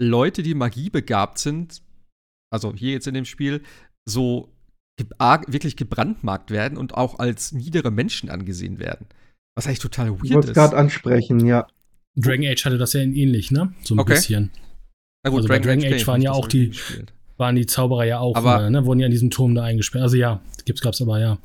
[0.00, 1.82] Leute, die magiebegabt sind,
[2.50, 3.62] also hier jetzt in dem Spiel,
[4.06, 4.54] so
[4.96, 5.06] ge
[5.48, 9.06] wirklich gebrandmarkt werden und auch als niedere Menschen angesehen werden.
[9.56, 10.48] Was eigentlich total weird ich ist.
[10.48, 11.66] Ich gerade ansprechen, ja.
[12.14, 13.74] Dragon Age hatte das ja ähnlich, ne?
[13.82, 14.14] So ein okay.
[14.14, 14.50] bisschen.
[15.24, 17.12] Na gut, also Dragon, Dragon Age, Age waren ja auch die, gespielt
[17.42, 20.04] waren die Zauberer ja auch, aber, ne, wurden ja in diesem Turm da eingesperrt.
[20.04, 21.38] Also ja, gibt's, gab's aber ja.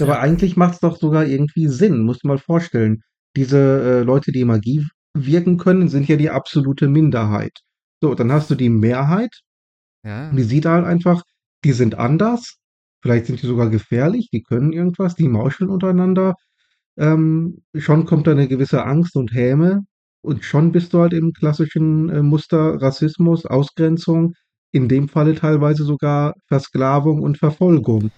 [0.00, 0.20] Aber ja.
[0.20, 3.02] eigentlich macht es doch sogar irgendwie Sinn, musst du mal vorstellen.
[3.36, 4.84] Diese äh, Leute, die Magie
[5.16, 7.60] wirken können, sind ja die absolute Minderheit.
[8.00, 9.42] So, dann hast du die Mehrheit,
[10.04, 10.32] ja.
[10.32, 11.22] die sieht halt einfach,
[11.64, 12.56] die sind anders,
[13.02, 16.34] vielleicht sind die sogar gefährlich, die können irgendwas, die mauscheln untereinander.
[16.96, 19.82] Ähm, schon kommt da eine gewisse Angst und Häme
[20.22, 24.32] und schon bist du halt im klassischen äh, Muster Rassismus, Ausgrenzung,
[24.74, 28.10] in dem Falle teilweise sogar Versklavung und Verfolgung.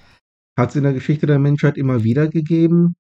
[0.57, 2.97] Hat es in der Geschichte der Menschheit immer wieder gegeben.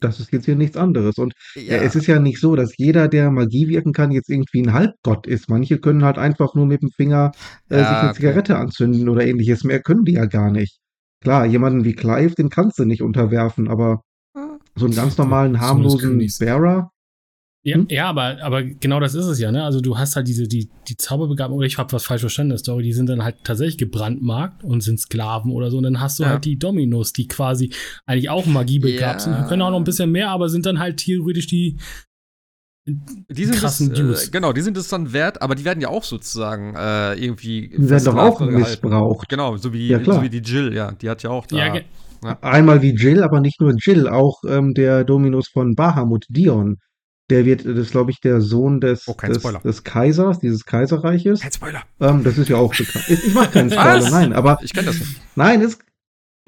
[0.00, 1.16] Das ist jetzt hier nichts anderes.
[1.16, 1.76] Und ja.
[1.76, 5.26] es ist ja nicht so, dass jeder, der Magie wirken kann, jetzt irgendwie ein Halbgott
[5.26, 5.48] ist.
[5.48, 7.32] Manche können halt einfach nur mit dem Finger
[7.70, 8.16] äh, ja, sich eine okay.
[8.16, 9.64] Zigarette anzünden oder ähnliches.
[9.64, 10.78] Mehr können die ja gar nicht.
[11.22, 14.02] Klar, jemanden wie Clive, den kannst du nicht unterwerfen, aber
[14.34, 14.58] ah.
[14.76, 16.90] so einen ganz normalen, harmlosen Bearer,
[17.64, 17.86] ja, hm?
[17.90, 19.64] ja, aber, aber genau das ist es ja, ne?
[19.64, 22.58] Also du hast halt diese, die, die Zauberbegabung, oder ich habe was falsch verstanden, der
[22.58, 25.76] Story, die sind dann halt tatsächlich gebrandmarkt und sind Sklaven oder so.
[25.76, 26.30] Und dann hast du ja.
[26.30, 27.70] halt die Dominos, die quasi
[28.06, 29.36] eigentlich auch magiebegabt ja.
[29.36, 29.48] sind.
[29.48, 31.78] können auch noch ein bisschen mehr, aber sind dann halt theoretisch die,
[32.86, 35.88] die sind krassen es, äh, genau, die sind es dann wert, aber die werden ja
[35.88, 37.68] auch sozusagen äh, irgendwie.
[37.68, 39.28] Die werden doch auch missbraucht.
[39.28, 40.92] Genau, so wie, ja, so wie die Jill, ja.
[40.92, 41.56] Die hat ja auch da.
[41.56, 42.38] Ja, ja.
[42.40, 46.78] Einmal wie Jill, aber nicht nur Jill, auch ähm, der Dominus von Bahamut, Dion.
[47.30, 51.40] Der wird, das ist, glaube ich, der Sohn des, oh, des, des, Kaisers, dieses Kaiserreiches.
[51.40, 51.82] Kein Spoiler.
[52.00, 53.04] Ähm, das ist ja auch bekannt.
[53.08, 54.10] Ich, ich mache keinen Spoiler, Was?
[54.10, 54.58] nein, aber.
[54.62, 55.20] Ich kenne das nicht.
[55.36, 55.78] Nein, ist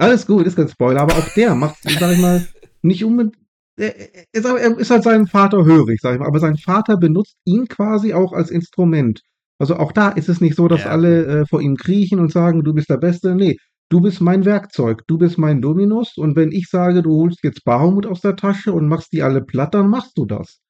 [0.01, 2.47] alles gut, ist kein Spoiler, aber auch der macht, sag ich mal,
[2.81, 3.37] nicht unbedingt.
[3.77, 3.95] Er,
[4.33, 8.15] er ist halt seinem Vater hörig, sag ich mal, aber sein Vater benutzt ihn quasi
[8.15, 9.21] auch als Instrument.
[9.59, 10.91] Also auch da ist es nicht so, dass ja.
[10.91, 13.35] alle äh, vor ihm kriechen und sagen, du bist der Beste.
[13.35, 13.59] Nee,
[13.91, 17.65] du bist mein Werkzeug, du bist mein Dominus und wenn ich sage, du holst jetzt
[17.65, 20.61] Bahamut aus der Tasche und machst die alle platt, dann machst du das.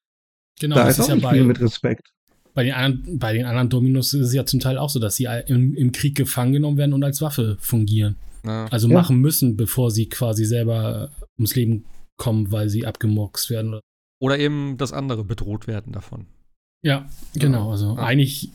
[0.61, 2.13] Genau, da das ist, ist ja bei, viel mit Respekt.
[2.53, 5.15] Bei den, anderen, bei den anderen Dominus ist es ja zum Teil auch so, dass
[5.15, 8.17] sie im, im Krieg gefangen genommen werden und als Waffe fungieren.
[8.45, 8.65] Ja.
[8.65, 8.93] Also ja.
[8.93, 11.85] machen müssen, bevor sie quasi selber ums Leben
[12.17, 13.79] kommen, weil sie abgemurkst werden.
[14.19, 16.27] Oder eben das andere bedroht werden davon.
[16.83, 17.71] Ja, genau.
[17.71, 18.03] Also ja.
[18.03, 18.51] eigentlich,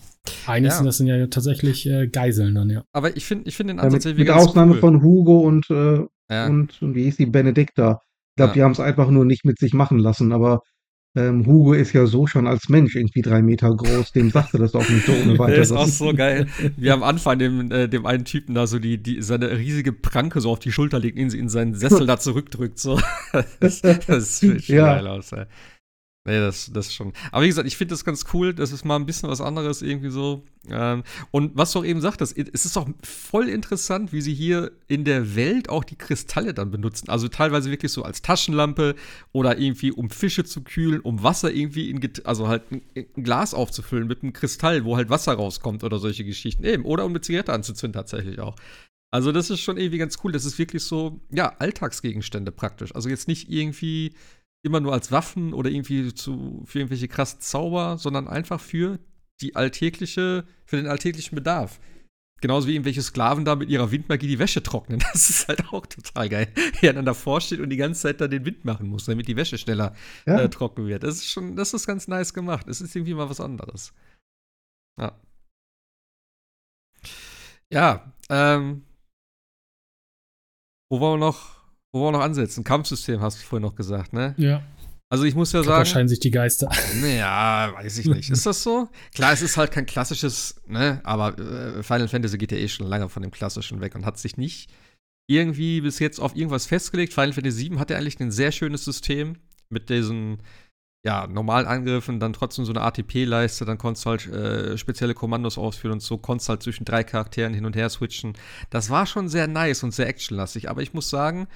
[0.46, 0.76] eigentlich ja.
[0.76, 2.84] sind das sind ja tatsächlich äh, Geiseln dann, ja.
[2.92, 4.78] Aber ich finde ich find den Ansatz ja, mit, mit Ausnahme cool.
[4.78, 8.02] von Hugo und, äh, und, und, wie hieß die, Benedikta.
[8.30, 10.60] Ich glaube, die haben es einfach nur nicht mit sich machen lassen, aber
[11.16, 14.74] ähm, Hugo ist ja so schon als Mensch irgendwie drei Meter groß, dem sagte das
[14.74, 15.70] auch nicht so ohne weiteres.
[15.70, 16.46] Der ist auch so geil.
[16.76, 20.40] Wie am Anfang dem, äh, dem einen Typen da so die, die, seine riesige Pranke
[20.42, 22.78] so auf die Schulter legt, ihn in seinen Sessel da zurückdrückt.
[22.78, 23.00] So.
[23.60, 24.94] Das, das sieht ja.
[24.94, 25.44] geil aus, ey.
[26.26, 27.12] Nee, das, das schon.
[27.30, 28.52] Aber wie gesagt, ich finde das ganz cool.
[28.52, 30.42] Das ist mal ein bisschen was anderes irgendwie so.
[30.68, 34.72] Ähm, und was du auch eben sagtest, es ist auch voll interessant, wie sie hier
[34.88, 37.10] in der Welt auch die Kristalle dann benutzen.
[37.10, 38.96] Also teilweise wirklich so als Taschenlampe
[39.30, 43.54] oder irgendwie um Fische zu kühlen, um Wasser irgendwie in, also halt ein, ein Glas
[43.54, 46.64] aufzufüllen mit einem Kristall, wo halt Wasser rauskommt oder solche Geschichten.
[46.64, 46.84] Eben.
[46.84, 48.56] Oder um eine Zigarette anzuzünden tatsächlich auch.
[49.12, 50.32] Also das ist schon irgendwie ganz cool.
[50.32, 52.92] Das ist wirklich so, ja, Alltagsgegenstände praktisch.
[52.94, 54.12] Also jetzt nicht irgendwie
[54.66, 58.98] immer nur als Waffen oder irgendwie zu, für irgendwelche krassen Zauber, sondern einfach für
[59.40, 61.80] die alltägliche, für den alltäglichen Bedarf.
[62.42, 65.02] Genauso wie irgendwelche Sklaven da mit ihrer Windmagie die Wäsche trocknen.
[65.12, 66.52] Das ist halt auch total geil.
[66.82, 69.36] Er dann davor steht und die ganze Zeit da den Wind machen muss, damit die
[69.36, 69.94] Wäsche schneller
[70.26, 70.40] ja.
[70.40, 71.02] äh, trocken wird.
[71.02, 72.68] Das ist schon, das ist ganz nice gemacht.
[72.68, 73.94] Es ist irgendwie mal was anderes.
[75.00, 75.18] Ja.
[77.72, 78.82] Ja, ähm.
[80.88, 81.55] Wo wollen wir noch
[81.96, 82.64] wo wir noch ansetzen?
[82.64, 84.34] Kampfsystem hast du vorhin noch gesagt, ne?
[84.38, 84.62] Ja.
[85.08, 85.78] Also ich muss ja sagen.
[85.78, 86.68] Wahrscheinlich sich die Geister.
[87.00, 88.30] Naja, weiß ich nicht.
[88.30, 88.88] Ist das so?
[89.14, 91.00] Klar, es ist halt kein klassisches, ne?
[91.04, 94.18] Aber äh, Final Fantasy geht ja eh schon lange von dem klassischen weg und hat
[94.18, 94.70] sich nicht
[95.28, 97.12] irgendwie bis jetzt auf irgendwas festgelegt.
[97.12, 99.36] Final Fantasy VII hat ja eigentlich ein sehr schönes System
[99.68, 100.38] mit diesen
[101.04, 105.56] ja, normalen Angriffen, dann trotzdem so eine ATP-Leiste, dann konntest du halt äh, spezielle Kommandos
[105.56, 108.32] ausführen und so konntest halt zwischen drei Charakteren hin und her switchen.
[108.70, 111.46] Das war schon sehr nice und sehr actionlastig, aber ich muss sagen,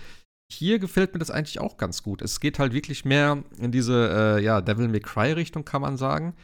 [0.53, 2.23] hier gefällt mir das eigentlich auch ganz gut.
[2.23, 6.35] Es geht halt wirklich mehr in diese, äh, ja, Devil May Cry-Richtung, kann man sagen.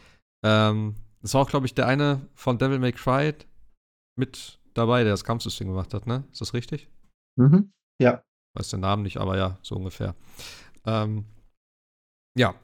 [0.45, 3.35] Ähm, das war auch, glaube ich, der eine von Devil May Cry
[4.17, 6.25] mit dabei, der das Kampfsystem gemacht hat, ne?
[6.31, 6.89] Ist das richtig?
[7.37, 7.73] Mhm.
[8.01, 8.23] Ja.
[8.55, 10.15] Weiß den Namen nicht, aber ja, so ungefähr.
[10.85, 11.25] Ähm,
[12.39, 12.55] ja.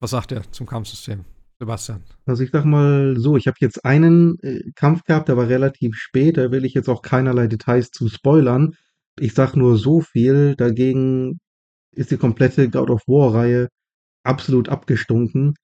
[0.00, 1.24] Was sagt er zum Kampfsystem?
[1.58, 2.02] Sebastian.
[2.26, 5.94] Also ich sag mal so, ich habe jetzt einen äh, Kampf gehabt, der war relativ
[5.94, 8.76] spät, da will ich jetzt auch keinerlei Details zu spoilern.
[9.20, 11.38] Ich sag nur so viel, dagegen
[11.94, 13.68] ist die komplette God of War-Reihe
[14.24, 15.54] absolut abgestunken.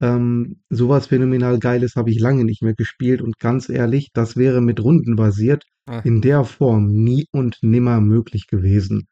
[0.00, 4.60] Ähm, sowas phänomenal Geiles habe ich lange nicht mehr gespielt und ganz ehrlich, das wäre
[4.60, 6.00] mit Runden basiert ah.
[6.00, 9.06] in der Form nie und nimmer möglich gewesen.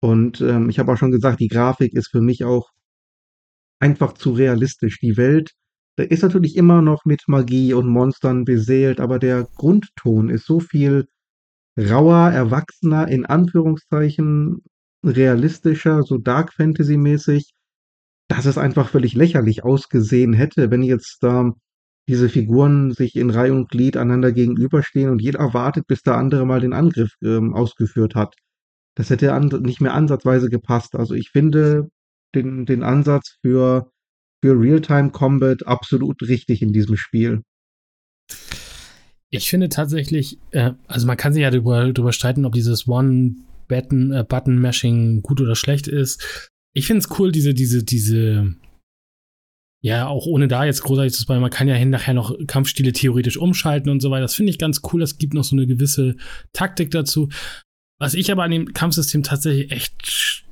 [0.00, 2.70] Und ähm, ich habe auch schon gesagt, die Grafik ist für mich auch
[3.80, 4.98] einfach zu realistisch.
[5.00, 5.52] Die Welt,
[5.96, 10.60] da ist natürlich immer noch mit Magie und Monstern beseelt, aber der Grundton ist so
[10.60, 11.06] viel
[11.78, 14.62] rauer, erwachsener, in Anführungszeichen
[15.04, 17.52] realistischer, so Dark Fantasy mäßig,
[18.28, 21.52] dass es einfach völlig lächerlich ausgesehen hätte, wenn jetzt da
[22.08, 26.46] diese Figuren sich in Reihe und Glied einander gegenüberstehen und jeder wartet, bis der andere
[26.46, 28.34] mal den Angriff ähm, ausgeführt hat.
[28.96, 30.96] Das hätte nicht mehr ansatzweise gepasst.
[30.96, 31.88] Also ich finde
[32.34, 33.90] den, den Ansatz für,
[34.42, 37.42] für Realtime Combat absolut richtig in diesem Spiel.
[39.30, 45.18] Ich finde tatsächlich, äh, also man kann sich ja darüber, darüber streiten, ob dieses One-Button-Mashing
[45.18, 46.50] äh, gut oder schlecht ist.
[46.74, 48.54] Ich finde es cool, diese, diese, diese,
[49.82, 53.36] ja, auch ohne da jetzt großartig zu spoilern, man kann ja nachher noch Kampfstile theoretisch
[53.36, 54.22] umschalten und so weiter.
[54.22, 55.00] Das finde ich ganz cool.
[55.00, 56.16] Das gibt noch so eine gewisse
[56.52, 57.28] Taktik dazu.
[58.00, 60.46] Was ich aber an dem Kampfsystem tatsächlich echt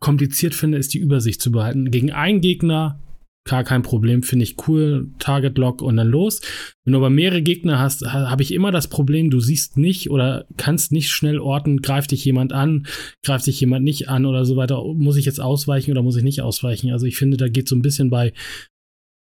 [0.00, 1.90] kompliziert finde, ist die Übersicht zu behalten.
[1.90, 2.98] Gegen einen Gegner
[3.44, 6.40] gar kein Problem, finde ich cool, Target Lock und dann los.
[6.84, 10.46] Wenn du aber mehrere Gegner hast, habe ich immer das Problem, du siehst nicht oder
[10.56, 12.86] kannst nicht schnell orten, greift dich jemand an,
[13.24, 14.82] greift dich jemand nicht an oder so weiter.
[14.94, 16.92] Muss ich jetzt ausweichen oder muss ich nicht ausweichen?
[16.92, 18.32] Also ich finde, da geht so ein bisschen bei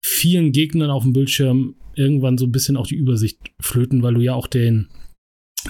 [0.04, 4.20] vielen Gegnern auf dem Bildschirm irgendwann so ein bisschen auch die Übersicht flöten, weil du
[4.20, 4.88] ja auch den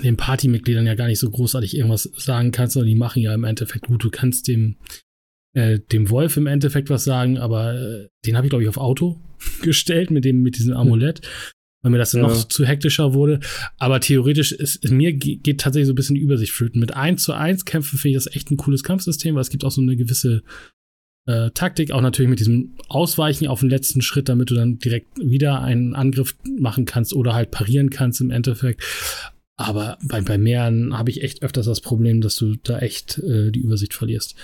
[0.03, 3.45] den Partymitgliedern ja gar nicht so großartig irgendwas sagen kannst, sondern die machen ja im
[3.45, 4.03] Endeffekt gut.
[4.03, 4.77] Du kannst dem
[5.55, 8.79] äh, dem Wolf im Endeffekt was sagen, aber äh, den habe ich, glaube ich, auf
[8.79, 9.21] Auto
[9.63, 11.21] gestellt mit dem, mit diesem Amulett,
[11.83, 12.29] weil mir das dann ja.
[12.29, 13.41] noch zu hektischer wurde.
[13.79, 16.81] Aber theoretisch ist, mir geht tatsächlich so ein bisschen die Übersicht flöten.
[16.81, 19.65] Mit 1 zu 1 Kämpfen finde ich das echt ein cooles Kampfsystem, weil es gibt
[19.65, 20.43] auch so eine gewisse
[21.27, 25.19] äh, Taktik, auch natürlich mit diesem Ausweichen auf den letzten Schritt, damit du dann direkt
[25.19, 28.83] wieder einen Angriff machen kannst oder halt parieren kannst im Endeffekt.
[29.57, 33.51] Aber bei, bei Meeren habe ich echt öfters das Problem, dass du da echt äh,
[33.51, 34.35] die Übersicht verlierst.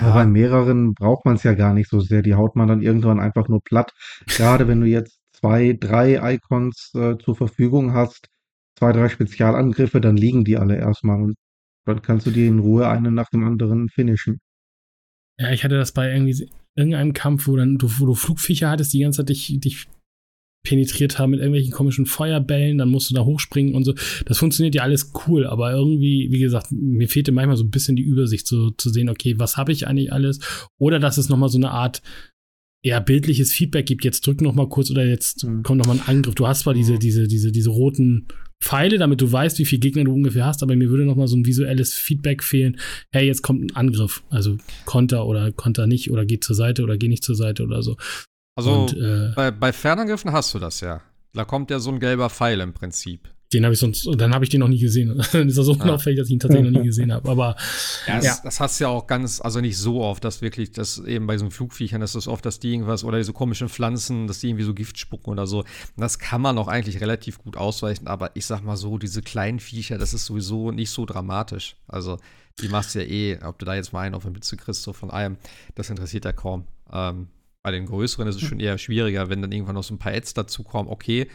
[0.00, 2.22] Ja, bei mehreren braucht man es ja gar nicht so sehr.
[2.22, 3.92] Die haut man dann irgendwann einfach nur platt.
[4.26, 8.28] Gerade wenn du jetzt zwei, drei Icons äh, zur Verfügung hast,
[8.78, 11.36] zwei, drei Spezialangriffe, dann liegen die alle erstmal und
[11.86, 14.40] dann kannst du die in Ruhe einen nach dem anderen finishen.
[15.38, 18.92] Ja, ich hatte das bei irgendwie irgendeinem Kampf, wo dann du, wo du Flugviecher hattest,
[18.92, 19.88] die ganze Zeit dich, dich
[20.62, 23.94] penetriert haben mit irgendwelchen komischen Feuerbällen, dann musst du da hochspringen und so.
[24.26, 27.96] Das funktioniert ja alles cool, aber irgendwie, wie gesagt, mir fehlte manchmal so ein bisschen
[27.96, 30.40] die Übersicht, so zu sehen, okay, was habe ich eigentlich alles?
[30.78, 32.02] Oder dass es nochmal so eine Art
[32.82, 35.62] eher bildliches Feedback gibt, jetzt drück noch mal kurz oder jetzt mhm.
[35.62, 36.34] kommt noch mal ein Angriff.
[36.34, 38.26] Du hast zwar diese, diese, diese, diese roten
[38.62, 41.28] Pfeile, damit du weißt, wie viele Gegner du ungefähr hast, aber mir würde noch mal
[41.28, 42.78] so ein visuelles Feedback fehlen.
[43.12, 44.22] Hey, jetzt kommt ein Angriff.
[44.30, 47.82] Also Konter oder Konter nicht oder geht zur Seite oder geh nicht zur Seite oder
[47.82, 47.96] so.
[48.60, 51.00] Also Und, äh, bei, bei Fernangriffen hast du das ja.
[51.32, 53.28] Da kommt ja so ein gelber Pfeil im Prinzip.
[53.54, 55.20] Den habe ich sonst, dann habe ich den noch nie gesehen.
[55.32, 57.28] dann ist das so unauffällig, dass ich ihn tatsächlich noch nie gesehen habe.
[57.28, 57.56] Aber
[58.06, 58.38] ja, ja.
[58.44, 61.38] Das, hast du ja auch ganz, also nicht so oft, dass wirklich, dass eben bei
[61.38, 64.64] so Flugviechern, dass das oft, dass die irgendwas oder diese komischen Pflanzen, dass die irgendwie
[64.64, 65.64] so Gift spucken oder so.
[65.96, 69.58] das kann man auch eigentlich relativ gut ausweichen, aber ich sag mal so, diese kleinen
[69.58, 71.76] Viecher, das ist sowieso nicht so dramatisch.
[71.88, 72.18] Also
[72.60, 74.82] die machst du ja eh, ob du da jetzt mal einen auf den Mütze kriegst,
[74.82, 75.38] so von einem,
[75.74, 76.66] das interessiert ja kaum.
[76.92, 77.28] Ähm,
[77.62, 80.12] bei den größeren ist es schon eher schwieriger, wenn dann irgendwann noch so ein paar
[80.12, 81.28] Ads dazukommen, okay.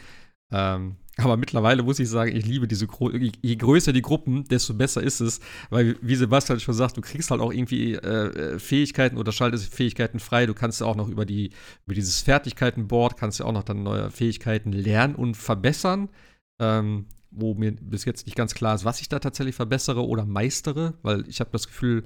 [0.52, 4.74] Ähm, aber mittlerweile muss ich sagen, ich liebe diese, Gro je größer die Gruppen, desto
[4.74, 9.16] besser ist es, weil, wie Sebastian schon sagt, du kriegst halt auch irgendwie äh, Fähigkeiten
[9.16, 10.44] oder schaltest Fähigkeiten frei.
[10.46, 11.52] Du kannst ja auch noch über, die,
[11.86, 16.10] über dieses Fertigkeitenboard, kannst ja auch noch dann neue Fähigkeiten lernen und verbessern.
[16.58, 20.24] Ähm, wo mir bis jetzt nicht ganz klar ist, was ich da tatsächlich verbessere oder
[20.24, 22.04] meistere, weil ich habe das Gefühl,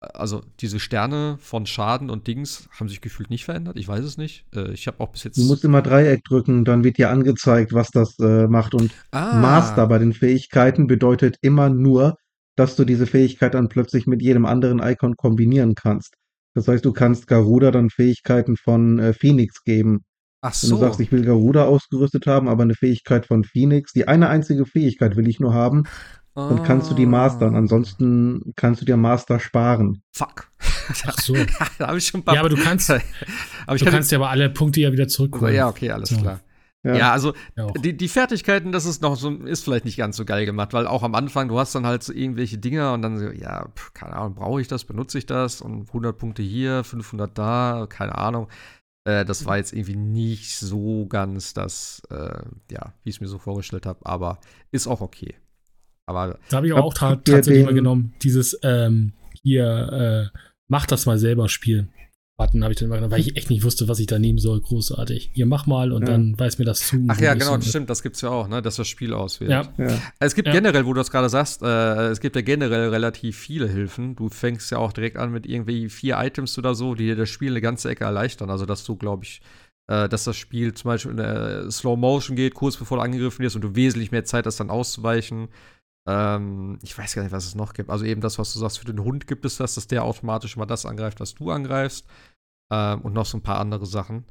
[0.00, 3.76] also diese Sterne von Schaden und Dings haben sich gefühlt nicht verändert.
[3.78, 4.44] Ich weiß es nicht.
[4.54, 5.38] Äh, ich habe auch bis jetzt.
[5.38, 8.74] Du musst immer Dreieck drücken, dann wird dir angezeigt, was das äh, macht.
[8.74, 9.34] Und ah.
[9.36, 12.16] Master bei den Fähigkeiten bedeutet immer nur,
[12.56, 16.14] dass du diese Fähigkeit dann plötzlich mit jedem anderen Icon kombinieren kannst.
[16.54, 20.04] Das heißt, du kannst Garuda dann Fähigkeiten von äh, Phoenix geben.
[20.40, 20.68] Ach so.
[20.68, 24.28] Wenn du sagst, ich will Garuda ausgerüstet haben, aber eine Fähigkeit von Phoenix, die eine
[24.28, 25.84] einzige Fähigkeit will ich nur haben,
[26.36, 27.54] dann kannst du die mastern.
[27.54, 27.58] Ah.
[27.58, 30.02] Ansonsten kannst du dir Master sparen.
[30.12, 30.50] Fuck.
[31.06, 31.34] Ach so.
[31.78, 34.28] da habe ich schon ein paar Ja, aber du kannst, aber du kannst ja aber
[34.28, 35.54] alle Punkte ja wieder zurückholen.
[35.54, 36.18] Ja, okay, alles ja.
[36.18, 36.40] klar.
[36.84, 40.16] Ja, ja also ja die, die Fertigkeiten, das ist noch so, ist vielleicht nicht ganz
[40.16, 43.02] so geil gemacht, weil auch am Anfang, du hast dann halt so irgendwelche Dinger und
[43.02, 46.42] dann so, ja, pff, keine Ahnung, brauche ich das, benutze ich das und 100 Punkte
[46.42, 48.48] hier, 500 da, keine Ahnung.
[49.04, 53.28] Äh, das war jetzt irgendwie nicht so ganz das, äh, ja, wie ich es mir
[53.28, 54.38] so vorgestellt habe, aber
[54.70, 55.34] ist auch okay.
[56.06, 58.14] Aber da habe ich auch ta tatsächlich mal genommen.
[58.22, 60.38] Dieses ähm, hier, äh,
[60.68, 61.88] mach das mal selber Spiel.
[62.36, 64.38] Button habe ich dann mal genommen, weil ich echt nicht wusste, was ich da nehmen
[64.38, 64.60] soll.
[64.60, 65.30] Großartig.
[65.32, 66.08] Hier mach mal und ja.
[66.10, 67.06] dann weiß mir das zu.
[67.08, 69.50] Ach ja, genau, das stimmt, das gibt's ja auch, ne, dass das Spiel auswählt.
[69.50, 69.72] Ja.
[69.78, 69.98] ja.
[70.18, 70.52] Es gibt ja.
[70.52, 74.16] generell, wo du das gerade sagst, äh, es gibt ja generell relativ viele Hilfen.
[74.16, 77.30] Du fängst ja auch direkt an mit irgendwie vier Items oder so, die dir das
[77.30, 78.50] Spiel eine ganze Ecke erleichtern.
[78.50, 79.40] Also, dass du, glaube ich,
[79.88, 83.42] äh, dass das Spiel zum Beispiel in äh, Slow Motion geht, kurz bevor du angegriffen
[83.42, 85.48] wirst und du wesentlich mehr Zeit hast, dann auszuweichen.
[86.06, 87.90] Ähm, ich weiß gar nicht, was es noch gibt.
[87.90, 90.56] Also eben das, was du sagst, für den Hund gibt es das, dass der automatisch
[90.56, 92.06] mal das angreift, was du angreifst.
[92.72, 94.24] Ähm, und noch so ein paar andere Sachen,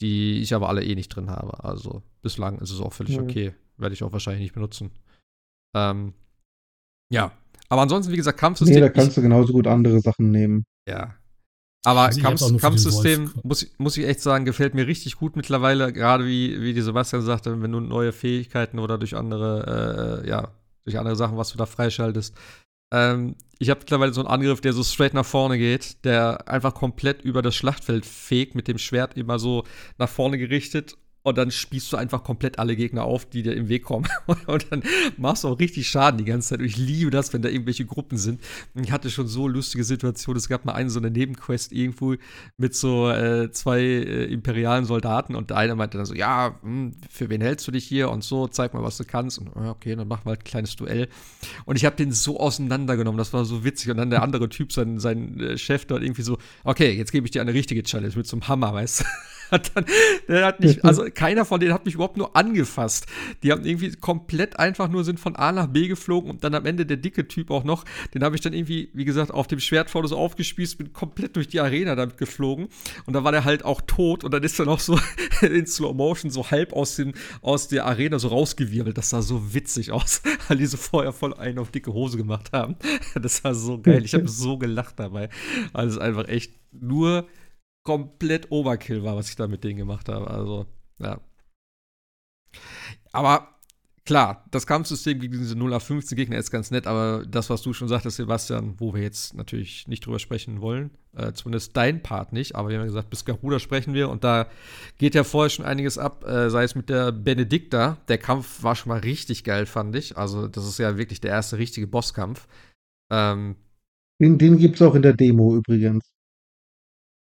[0.00, 1.64] die ich aber alle eh nicht drin habe.
[1.64, 3.24] Also bislang ist es auch völlig mhm.
[3.24, 3.54] okay.
[3.76, 4.90] Werde ich auch wahrscheinlich nicht benutzen.
[5.74, 6.12] Ähm,
[7.10, 7.32] ja.
[7.68, 8.74] Aber ansonsten, wie gesagt, Kampfsystem.
[8.74, 10.64] Nee, da kannst du genauso gut andere Sachen nehmen.
[10.88, 11.14] Ja.
[11.86, 15.92] Aber also Kampf, Kampfsystem, muss, muss ich echt sagen, gefällt mir richtig gut mittlerweile.
[15.92, 20.50] Gerade wie, wie die Sebastian sagte, wenn du neue Fähigkeiten oder durch andere, äh, ja,
[20.84, 22.34] durch andere Sachen, was du da freischaltest.
[22.92, 26.74] Ähm, ich habe mittlerweile so einen Angriff, der so straight nach vorne geht, der einfach
[26.74, 29.64] komplett über das Schlachtfeld fegt, mit dem Schwert immer so
[29.98, 33.70] nach vorne gerichtet und dann spießt du einfach komplett alle Gegner auf, die dir im
[33.70, 34.06] Weg kommen.
[34.46, 34.82] Und dann
[35.16, 36.58] machst du auch richtig Schaden die ganze Zeit.
[36.58, 38.42] Und ich liebe das, wenn da irgendwelche Gruppen sind.
[38.74, 40.36] Ich hatte schon so lustige Situationen.
[40.36, 42.16] Es gab mal eine so eine Nebenquest irgendwo
[42.58, 45.34] mit so äh, zwei äh, imperialen Soldaten.
[45.34, 48.10] Und der eine meinte dann so: Ja, mh, hm, für wen hältst du dich hier?
[48.10, 49.38] Und so, zeig mal, was du kannst.
[49.38, 51.08] Und okay, dann machen wir halt ein kleines Duell.
[51.64, 53.16] Und ich habe den so auseinandergenommen.
[53.16, 53.90] Das war so witzig.
[53.90, 57.26] Und dann der andere Typ, sein, sein äh, Chef dort irgendwie so: Okay, jetzt gebe
[57.26, 59.04] ich dir eine richtige Challenge mit so einem Hammer, weißt du?
[59.50, 59.84] hat dann,
[60.28, 63.06] der hat nicht, also keiner von denen hat mich überhaupt nur angefasst.
[63.42, 66.66] Die haben irgendwie komplett einfach nur sind von A nach B geflogen und dann am
[66.66, 67.84] Ende der dicke Typ auch noch,
[68.14, 71.36] den habe ich dann irgendwie, wie gesagt, auf dem Schwert vorne so aufgespießt, bin komplett
[71.36, 72.68] durch die Arena damit geflogen
[73.06, 74.98] und da war der halt auch tot und dann ist er noch so
[75.42, 78.96] in Slow Motion so halb aus, dem, aus der Arena so rausgewirbelt.
[78.96, 82.50] Das sah so witzig aus, weil die so vorher voll einen auf dicke Hose gemacht
[82.52, 82.76] haben.
[83.14, 84.04] Das war so geil.
[84.04, 85.28] Ich habe so gelacht dabei.
[85.72, 87.26] Also einfach echt nur
[87.84, 90.28] komplett Overkill war, was ich da mit denen gemacht habe.
[90.28, 90.66] Also,
[90.98, 91.20] ja.
[93.12, 93.48] Aber
[94.04, 97.62] klar, das Kampfsystem gegen diese 0 auf 15 Gegner ist ganz nett, aber das, was
[97.62, 102.02] du schon sagtest, Sebastian, wo wir jetzt natürlich nicht drüber sprechen wollen, äh, zumindest dein
[102.02, 104.48] Part nicht, aber wir haben ja gesagt, bis Garuda sprechen wir und da
[104.98, 107.98] geht ja vorher schon einiges ab, äh, sei es mit der Benedikta.
[108.08, 110.16] Der Kampf war schon mal richtig geil, fand ich.
[110.16, 112.46] Also, das ist ja wirklich der erste richtige Bosskampf.
[113.10, 113.56] Ähm,
[114.20, 116.13] den den gibt es auch in der Demo übrigens.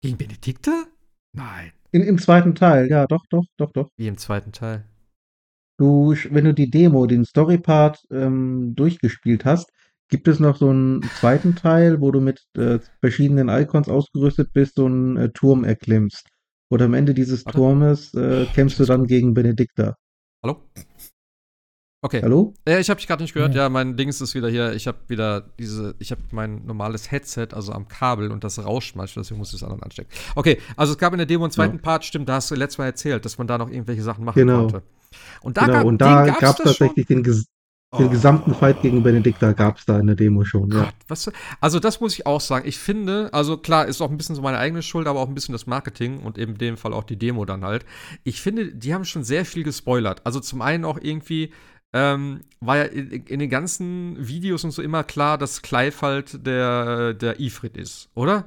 [0.03, 0.83] Gegen Benedikta?
[1.31, 1.71] Nein.
[1.91, 3.89] In, Im zweiten Teil, ja, doch, doch, doch, doch.
[3.95, 4.83] Wie im zweiten Teil?
[5.77, 9.71] Du, wenn du die Demo, den Story-Part ähm, durchgespielt hast,
[10.09, 14.75] gibt es noch so einen zweiten Teil, wo du mit äh, verschiedenen Icons ausgerüstet bist,
[14.75, 16.27] so einen äh, Turm erklimmst.
[16.69, 17.57] Und am Ende dieses Warte.
[17.57, 19.95] Turmes äh, kämpfst du dann gegen Benedikta.
[20.43, 20.57] Hallo?
[22.03, 22.19] Okay.
[22.21, 22.53] Hallo?
[22.67, 23.55] Ja, ich habe dich gerade nicht gehört.
[23.55, 23.63] Ja.
[23.63, 24.73] ja, mein Dings ist wieder hier.
[24.73, 28.97] Ich habe wieder diese, ich habe mein normales Headset, also am Kabel und das rauscht
[28.97, 30.11] manchmal, deswegen muss ich es anderen anstecken.
[30.35, 31.81] Okay, also es gab in der Demo einen zweiten ja.
[31.81, 34.37] Part, stimmt, da hast du letztes Mal erzählt, dass man da noch irgendwelche Sachen machen
[34.37, 34.59] genau.
[34.63, 34.81] konnte.
[35.43, 35.95] Und da genau.
[35.97, 38.09] gab es tatsächlich den, den oh.
[38.09, 40.69] gesamten Fight gegen Benedikta gab es da in der Demo schon.
[40.71, 40.91] Gott, ja.
[41.07, 41.31] was,
[41.61, 42.67] also das muss ich auch sagen.
[42.67, 45.35] Ich finde, also klar, ist auch ein bisschen so meine eigene Schuld, aber auch ein
[45.35, 47.85] bisschen das Marketing und eben in dem Fall auch die Demo dann halt.
[48.25, 50.21] Ich finde, die haben schon sehr viel gespoilert.
[50.25, 51.51] Also zum einen auch irgendwie
[51.93, 56.45] ähm, war ja in, in, den ganzen Videos und so immer klar, dass Clive halt
[56.45, 58.45] der, der Ifrit ist, oder?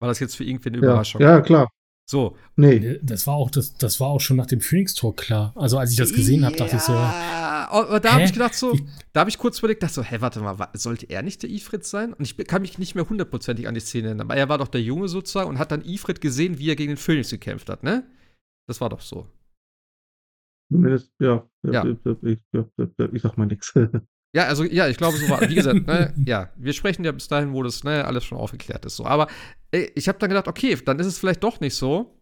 [0.00, 1.20] War das jetzt für irgendwie eine ja, Überraschung?
[1.20, 1.68] Ja, klar.
[2.10, 2.36] So.
[2.56, 2.98] Nee.
[3.02, 5.52] Das war auch, das, das war auch schon nach dem Phoenix-Tor klar.
[5.54, 6.92] Also als ich das gesehen habe, dachte ich so.
[6.92, 8.76] Aber da habe ich gedacht so,
[9.12, 11.84] da habe ich kurz überlegt, dachte so, hä, warte mal, sollte er nicht der Ifrit
[11.84, 12.12] sein?
[12.12, 14.66] Und ich kann mich nicht mehr hundertprozentig an die Szene erinnern, aber er war doch
[14.66, 17.84] der Junge sozusagen und hat dann Ifrit gesehen, wie er gegen den Phoenix gekämpft hat,
[17.84, 18.04] ne?
[18.66, 19.28] Das war doch so.
[20.70, 21.46] Zumindest, ja.
[21.62, 21.84] ja.
[22.22, 22.38] Ich,
[23.12, 23.74] ich, sag mal nichts.
[24.32, 25.40] Ja, also ja, ich glaube, so war.
[25.40, 28.84] Wie gesagt, ne, ja, wir sprechen ja bis dahin, wo das ne, alles schon aufgeklärt
[28.84, 28.94] ist.
[28.94, 29.04] So.
[29.04, 29.26] Aber
[29.72, 32.16] ey, ich habe dann gedacht, okay, dann ist es vielleicht doch nicht so.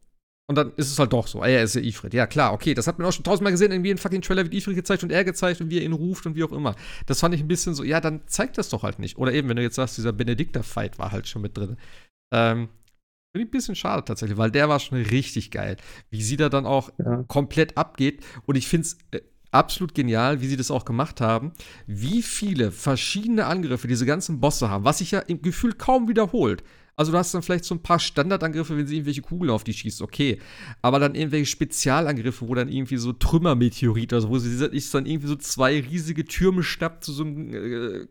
[0.51, 1.44] Und dann ist es halt doch so.
[1.44, 2.14] Ey, er ist ja Ifrit.
[2.14, 2.72] Ja, klar, okay.
[2.72, 5.12] Das hat man auch schon tausendmal gesehen, irgendwie in fucking Trailer wird Ifrit gezeigt und
[5.12, 6.74] er gezeigt und wie er ihn ruft und wie auch immer.
[7.05, 9.18] Das fand ich ein bisschen so, ja, dann zeigt das doch halt nicht.
[9.18, 11.76] Oder eben, wenn du jetzt sagst, dieser Benedikter-Fight war halt schon mit drin.
[12.32, 12.70] Ähm,
[13.39, 15.76] Finde ich ein bisschen schade tatsächlich, weil der war schon richtig geil.
[16.11, 17.22] Wie sie da dann auch ja.
[17.28, 18.24] komplett abgeht.
[18.47, 19.20] Und ich finde es äh,
[19.53, 21.53] absolut genial, wie sie das auch gemacht haben.
[21.86, 26.64] Wie viele verschiedene Angriffe diese ganzen Bosse haben, was sich ja im Gefühl kaum wiederholt.
[26.97, 29.72] Also du hast dann vielleicht so ein paar Standardangriffe, wenn sie irgendwelche Kugeln auf die
[29.72, 30.41] schießt, okay.
[30.82, 35.28] Aber dann irgendwelche Spezialangriffe, wo dann irgendwie so Trümmermeteorit, also wo sie sich dann irgendwie
[35.28, 38.07] so zwei riesige Türme schnappt, zu so einem äh,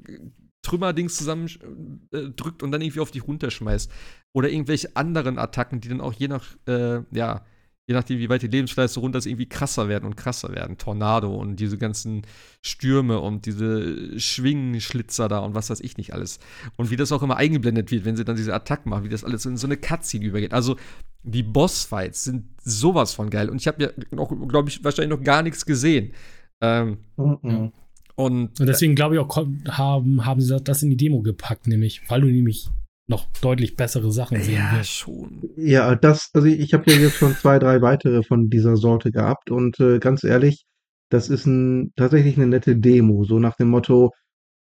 [0.68, 3.90] Trümmerdings zusammendrückt äh, und dann irgendwie auf dich runterschmeißt.
[4.34, 7.46] Oder irgendwelche anderen Attacken, die dann auch je nach, äh, ja,
[7.88, 10.78] je nachdem, wie weit die Lebensleiste runter ist, irgendwie krasser werden und krasser werden.
[10.78, 12.24] Tornado und diese ganzen
[12.62, 16.40] Stürme und diese Schwingenschlitzer da und was weiß ich nicht alles.
[16.76, 19.24] Und wie das auch immer eingeblendet wird, wenn sie dann diese Attacken machen, wie das
[19.24, 20.54] alles in so eine Cutscene übergeht.
[20.54, 20.76] Also
[21.24, 23.50] die Bossfights sind sowas von geil.
[23.50, 26.14] Und ich habe ja noch, glaube ich, wahrscheinlich noch gar nichts gesehen.
[26.60, 27.72] Ähm, mhm.
[28.18, 29.38] Und, und deswegen glaube ich auch,
[29.70, 32.68] haben, haben sie das in die Demo gepackt, nämlich, weil du nämlich
[33.06, 34.92] noch deutlich bessere Sachen sehen ja, wirst.
[34.92, 35.50] schon.
[35.56, 39.52] Ja, das, also ich habe ja jetzt schon zwei, drei weitere von dieser Sorte gehabt
[39.52, 40.66] und äh, ganz ehrlich,
[41.10, 44.12] das ist ein, tatsächlich eine nette Demo, so nach dem Motto,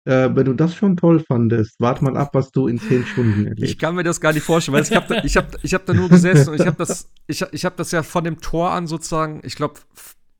[0.05, 3.47] äh, wenn du das schon toll fandest, warte mal ab, was du in zehn Stunden
[3.47, 3.69] erlebst.
[3.69, 5.85] Ich kann mir das gar nicht vorstellen, weil ich habe da, ich hab, ich hab
[5.85, 8.71] da nur gesessen und ich habe das, ich, ich hab das ja von dem Tor
[8.71, 9.75] an sozusagen, ich glaube,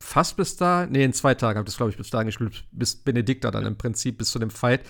[0.02, 2.64] fast bis da, nee, in zwei Tagen habe ich das, glaube ich, bis dahin gespielt,
[2.72, 4.82] bis Benedikta dann im Prinzip, bis zu dem Fight.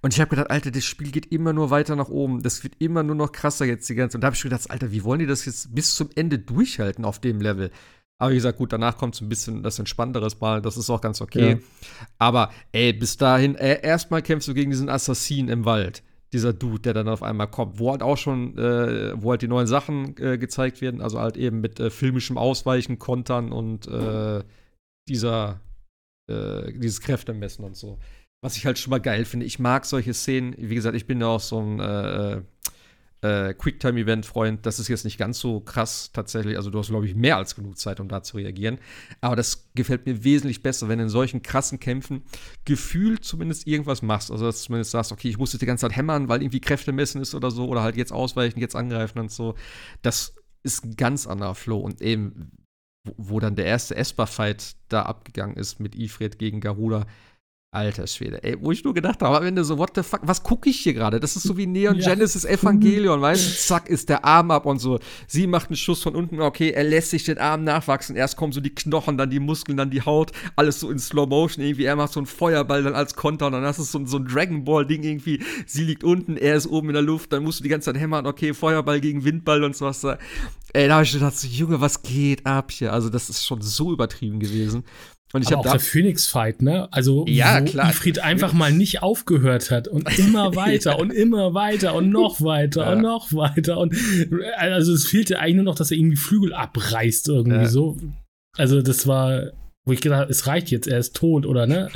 [0.00, 2.42] Und ich habe gedacht, Alter, das Spiel geht immer nur weiter nach oben.
[2.42, 4.92] Das wird immer nur noch krasser jetzt die ganze Und da habe ich gedacht, Alter,
[4.92, 7.70] wie wollen die das jetzt bis zum Ende durchhalten auf dem Level?
[8.18, 11.00] Aber wie gesagt, gut, danach kommt so ein bisschen das Entspannteres Mal, das ist auch
[11.00, 11.50] ganz okay.
[11.52, 11.58] Ja.
[12.18, 16.02] Aber ey, bis dahin, äh, erstmal kämpfst du gegen diesen Assassin im Wald
[16.32, 19.48] dieser Dude, der dann auf einmal kommt, wo halt auch schon, äh, wo halt die
[19.48, 24.44] neuen Sachen äh, gezeigt werden, also halt eben mit äh, filmischem Ausweichen, Kontern und äh,
[25.10, 25.60] dieser,
[26.30, 27.98] äh, dieses Kräftemessen und so.
[28.42, 29.44] Was ich halt schon mal geil finde.
[29.44, 30.54] Ich mag solche Szenen.
[30.56, 32.40] Wie gesagt, ich bin ja auch so ein äh,
[33.22, 34.64] äh, Quicktime-Event-Freund.
[34.64, 36.56] Das ist jetzt nicht ganz so krass tatsächlich.
[36.56, 38.78] Also, du hast, glaube ich, mehr als genug Zeit, um da zu reagieren.
[39.20, 42.22] Aber das gefällt mir wesentlich besser, wenn du in solchen krassen Kämpfen
[42.64, 44.30] gefühlt zumindest irgendwas machst.
[44.30, 46.60] Also, dass du zumindest sagst, okay, ich muss jetzt die ganze Zeit hämmern, weil irgendwie
[46.60, 47.68] Kräfte messen ist oder so.
[47.68, 49.54] Oder halt jetzt ausweichen, jetzt angreifen und so.
[50.00, 51.78] Das ist ein ganz anderer Flow.
[51.80, 52.52] Und eben,
[53.04, 57.06] wo, wo dann der erste Esper-Fight da abgegangen ist mit Ifrit gegen Garuda.
[57.72, 60.42] Alter Schwede, ey, wo ich nur gedacht habe, am Ende so, what the fuck, was
[60.42, 61.20] gucke ich hier gerade?
[61.20, 62.14] Das ist so wie Neon ja.
[62.14, 63.56] Genesis Evangelion, weißt du?
[63.60, 64.98] Zack, ist der Arm ab und so.
[65.28, 68.16] Sie macht einen Schuss von unten, okay, er lässt sich den Arm nachwachsen.
[68.16, 71.28] Erst kommen so die Knochen, dann die Muskeln, dann die Haut, alles so in Slow
[71.28, 71.84] Motion irgendwie.
[71.84, 74.26] Er macht so einen Feuerball dann als Konter und dann hast du so, so ein
[74.26, 75.40] Dragon Ball Ding irgendwie.
[75.64, 78.00] Sie liegt unten, er ist oben in der Luft, dann musst du die ganze Zeit
[78.00, 80.02] hämmern, okay, Feuerball gegen Windball und so was.
[80.72, 82.92] Ey, da habe ich gedacht, so, Junge, was geht ab hier?
[82.92, 84.82] Also, das ist schon so übertrieben gewesen.
[85.32, 86.88] Und ich habe auch der Phoenix Fight, ne?
[86.92, 87.90] Also ja, wo klar.
[87.90, 90.96] Ifrit einfach mal nicht aufgehört hat und immer weiter ja.
[90.96, 92.92] und immer weiter und noch weiter ja.
[92.92, 93.94] und noch weiter und
[94.58, 97.68] also es fehlte eigentlich nur noch, dass er irgendwie Flügel abreißt irgendwie ja.
[97.68, 97.96] so.
[98.56, 99.52] Also das war,
[99.84, 101.90] wo ich gedacht, es reicht jetzt, er ist tot oder ne?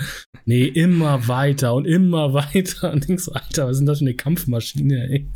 [0.44, 4.14] Nee, immer weiter und immer weiter und denkst, Alter, was ist denn das für eine
[4.14, 5.26] Kampfmaschine, ey?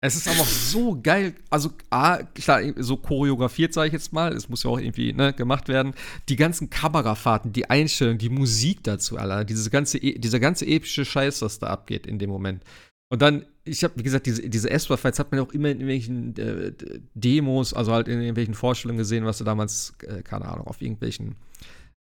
[0.00, 4.48] Es ist aber so geil, also A, klar, so choreografiert, sage ich jetzt mal, es
[4.48, 5.92] muss ja auch irgendwie ne, gemacht werden.
[6.28, 11.04] Die ganzen Kamerafahrten, die Einstellungen, die Musik dazu, Alter, diese ganze, e, dieser ganze epische
[11.04, 12.62] Scheiß, was da abgeht in dem Moment.
[13.10, 15.80] Und dann, ich habe, wie gesagt, diese, diese Esper-Fights hat man ja auch immer in
[15.80, 16.72] irgendwelchen äh,
[17.14, 21.34] Demos, also halt in irgendwelchen Vorstellungen gesehen, was sie damals, äh, keine Ahnung, auf irgendwelchen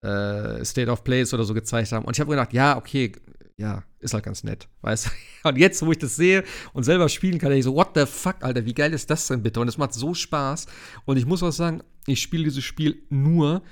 [0.03, 2.07] äh, State of Plays oder so gezeigt haben.
[2.07, 3.13] Und ich habe gedacht, ja, okay,
[3.57, 5.11] ja, ist halt ganz nett, weißt du?
[5.49, 6.43] Und jetzt, wo ich das sehe
[6.73, 9.43] und selber spielen kann, ich so, what the fuck, Alter, wie geil ist das denn
[9.43, 9.61] bitte?
[9.61, 10.67] Und es macht so Spaß.
[11.05, 13.63] Und ich muss auch sagen, ich spiele dieses Spiel nur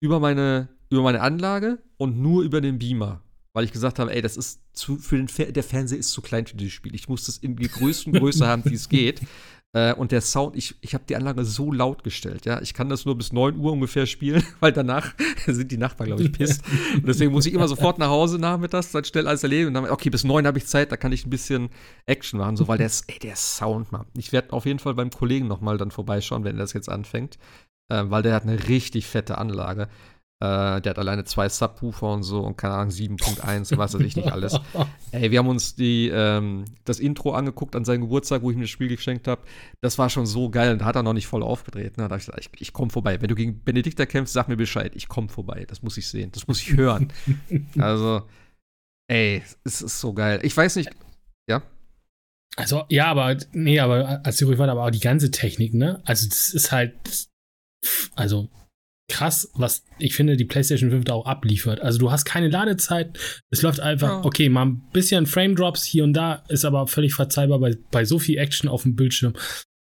[0.00, 3.22] über meine, über meine Anlage und nur über den Beamer.
[3.54, 6.20] Weil ich gesagt habe, ey, das ist zu, für den Fer der Fernseher ist zu
[6.20, 6.94] klein für dieses Spiel.
[6.94, 9.20] Ich muss das in die größten Größe haben, wie es geht.
[9.74, 12.60] Äh, und der Sound, ich, ich habe die Anlage so laut gestellt, ja.
[12.60, 15.14] Ich kann das nur bis 9 Uhr ungefähr spielen, weil danach
[15.46, 16.62] sind die Nachbarn, glaube ich, pisst.
[16.94, 19.90] und deswegen muss ich immer sofort nach Hause nachmittags, dann schnell alles erledigen und dann,
[19.90, 21.70] okay, bis 9 habe ich Zeit, da kann ich ein bisschen
[22.04, 24.06] Action machen, so, weil der, ey, der Sound, Mann.
[24.14, 27.38] Ich werde auf jeden Fall beim Kollegen nochmal dann vorbeischauen, wenn er das jetzt anfängt,
[27.88, 29.88] äh, weil der hat eine richtig fette Anlage.
[30.42, 34.16] Äh, der hat alleine zwei Subwoofer und so und keine Ahnung, 7.1 was weiß ich
[34.16, 34.58] nicht alles.
[35.12, 38.62] Ey, wir haben uns die, ähm, das Intro angeguckt an seinem Geburtstag, wo ich ihm
[38.62, 39.42] das Spiel geschenkt habe.
[39.82, 41.96] Das war schon so geil und da hat er noch nicht voll aufgedreht.
[41.96, 42.08] Ne?
[42.08, 43.20] Da ich gesagt, ich, ich komme vorbei.
[43.20, 44.96] Wenn du gegen Benedikta kämpfst, sag mir Bescheid.
[44.96, 45.64] Ich komme vorbei.
[45.68, 46.32] Das muss ich sehen.
[46.32, 47.12] Das muss ich hören.
[47.78, 48.22] also,
[49.06, 50.40] ey, es ist so geil.
[50.42, 50.90] Ich weiß nicht,
[51.48, 51.62] ja?
[52.56, 56.02] Also, ja, aber, nee, aber als die ruhig war, aber auch die ganze Technik, ne?
[56.04, 57.28] Also, das ist halt,
[58.16, 58.50] also,
[59.12, 61.80] krass, was ich finde, die PlayStation 5 da auch abliefert.
[61.80, 63.18] Also du hast keine Ladezeit,
[63.50, 64.26] es läuft einfach, oh.
[64.26, 68.04] okay, mal ein bisschen Frame Drops hier und da, ist aber völlig verzeihbar bei, bei
[68.04, 69.34] so viel Action auf dem Bildschirm.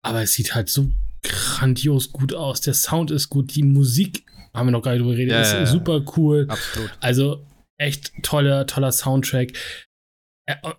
[0.05, 0.91] Aber es sieht halt so
[1.23, 2.61] grandios gut aus.
[2.61, 5.53] Der Sound ist gut, die Musik, haben wir noch gar nicht drüber geredet, ja, ist
[5.53, 6.47] ja, super cool.
[6.49, 6.91] Absolut.
[7.01, 7.47] Also
[7.79, 9.53] echt toller, toller Soundtrack.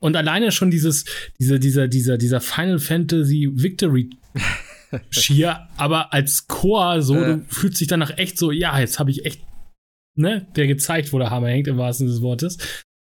[0.02, 1.06] Und alleine schon dieses,
[1.39, 4.10] diese, dieser, dieser, dieser Final Fantasy Victory
[5.10, 7.38] schier, aber als Chor so, äh.
[7.38, 9.41] du fühlst dich danach echt so, ja, jetzt habe ich echt,
[10.16, 12.58] ne, der gezeigt, wo der Hammer hängt, im wahrsten des Wortes.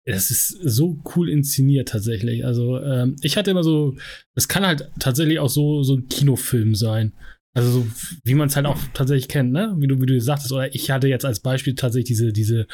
[0.06, 2.46] Das ist so cool inszeniert tatsächlich.
[2.46, 3.96] Also ähm, ich hatte immer so,
[4.36, 7.14] es kann halt tatsächlich auch so so ein Kinofilm sein.
[7.54, 7.88] Also so,
[8.26, 9.76] wie man es halt auch tatsächlich kennt, ne?
[9.78, 10.52] Wie du wie du sagtest.
[10.52, 12.68] Oder ich hatte jetzt als Beispiel tatsächlich diese diese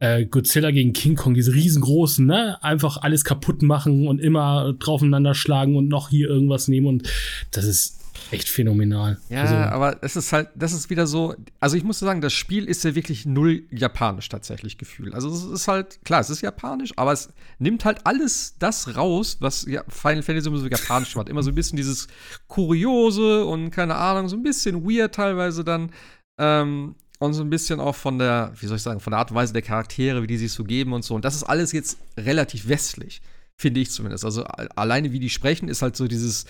[0.00, 2.62] äh, Godzilla gegen King Kong, diese riesengroßen, ne?
[2.62, 7.08] Einfach alles kaputt machen und immer draufeinander schlagen und noch hier irgendwas nehmen und
[7.52, 7.97] das ist
[8.30, 9.18] echt phänomenal.
[9.28, 12.32] Ja, also, aber es ist halt, das ist wieder so, also ich muss sagen, das
[12.32, 15.14] Spiel ist ja wirklich null japanisch tatsächlich gefühlt.
[15.14, 19.38] Also es ist halt, klar, es ist japanisch, aber es nimmt halt alles das raus,
[19.40, 21.28] was ja, Final Fantasy so japanisch macht.
[21.28, 22.08] Immer so ein bisschen dieses
[22.46, 25.92] Kuriose und keine Ahnung, so ein bisschen weird teilweise dann.
[26.38, 29.32] Ähm, und so ein bisschen auch von der, wie soll ich sagen, von der Art
[29.32, 31.16] und Weise der Charaktere, wie die sich so geben und so.
[31.16, 33.20] Und das ist alles jetzt relativ westlich
[33.58, 34.24] finde ich zumindest.
[34.24, 36.46] Also alleine wie die sprechen, ist halt so dieses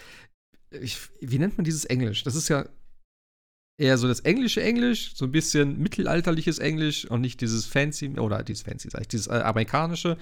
[0.71, 2.25] ich, wie nennt man dieses Englisch?
[2.25, 2.69] Das ist ja
[3.79, 8.43] eher so das englische Englisch, so ein bisschen mittelalterliches Englisch und nicht dieses fancy, oder
[8.43, 10.19] dieses fancy, sag ich, dieses äh, amerikanische,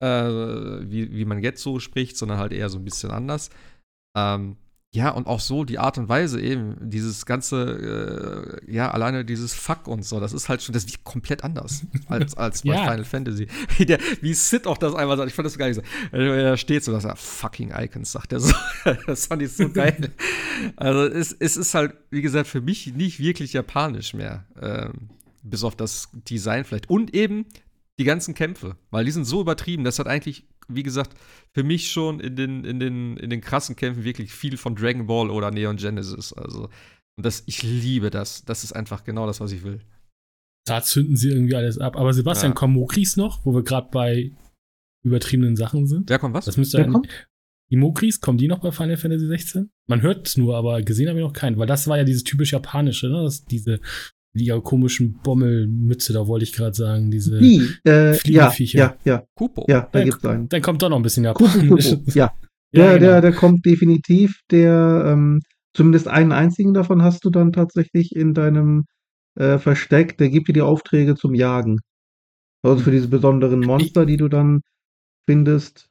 [0.00, 3.50] äh, wie, wie man jetzt so spricht, sondern halt eher so ein bisschen anders.
[4.16, 4.56] Ähm,
[4.90, 9.52] ja, und auch so die Art und Weise eben, dieses ganze, äh, ja, alleine dieses
[9.52, 12.84] Fuck und so, das ist halt schon, das ist komplett anders als, als bei ja.
[12.84, 13.48] Final Fantasy.
[13.76, 15.82] Wie, der, wie Sid auch das einmal sagt, ich fand das gar nicht so.
[16.16, 18.54] Er steht so, dass er fucking Icons sagt er so.
[19.06, 20.10] das fand ich so geil.
[20.76, 24.46] also es, es ist halt, wie gesagt, für mich nicht wirklich japanisch mehr.
[24.60, 25.10] Ähm,
[25.42, 26.88] bis auf das Design vielleicht.
[26.88, 27.46] Und eben
[27.98, 31.18] die ganzen Kämpfe, weil die sind so übertrieben, das hat eigentlich wie gesagt,
[31.52, 35.06] für mich schon in den, in den, in den krassen Kämpfen wirklich viel von Dragon
[35.06, 36.32] Ball oder Neon Genesis.
[36.32, 36.68] Also,
[37.16, 38.44] und das, ich liebe das.
[38.44, 39.80] Das ist einfach genau das, was ich will.
[40.66, 41.96] Da zünden sie irgendwie alles ab.
[41.96, 42.54] Aber Sebastian, ja.
[42.54, 44.32] kommen Mokris noch, wo wir gerade bei
[45.02, 46.08] übertriebenen Sachen sind?
[46.10, 46.44] Wer kommt was?
[46.44, 47.02] Das müsste ein,
[47.70, 49.70] Die Mokris, kommen die noch bei Final Fantasy 16?
[49.88, 52.24] Man hört es nur, aber gesehen habe ich noch keinen, weil das war ja dieses
[52.24, 53.22] typisch japanische, ne?
[53.22, 53.80] Das, diese
[54.34, 58.78] die komischen Bommelmütze, da wollte ich gerade sagen, diese die, äh, Fliegeviecher.
[58.78, 59.24] Ja, ja, ja.
[59.34, 59.66] Kupo.
[59.68, 60.48] Ja, da gibt's einen.
[60.48, 61.90] Dann kommt doch noch ein bisschen Japanisch.
[61.90, 62.32] Kupo, ja.
[62.74, 63.06] Der, ja, genau.
[63.06, 64.40] der, der kommt definitiv.
[64.50, 65.40] Der, ähm,
[65.74, 68.84] zumindest einen einzigen davon hast du dann tatsächlich in deinem
[69.36, 70.18] äh, Versteck.
[70.18, 71.78] Der gibt dir die Aufträge zum Jagen.
[72.62, 74.60] Also für diese besonderen Monster, die du dann
[75.28, 75.88] findest.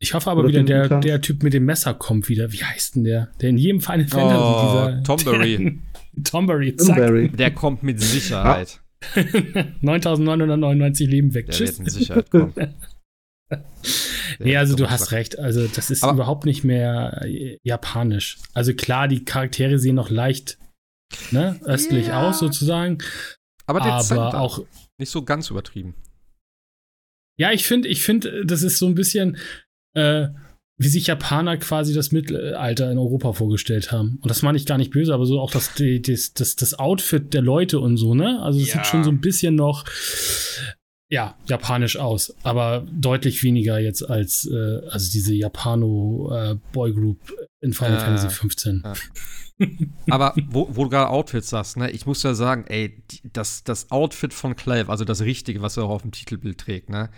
[0.00, 2.52] Ich hoffe aber wieder, der, der Typ mit dem Messer kommt wieder.
[2.52, 3.30] Wie heißt denn der?
[3.40, 5.02] Der in jedem Final Fantasy oh, dieser.
[5.02, 5.80] Tomberry.
[6.22, 6.96] Tomberry, zack.
[6.96, 7.28] Tomberry.
[7.28, 8.80] Der kommt mit Sicherheit.
[9.80, 11.46] 9999 Leben weg.
[11.46, 11.78] Der Tschüss.
[11.78, 12.54] wird in Sicherheit kommen.
[14.38, 15.38] nee, also du hast recht.
[15.38, 18.38] Also das ist aber überhaupt nicht mehr äh, japanisch.
[18.52, 20.58] Also klar, die Charaktere sehen noch leicht
[21.30, 22.28] ne, östlich ja.
[22.28, 22.98] aus sozusagen.
[23.66, 24.64] Aber, aber auch
[24.98, 25.94] nicht so ganz übertrieben.
[27.36, 29.36] Ja, ich finde, ich finde, das ist so ein bisschen
[29.94, 30.28] äh,
[30.76, 34.18] wie sich Japaner quasi das Mittelalter in Europa vorgestellt haben.
[34.22, 37.32] Und das meine ich gar nicht böse, aber so auch das, das, das, das Outfit
[37.32, 38.42] der Leute und so, ne?
[38.42, 38.74] Also es ja.
[38.74, 39.84] sieht schon so ein bisschen noch
[41.10, 46.56] ja, japanisch aus, aber deutlich weniger jetzt als äh, also diese Japano äh,
[47.60, 48.82] in Final äh, Fantasy 15.
[50.10, 53.00] aber wo, wo du gerade Outfits sagst, ne, ich muss ja sagen, ey,
[53.32, 56.90] das, das Outfit von Clive, also das Richtige, was er auch auf dem Titelbild trägt,
[56.90, 57.10] ne,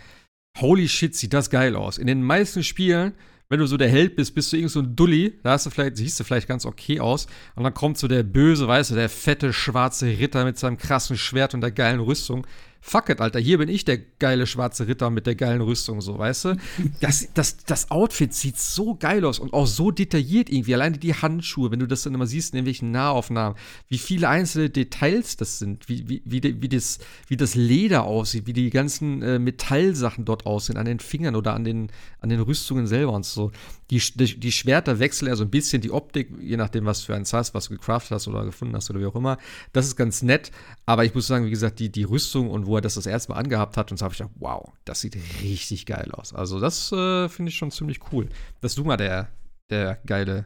[0.59, 1.97] holy shit, sieht das geil aus.
[1.97, 3.13] In den meisten Spielen
[3.49, 5.69] wenn du so der Held bist, bist du irgend so ein Dulli, da hast du
[5.69, 7.27] vielleicht, siehst du vielleicht ganz okay aus.
[7.55, 11.17] Und dann kommt so der böse, weißt du, der fette schwarze Ritter mit seinem krassen
[11.17, 12.45] Schwert und der geilen Rüstung
[12.87, 16.17] fuck it, Alter, hier bin ich der geile schwarze Ritter mit der geilen Rüstung, so,
[16.17, 16.57] weißt du?
[17.01, 20.73] Das, das, das Outfit sieht so geil aus und auch so detailliert irgendwie.
[20.73, 23.57] Alleine die Handschuhe, wenn du das dann immer siehst in irgendwelchen Nahaufnahmen,
[23.89, 28.47] wie viele einzelne Details das sind, wie, wie, wie, wie, das, wie das Leder aussieht,
[28.47, 31.89] wie die ganzen äh, Metallsachen dort aussehen, an den Fingern oder an den,
[32.21, 33.51] an den Rüstungen selber und so.
[33.91, 37.15] Die, die, die Schwerter wechseln ja so ein bisschen die Optik, je nachdem, was für
[37.15, 39.37] eins hast, was du gecraftet hast oder gefunden hast oder wie auch immer.
[39.73, 40.51] Das ist ganz nett,
[40.85, 43.31] aber ich muss sagen, wie gesagt, die, die Rüstung und wo er das das erste
[43.31, 46.33] Mal angehabt hat und so habe ich gedacht, wow, das sieht richtig geil aus.
[46.33, 48.29] Also das äh, finde ich schon ziemlich cool.
[48.61, 49.29] Dass du mal der,
[49.69, 50.45] der geile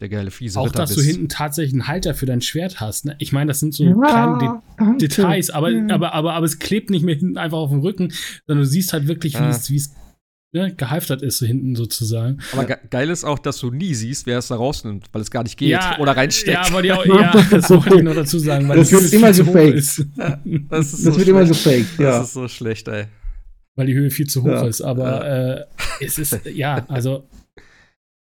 [0.00, 1.06] der geile fiese Auch, Ritter dass bist.
[1.06, 3.04] du hinten tatsächlich einen Halter für dein Schwert hast.
[3.04, 3.14] Ne?
[3.18, 4.62] Ich meine, das sind so ja, kleine
[4.98, 5.86] De Details, aber, ja.
[5.90, 8.12] aber, aber, aber es klebt nicht mehr hinten einfach auf dem Rücken,
[8.46, 9.50] sondern du siehst halt wirklich, wie ah.
[9.50, 9.64] es
[10.52, 12.38] ne, gehalftert ist, so hinten sozusagen.
[12.52, 15.30] Aber ge geil ist auch, dass du nie siehst, wer es da rausnimmt, weil es
[15.30, 16.52] gar nicht geht ja, oder reinsteckt.
[16.52, 18.68] Ja, aber die auch, ja, das wollte ich noch dazu sagen.
[18.68, 20.06] Weil das wird immer gefaked.
[20.16, 22.18] Ja, das, das so wird immer gefaked, ja.
[22.18, 23.06] Das ist so schlecht, ey.
[23.76, 24.66] Weil die Höhe viel zu hoch ja.
[24.66, 24.80] ist.
[24.80, 25.64] Aber äh,
[26.04, 27.28] es ist, ja, also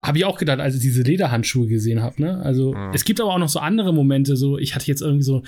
[0.03, 2.21] habe ich auch gedacht, als ich diese Lederhandschuhe gesehen habe.
[2.21, 2.41] Ne?
[2.41, 2.91] Also mhm.
[2.93, 4.35] es gibt aber auch noch so andere Momente.
[4.35, 5.43] So, ich hatte jetzt irgendwie so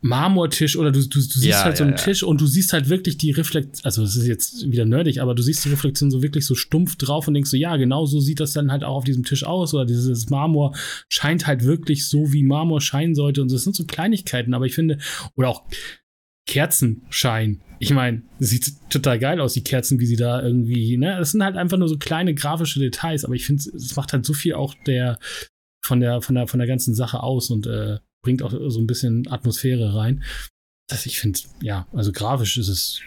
[0.00, 1.98] Marmortisch oder du, du, du siehst ja, halt so einen ja.
[1.98, 5.34] Tisch und du siehst halt wirklich die Reflexion, also es ist jetzt wieder nerdig, aber
[5.34, 8.20] du siehst die Reflexion so wirklich so stumpf drauf und denkst so, ja, genau so
[8.20, 10.74] sieht das dann halt auch auf diesem Tisch aus oder dieses Marmor
[11.08, 14.74] scheint halt wirklich so, wie Marmor scheinen sollte und das sind so Kleinigkeiten, aber ich
[14.74, 14.98] finde,
[15.34, 15.64] oder auch
[16.46, 17.60] Kerzenschein.
[17.78, 21.16] Ich meine, sieht total geil aus, die Kerzen, wie sie da irgendwie, ne?
[21.18, 24.24] Das sind halt einfach nur so kleine grafische Details, aber ich finde, es macht halt
[24.24, 25.18] so viel auch der
[25.84, 28.86] von der, von der, von der ganzen Sache aus und äh, bringt auch so ein
[28.86, 30.22] bisschen Atmosphäre rein.
[30.88, 33.00] Das ich finde, ja, also grafisch ist es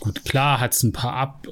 [0.00, 0.24] gut.
[0.24, 1.48] Klar hat es ein paar Ab,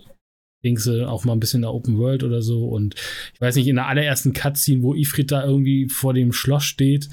[0.64, 2.66] Dingse, auch mal ein bisschen in der Open World oder so.
[2.66, 2.94] Und
[3.34, 7.08] ich weiß nicht, in der allerersten Cutscene, wo Ifrit da irgendwie vor dem Schloss steht,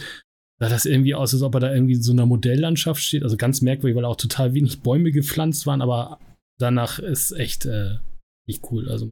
[0.60, 3.24] sah das irgendwie aus, als ob er da irgendwie in so einer Modelllandschaft steht.
[3.24, 6.20] Also ganz merkwürdig, weil auch total wenig Bäume gepflanzt waren, aber
[6.60, 7.98] danach ist echt äh,
[8.48, 8.90] nicht cool.
[8.90, 9.10] Also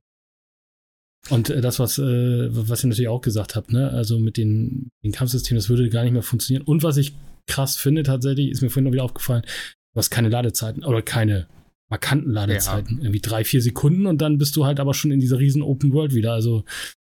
[1.30, 3.92] und äh, das, was, äh, was ihr natürlich auch gesagt habt, ne?
[3.92, 6.66] also mit den, den Kampfsystemen, das würde gar nicht mehr funktionieren.
[6.66, 7.16] Und was ich
[7.48, 11.48] krass finde tatsächlich, ist mir vorhin noch wieder aufgefallen, du hast keine Ladezeiten oder keine
[11.90, 12.98] markanten Ladezeiten.
[12.98, 13.04] Ja.
[13.04, 15.94] Irgendwie drei, vier Sekunden und dann bist du halt aber schon in dieser riesen Open
[15.94, 16.34] World wieder.
[16.34, 16.64] Also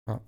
[0.08, 0.20] ja.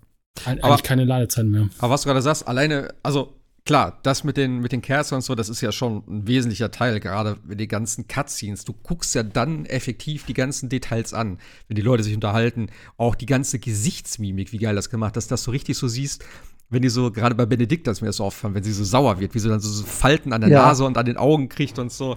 [0.44, 1.68] eigentlich aber, keine Ladezeiten mehr.
[1.78, 3.35] Aber was du gerade sagst, alleine, also
[3.66, 6.70] klar, das mit den, mit den Kerzen und so, das ist ja schon ein wesentlicher
[6.70, 8.64] Teil, gerade mit den ganzen Cutscenes.
[8.64, 11.38] Du guckst ja dann effektiv die ganzen Details an,
[11.68, 12.68] wenn die Leute sich unterhalten.
[12.96, 16.24] Auch die ganze Gesichtsmimik, wie geil das gemacht, dass das so richtig so siehst,
[16.70, 19.20] wenn die so, gerade bei Benedikt, das mir das so auffallen, wenn sie so sauer
[19.20, 20.62] wird, wie sie dann so, so Falten an der ja.
[20.62, 22.16] Nase und an den Augen kriegt und so.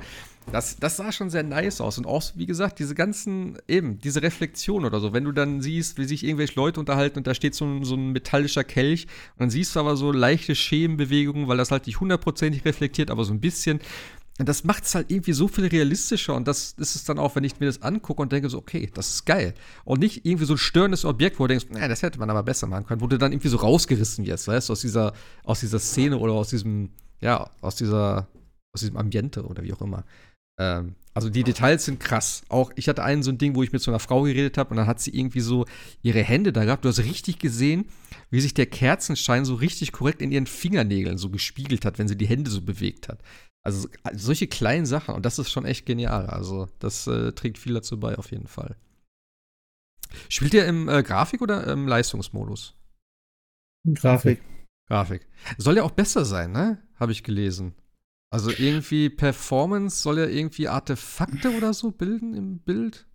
[0.52, 1.98] Das, das sah schon sehr nice aus.
[1.98, 5.14] Und auch, wie gesagt, diese ganzen, eben, diese Reflexion oder so.
[5.14, 7.96] Wenn du dann siehst, wie sich irgendwelche Leute unterhalten und da steht so ein, so
[7.96, 12.00] ein metallischer Kelch und dann siehst du aber so leichte Schemenbewegungen, weil das halt nicht
[12.00, 13.80] hundertprozentig reflektiert, aber so ein bisschen.
[14.40, 16.34] Und das macht es halt irgendwie so viel realistischer.
[16.34, 18.90] Und das ist es dann auch, wenn ich mir das angucke und denke so, okay,
[18.94, 19.54] das ist geil.
[19.84, 22.44] Und nicht irgendwie so ein störendes Objekt, wo du denkst, naja, das hätte man aber
[22.44, 25.14] besser machen können, wo du dann irgendwie so rausgerissen wirst, weißt du, aus dieser,
[25.44, 28.30] aus dieser Szene oder aus diesem, ja, aus dieser,
[28.72, 30.06] aus diesem Ambiente oder wie auch immer.
[30.60, 32.44] Ähm, also die Details sind krass.
[32.50, 34.70] Auch ich hatte einen so ein Ding, wo ich mit so einer Frau geredet habe
[34.70, 35.66] und dann hat sie irgendwie so
[36.02, 36.86] ihre Hände da gehabt.
[36.86, 37.86] Du hast richtig gesehen,
[38.30, 42.18] wie sich der Kerzenschein so richtig korrekt in ihren Fingernägeln so gespiegelt hat, wenn sie
[42.18, 43.22] die Hände so bewegt hat.
[43.64, 46.28] Also solche kleinen Sachen und das ist schon echt genial.
[46.28, 48.76] Also das äh, trägt viel dazu bei auf jeden Fall.
[50.30, 52.76] Spielt ihr im äh, Grafik oder im Leistungsmodus?
[53.94, 54.42] Grafik.
[54.88, 55.28] Grafik.
[55.58, 56.82] Soll ja auch besser sein, ne?
[56.96, 57.76] Habe ich gelesen.
[58.32, 63.08] Also irgendwie Performance soll ja irgendwie Artefakte oder so bilden im Bild.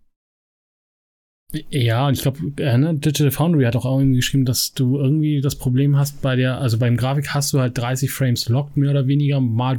[1.70, 5.40] Ja, und ich glaube, äh, ne, Digital Foundry hat auch irgendwie geschrieben, dass du irgendwie
[5.40, 8.90] das Problem hast bei der, also beim Grafik hast du halt 30 Frames locked, mehr
[8.90, 9.78] oder weniger, mal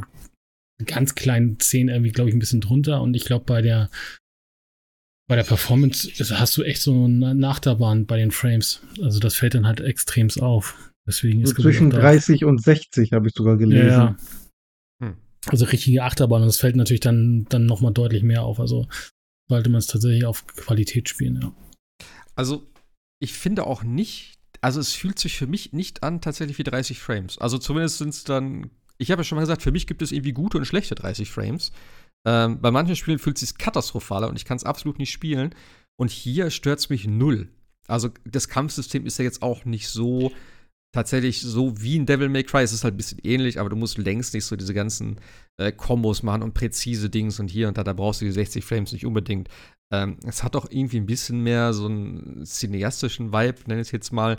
[0.86, 3.02] ganz kleinen 10 irgendwie, glaube ich, ein bisschen drunter.
[3.02, 3.90] Und ich glaube, bei der
[5.28, 8.80] bei der Performance hast du echt so eine Nachterbahn bei den Frames.
[9.02, 10.92] Also das fällt dann halt extremst auf.
[11.06, 13.88] Deswegen so ist zwischen 30 und 60 habe ich sogar gelesen.
[13.88, 14.16] Ja.
[15.48, 16.42] Also richtige Achterbahn.
[16.42, 18.60] Und das fällt natürlich dann, dann nochmal deutlich mehr auf.
[18.60, 18.86] Also
[19.48, 21.52] sollte man es tatsächlich auf Qualität spielen, ja.
[22.34, 22.66] Also
[23.18, 26.98] ich finde auch nicht, also es fühlt sich für mich nicht an tatsächlich wie 30
[26.98, 27.38] Frames.
[27.38, 30.12] Also zumindest sind es dann, ich habe ja schon mal gesagt, für mich gibt es
[30.12, 31.72] irgendwie gute und schlechte 30 Frames.
[32.26, 35.54] Ähm, bei manchen Spielen fühlt es sich katastrophaler und ich kann es absolut nicht spielen.
[35.98, 37.48] Und hier stört es mich null.
[37.88, 40.32] Also das Kampfsystem ist ja jetzt auch nicht so
[40.96, 42.62] tatsächlich so wie ein Devil May Cry.
[42.62, 45.18] Es ist halt ein bisschen ähnlich, aber du musst längst nicht so diese ganzen
[45.58, 47.84] äh, Kombos machen und präzise Dings und hier und da.
[47.84, 49.48] Da brauchst du die 60 Frames nicht unbedingt.
[49.92, 53.92] Ähm, es hat auch irgendwie ein bisschen mehr so einen cineastischen Vibe, nenne ich es
[53.92, 54.38] jetzt mal,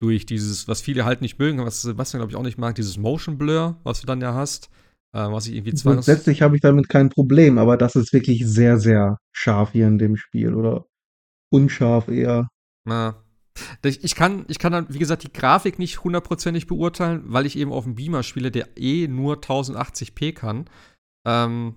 [0.00, 2.96] durch dieses, was viele halt nicht mögen, was Sebastian, glaube ich, auch nicht mag, dieses
[2.96, 4.70] Motion Blur, was du dann ja hast.
[5.12, 8.78] Äh, was ich irgendwie Grundsätzlich habe ich damit kein Problem, aber das ist wirklich sehr,
[8.78, 10.86] sehr scharf hier in dem Spiel oder
[11.50, 12.48] unscharf eher.
[12.84, 13.22] Na,
[13.82, 17.72] ich kann, ich kann dann, wie gesagt, die Grafik nicht hundertprozentig beurteilen, weil ich eben
[17.72, 20.68] auf dem Beamer spiele, der eh nur 1080p kann.
[21.26, 21.74] Ähm,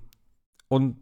[0.68, 0.98] und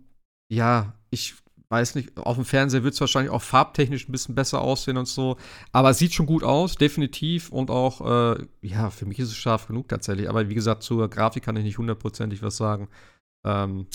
[0.51, 1.35] ja, ich
[1.69, 5.07] weiß nicht, auf dem Fernseher wird es wahrscheinlich auch farbtechnisch ein bisschen besser aussehen und
[5.07, 5.37] so.
[5.71, 7.49] Aber es sieht schon gut aus, definitiv.
[7.49, 10.29] Und auch, äh, ja, für mich ist es scharf genug tatsächlich.
[10.29, 12.89] Aber wie gesagt, zur Grafik kann ich nicht hundertprozentig was sagen.
[13.45, 13.87] Ähm,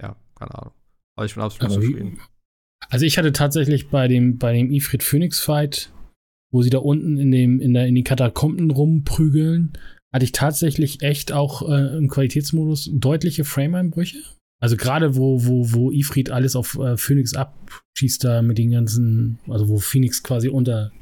[0.00, 0.74] ja, keine Ahnung.
[1.16, 2.20] Aber ich bin absolut zufrieden.
[2.88, 5.92] Also ich hatte tatsächlich bei dem, bei dem Ifrit Phoenix Fight,
[6.50, 9.72] wo sie da unten in dem, in der, in die Katakomben rumprügeln,
[10.12, 14.18] hatte ich tatsächlich echt auch äh, im Qualitätsmodus deutliche Frame-Einbrüche.
[14.60, 19.38] Also gerade wo, wo, wo Ifrit alles auf äh, Phoenix abschießt da mit den ganzen,
[19.48, 20.92] also wo Phoenix quasi unter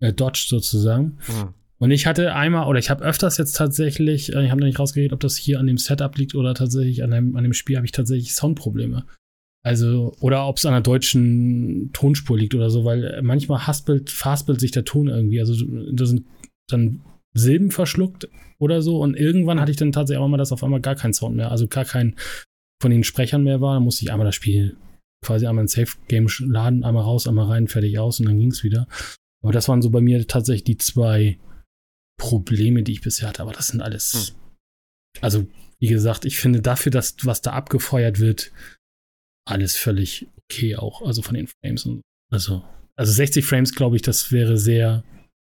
[0.00, 1.18] äh, dodgt sozusagen.
[1.28, 1.54] Mhm.
[1.78, 4.80] Und ich hatte einmal, oder ich habe öfters jetzt tatsächlich, äh, ich habe noch nicht
[4.80, 7.76] rausgekriegt, ob das hier an dem Setup liegt oder tatsächlich an dem, an dem Spiel
[7.76, 9.04] habe ich tatsächlich Soundprobleme.
[9.64, 14.60] Also, oder ob es an der deutschen Tonspur liegt oder so, weil manchmal haspelt, verhaspelt
[14.60, 15.40] sich der Ton irgendwie.
[15.40, 15.54] Also,
[15.92, 16.26] da sind
[16.68, 17.02] dann
[17.34, 18.28] Silben verschluckt
[18.58, 19.00] oder so.
[19.00, 21.50] Und irgendwann hatte ich dann tatsächlich auch mal, dass auf einmal gar kein Sound mehr,
[21.50, 22.16] also gar kein
[22.80, 24.76] von den Sprechern mehr war, dann musste ich einmal das Spiel
[25.24, 28.62] quasi einmal ein Safe-Game laden, einmal raus, einmal rein, fertig aus und dann ging es
[28.62, 28.86] wieder.
[29.42, 31.38] Aber das waren so bei mir tatsächlich die zwei
[32.18, 33.42] Probleme, die ich bisher hatte.
[33.42, 34.32] Aber das sind alles.
[34.32, 35.20] Hm.
[35.20, 35.46] Also,
[35.80, 38.52] wie gesagt, ich finde dafür, dass was da abgefeuert wird,
[39.50, 41.02] alles völlig okay auch.
[41.02, 42.62] Also von den Frames und also.
[42.96, 45.04] Also 60 Frames, glaube ich, das wäre sehr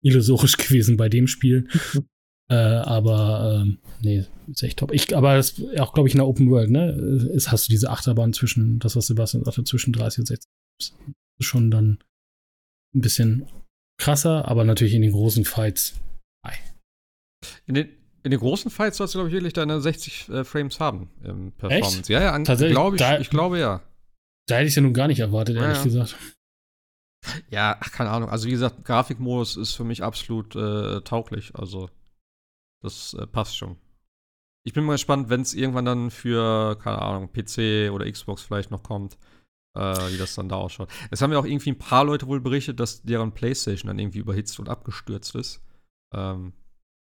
[0.02, 1.68] illusorisch gewesen bei dem Spiel.
[2.48, 4.92] Äh, aber ähm, nee, ist echt top.
[4.92, 6.90] Ich, aber das auch, glaube ich, in der Open World, ne?
[7.34, 10.50] Ist, hast du diese Achterbahn zwischen, das, was Sebastian sagte, zwischen 30 und 60.
[10.78, 10.92] Das
[11.40, 11.98] ist schon dann
[12.94, 13.48] ein bisschen
[13.98, 15.94] krasser, aber natürlich in den großen Fights.
[16.44, 16.58] Nein.
[17.66, 17.88] In den,
[18.22, 21.52] in den großen Fights sollst du, glaube ich, wirklich deine 60 äh, Frames haben im
[21.52, 22.00] Performance.
[22.00, 22.08] Echt?
[22.08, 23.82] Ja, ja, Tatsächlich, glaub ich, da, ich glaube ja.
[24.46, 26.16] Da hätte ich es ja nun gar nicht erwartet, ehrlich ja, gesagt.
[27.50, 28.30] Ja, ach, keine Ahnung.
[28.30, 31.54] Also wie gesagt, Grafikmodus ist für mich absolut äh, tauglich.
[31.54, 31.90] Also
[32.82, 33.76] das äh, passt schon.
[34.64, 38.70] Ich bin mal gespannt, wenn es irgendwann dann für, keine Ahnung, PC oder Xbox vielleicht
[38.70, 39.16] noch kommt,
[39.76, 40.88] äh, wie das dann da ausschaut.
[41.10, 44.18] Es haben ja auch irgendwie ein paar Leute wohl berichtet, dass deren PlayStation dann irgendwie
[44.18, 45.62] überhitzt und abgestürzt ist.
[46.12, 46.52] Ähm,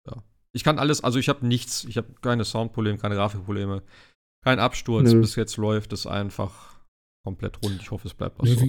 [0.07, 0.23] ja.
[0.53, 3.83] Ich kann alles, also ich habe nichts, ich habe keine Soundprobleme, keine Grafikprobleme,
[4.43, 5.11] kein Absturz.
[5.11, 5.21] Nö.
[5.21, 6.78] Bis jetzt läuft es einfach
[7.29, 7.79] komplett rund.
[7.81, 8.67] Ich hoffe, es bleibt auch so.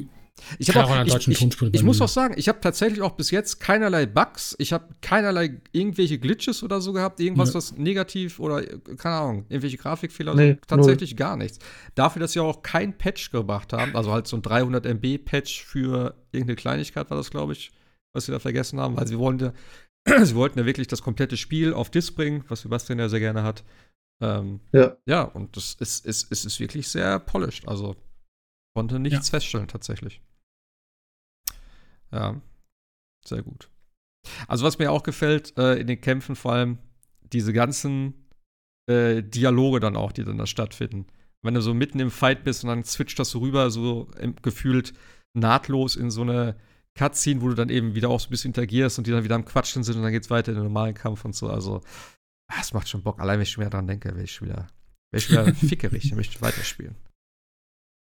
[0.58, 4.06] Ich, auch, ich, ich, ich muss auch sagen, ich habe tatsächlich auch bis jetzt keinerlei
[4.06, 7.56] Bugs, ich habe keinerlei irgendwelche Glitches oder so gehabt, irgendwas, ja.
[7.56, 8.62] was negativ oder,
[8.96, 11.18] keine Ahnung, irgendwelche Grafikfehler, nee, so, tatsächlich null.
[11.18, 11.58] gar nichts.
[11.94, 15.62] Dafür, dass sie auch kein Patch gemacht haben, also halt so ein 300 MB Patch
[15.62, 17.70] für irgendeine Kleinigkeit war das, glaube ich,
[18.14, 19.52] was sie da vergessen haben, weil sie wollten,
[20.22, 23.42] sie wollten ja wirklich das komplette Spiel auf Disc bringen, was Sebastian ja sehr gerne
[23.42, 23.62] hat.
[24.22, 24.96] Ähm, ja.
[25.06, 27.96] Ja, und das ist, ist, ist, ist wirklich sehr polished, also
[28.74, 29.30] Konnte nichts ja.
[29.30, 30.20] feststellen, tatsächlich.
[32.12, 32.40] Ja,
[33.24, 33.68] sehr gut.
[34.48, 36.78] Also, was mir auch gefällt äh, in den Kämpfen, vor allem
[37.22, 38.28] diese ganzen
[38.88, 41.06] äh, Dialoge dann auch, die dann da stattfinden.
[41.42, 44.08] Wenn du so mitten im Fight bist und dann switcht das so rüber, so
[44.42, 44.92] gefühlt
[45.32, 46.56] nahtlos in so eine
[46.98, 49.36] Cutscene, wo du dann eben wieder auch so ein bisschen interagierst und die dann wieder
[49.36, 51.48] am Quatschen sind und dann geht's weiter in den normalen Kampf und so.
[51.48, 51.80] Also,
[52.48, 53.20] das macht schon Bock.
[53.20, 54.66] Allein, wenn ich schon wieder dran denke, wäre ich schon wieder,
[55.12, 56.96] wär ich wieder fickerig, dann möchte ich weiterspielen.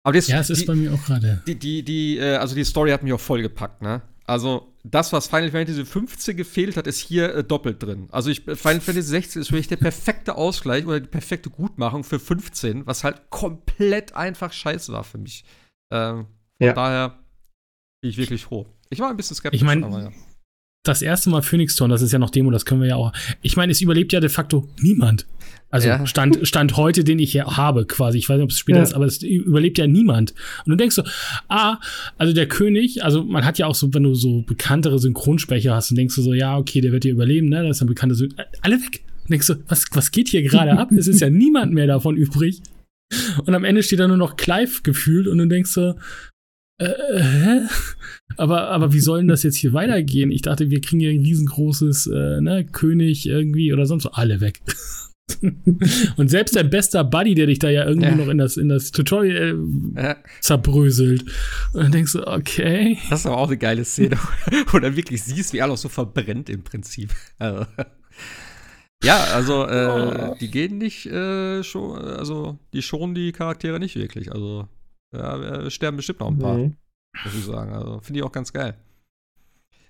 [0.07, 1.43] Aber das, ja, es ist die, bei mir auch gerade.
[1.47, 4.01] Die, die, die, äh, also die Story hat mich auch voll gepackt, ne?
[4.25, 8.07] Also, das, was Final Fantasy 15 gefehlt hat, ist hier äh, doppelt drin.
[8.09, 12.21] Also, ich, Final Fantasy 16 ist wirklich der perfekte Ausgleich oder die perfekte Gutmachung für
[12.21, 15.43] 15, was halt komplett einfach scheiße war für mich.
[15.91, 16.27] Ähm,
[16.57, 16.71] von ja.
[16.71, 17.19] daher
[17.99, 18.65] bin ich wirklich froh.
[18.89, 20.11] Ich war ein bisschen skeptisch, ich mein, aber ja
[20.87, 23.13] das erste Mal Phoenix Torn, das ist ja noch Demo, das können wir ja auch.
[23.41, 25.25] Ich meine, es überlebt ja de facto niemand.
[25.69, 26.05] Also ja.
[26.05, 28.17] Stand, Stand heute, den ich hier habe, quasi.
[28.17, 28.83] Ich weiß nicht, ob es später ja.
[28.83, 30.33] ist, aber es überlebt ja niemand.
[30.65, 31.03] Und du denkst so,
[31.49, 31.77] ah,
[32.17, 35.91] also der König, also man hat ja auch so, wenn du so bekanntere Synchronsprecher hast,
[35.91, 37.63] dann denkst du so, ja, okay, der wird hier überleben, ne?
[37.63, 39.03] Das ist ein bekannter Syn Alle weg.
[39.23, 40.91] Und denkst du, was, was geht hier gerade ab?
[40.91, 42.61] es ist ja niemand mehr davon übrig.
[43.45, 45.95] Und am Ende steht da nur noch Clive gefühlt und du denkst so,
[46.79, 47.61] äh, hä?
[48.37, 50.31] Aber, aber wie soll denn das jetzt hier weitergehen?
[50.31, 54.11] Ich dachte, wir kriegen hier ein riesengroßes äh, ne, König irgendwie oder sonst so.
[54.11, 54.61] Alle weg.
[56.17, 58.15] und selbst dein bester Buddy, der dich da ja irgendwie ja.
[58.15, 59.57] noch in das, in das Tutorial
[59.95, 60.15] äh, ja.
[60.39, 61.23] zerbröselt.
[61.73, 62.97] Und dann denkst du, okay.
[63.09, 64.17] Das ist aber auch eine geile Szene,
[64.71, 67.11] wo du wirklich siehst, wie alles so verbrennt im Prinzip.
[67.39, 67.65] Also,
[69.03, 70.35] ja, also äh, oh.
[70.39, 74.31] die gehen nicht äh, schon, also die schonen die Charaktere nicht wirklich.
[74.31, 74.67] Also
[75.13, 76.75] ja, wir sterben bestimmt noch ein paar, nee.
[77.23, 77.73] muss ich sagen.
[77.73, 78.77] Also finde ich auch ganz geil.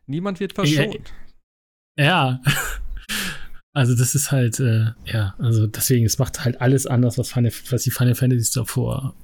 [0.06, 1.14] Niemand wird verschont.
[1.98, 2.42] Ja.
[3.74, 7.52] Also das ist halt, äh, ja, also deswegen, es macht halt alles anders, was, Final,
[7.70, 9.16] was die Final Fantasies davor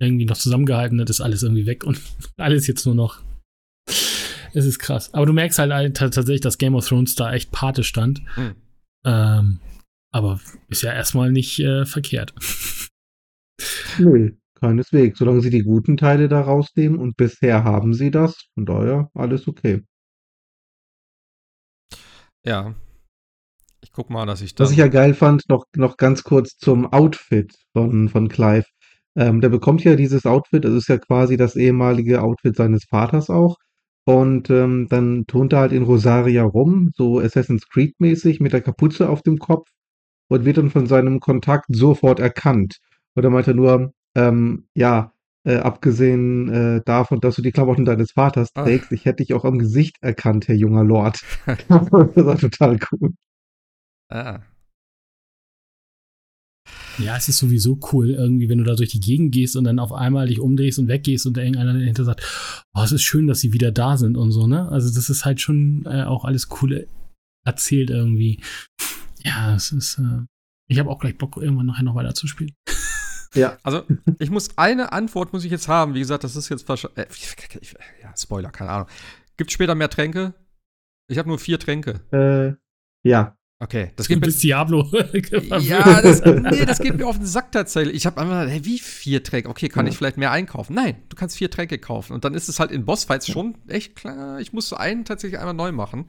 [0.00, 2.00] irgendwie noch zusammengehalten hat, ist alles irgendwie weg und
[2.36, 3.22] alles jetzt nur noch.
[4.52, 5.14] Es ist krass.
[5.14, 8.20] Aber du merkst halt tatsächlich, dass Game of Thrones da echt Pate stand.
[8.36, 8.56] Mhm.
[9.04, 9.60] Ähm,
[10.12, 12.34] aber ist ja erstmal nicht äh, verkehrt.
[13.98, 14.39] Null.
[14.60, 19.10] Keineswegs, solange sie die guten Teile da rausnehmen und bisher haben sie das, von daher
[19.14, 19.82] alles okay.
[22.44, 22.74] Ja.
[23.82, 24.64] Ich guck mal, dass ich da.
[24.64, 28.66] Was ich ja geil fand, noch, noch ganz kurz zum Outfit von, von Clive.
[29.16, 33.30] Ähm, der bekommt ja dieses Outfit, das ist ja quasi das ehemalige Outfit seines Vaters
[33.30, 33.56] auch.
[34.06, 39.08] Und ähm, dann turnt er halt in Rosaria rum, so Assassin's Creed-mäßig, mit der Kapuze
[39.08, 39.68] auf dem Kopf
[40.28, 42.78] und wird dann von seinem Kontakt sofort erkannt.
[43.14, 45.12] Und er meinte nur, ähm, ja,
[45.44, 48.64] äh, abgesehen äh, davon, dass du die Klamotten deines Vaters ah.
[48.64, 51.20] trägst, ich hätte dich auch am Gesicht erkannt, Herr junger Lord.
[51.46, 53.14] das war total cool.
[54.10, 54.40] Ah.
[56.98, 59.78] Ja, es ist sowieso cool, irgendwie, wenn du da durch die Gegend gehst und dann
[59.78, 63.26] auf einmal dich umdrehst und weggehst und da irgendeiner dahinter sagt, oh, es ist schön,
[63.26, 64.68] dass sie wieder da sind und so, ne?
[64.68, 66.86] Also das ist halt schon äh, auch alles cool
[67.46, 68.42] erzählt irgendwie.
[69.24, 70.26] Ja, es ist, äh,
[70.68, 72.52] ich habe auch gleich Bock, irgendwann nachher noch weiter zu spielen.
[73.34, 73.58] Ja.
[73.62, 73.84] Also,
[74.18, 75.94] ich muss eine Antwort muss ich jetzt haben.
[75.94, 76.98] Wie gesagt, das ist jetzt wahrscheinlich.
[76.98, 77.06] Äh,
[78.02, 78.88] ja, Spoiler, keine Ahnung.
[79.36, 80.34] Gibt später mehr Tränke?
[81.08, 82.00] Ich habe nur vier Tränke.
[82.12, 83.36] Äh, ja.
[83.62, 84.32] Okay, das geht mir.
[84.32, 84.88] Diablo.
[85.60, 87.94] ja, das, nee, das geht mir auf den Sack tatsächlich.
[87.94, 89.50] Ich habe einmal, hey, wie vier Tränke?
[89.50, 89.92] Okay, kann ja.
[89.92, 90.74] ich vielleicht mehr einkaufen?
[90.74, 92.14] Nein, du kannst vier Tränke kaufen.
[92.14, 94.40] Und dann ist es halt in Bossfights schon echt klar.
[94.40, 96.08] Ich muss einen tatsächlich einmal neu machen.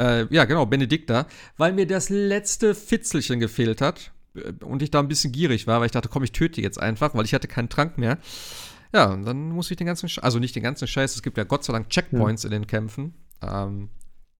[0.00, 1.26] Äh, ja, genau, Benedikta,
[1.56, 4.12] weil mir das letzte Fitzelchen gefehlt hat.
[4.34, 6.80] Äh, und ich da ein bisschen gierig war, weil ich dachte, komm, ich töte jetzt
[6.80, 8.18] einfach, weil ich hatte keinen Trank mehr.
[8.92, 11.36] Ja, und dann muss ich den ganzen Scheiß, also nicht den ganzen Scheiß, es gibt
[11.36, 12.48] ja Gott sei Dank Checkpoints ja.
[12.48, 13.14] in den Kämpfen.
[13.42, 13.88] Ähm,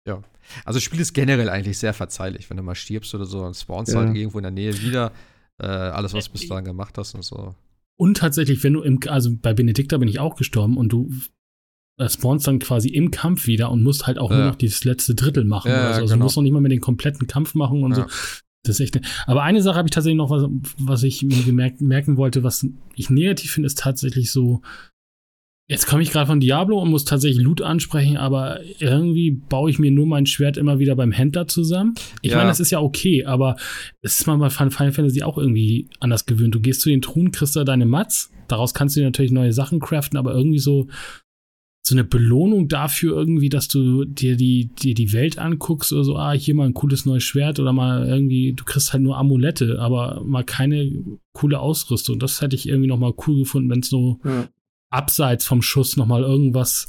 [0.07, 0.23] ja.
[0.65, 3.55] Also das Spiel ist generell eigentlich sehr verzeihlich, wenn du mal stirbst oder so, dann
[3.55, 4.01] spawnst ja.
[4.01, 5.13] halt irgendwo in der Nähe wieder.
[5.59, 7.55] Äh, alles, was du bis dahin gemacht hast und so.
[7.97, 11.13] Und tatsächlich, wenn du im, also bei Benedikta bin ich auch gestorben und du
[11.97, 14.39] äh, spawnst dann quasi im Kampf wieder und musst halt auch ja.
[14.39, 15.71] nur noch dieses letzte Drittel machen.
[15.71, 16.17] Ja, also, also genau.
[16.17, 18.09] du musst noch nicht mal mehr den kompletten Kampf machen und ja.
[18.09, 18.43] so.
[18.65, 19.01] Das ist echt.
[19.27, 22.67] Aber eine Sache habe ich tatsächlich noch, was, was ich mir gemerkt, merken wollte, was
[22.97, 24.63] ich negativ finde, ist tatsächlich so.
[25.67, 29.79] Jetzt komme ich gerade von Diablo und muss tatsächlich Loot ansprechen, aber irgendwie baue ich
[29.79, 31.95] mir nur mein Schwert immer wieder beim Händler zusammen.
[32.21, 32.37] Ich ja.
[32.37, 33.57] meine, das ist ja okay, aber
[34.03, 36.55] es ist man bei Final Fantasy auch irgendwie anders gewöhnt.
[36.55, 39.55] Du gehst zu den Truhen, kriegst da deine Mats, daraus kannst du dir natürlich neue
[39.55, 40.87] Sachen craften, aber irgendwie so
[41.87, 46.17] so eine Belohnung dafür irgendwie, dass du dir die, dir die Welt anguckst oder so,
[46.17, 49.79] ah, hier mal ein cooles neues Schwert oder mal irgendwie, du kriegst halt nur Amulette,
[49.81, 50.91] aber mal keine
[51.35, 52.19] coole Ausrüstung.
[52.19, 54.49] Das hätte ich irgendwie noch mal cool gefunden, wenn es so ja.
[54.91, 56.87] abseits vom Schuss noch mal irgendwas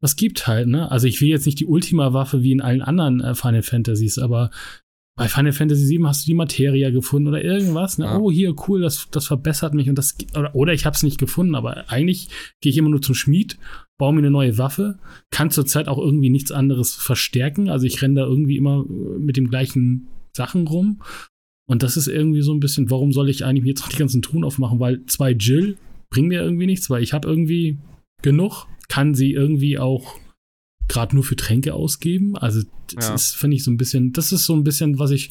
[0.00, 0.90] was gibt halt, ne?
[0.90, 4.50] Also ich will jetzt nicht die Ultima-Waffe wie in allen anderen äh, Final Fantasies, aber
[5.16, 7.96] bei Final Fantasy VII hast du die Materia gefunden oder irgendwas.
[7.96, 8.04] Ne?
[8.04, 8.18] Ja.
[8.18, 11.18] Oh, hier, cool, das, das verbessert mich und das oder, oder ich habe es nicht
[11.18, 12.28] gefunden, aber eigentlich
[12.60, 13.56] gehe ich immer nur zum Schmied,
[13.98, 14.98] baue mir eine neue Waffe,
[15.30, 17.68] kann zurzeit auch irgendwie nichts anderes verstärken.
[17.68, 21.02] Also ich renne da irgendwie immer äh, mit dem gleichen Sachen rum.
[21.68, 24.22] Und das ist irgendwie so ein bisschen, warum soll ich eigentlich jetzt noch die ganzen
[24.22, 24.78] Truhen aufmachen?
[24.78, 25.76] Weil zwei Jill
[26.10, 27.78] bringen mir irgendwie nichts, weil ich habe irgendwie
[28.22, 30.14] genug, kann sie irgendwie auch
[30.88, 32.36] gerade nur für Tränke ausgeben.
[32.36, 32.62] Also
[32.94, 33.14] das ja.
[33.14, 35.30] ist, finde ich, so ein bisschen, das ist so ein bisschen, was ich,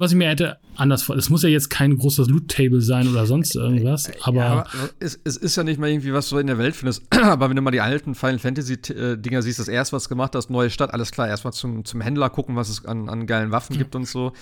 [0.00, 1.14] was ich mir hätte anders vor.
[1.14, 4.36] Es muss ja jetzt kein großes Loot-Table sein oder sonst irgendwas, aber.
[4.36, 4.66] Ja, aber
[4.98, 7.02] es, es, ist ja nicht mal irgendwie, was du in der Welt findest.
[7.10, 10.70] aber wenn du mal die alten Final Fantasy-Dinger siehst, das erste, was gemacht hast, neue
[10.70, 13.94] Stadt, alles klar, erstmal zum, zum Händler gucken, was es an, an geilen Waffen gibt
[13.94, 14.32] und so.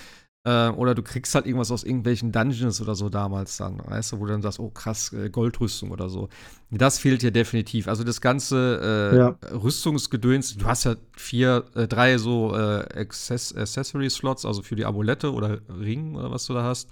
[0.48, 4.20] Äh, oder du kriegst halt irgendwas aus irgendwelchen Dungeons oder so damals dann, weißt du,
[4.20, 6.30] wo du dann sagst, oh krass, äh, Goldrüstung oder so.
[6.70, 7.86] Das fehlt dir definitiv.
[7.86, 9.38] Also das ganze äh, ja.
[9.52, 15.34] Rüstungsgedöns, du hast ja vier, äh, drei so äh, Access Accessory-Slots, also für die Amulette
[15.34, 16.88] oder Ring oder was du da hast.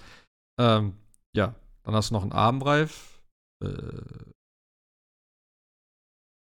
[0.61, 0.93] Ähm,
[1.35, 1.55] ja,
[1.85, 3.23] dann hast du noch einen Armreif.
[3.65, 3.69] Äh,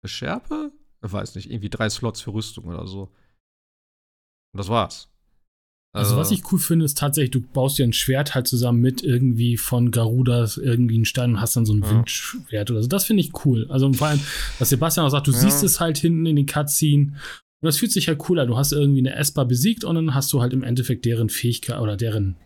[0.04, 0.72] eine Schärpe?
[1.04, 3.12] Ich weiß nicht, irgendwie drei Slots für Rüstung oder so.
[4.54, 5.11] Und das war's.
[5.94, 9.04] Also, was ich cool finde, ist tatsächlich, du baust dir ein Schwert halt zusammen mit
[9.04, 11.90] irgendwie von Garudas irgendwie einen Stein und hast dann so ein ja.
[11.90, 12.88] Windschwert oder so.
[12.88, 13.68] Das finde ich cool.
[13.70, 14.22] Also vor allem,
[14.58, 15.38] was Sebastian auch sagt, du ja.
[15.38, 17.08] siehst es halt hinten in den Cutscene.
[17.08, 18.48] Und das fühlt sich halt cool an.
[18.48, 21.80] Du hast irgendwie eine Esper besiegt und dann hast du halt im Endeffekt deren Fähigkeit
[21.80, 22.38] oder deren,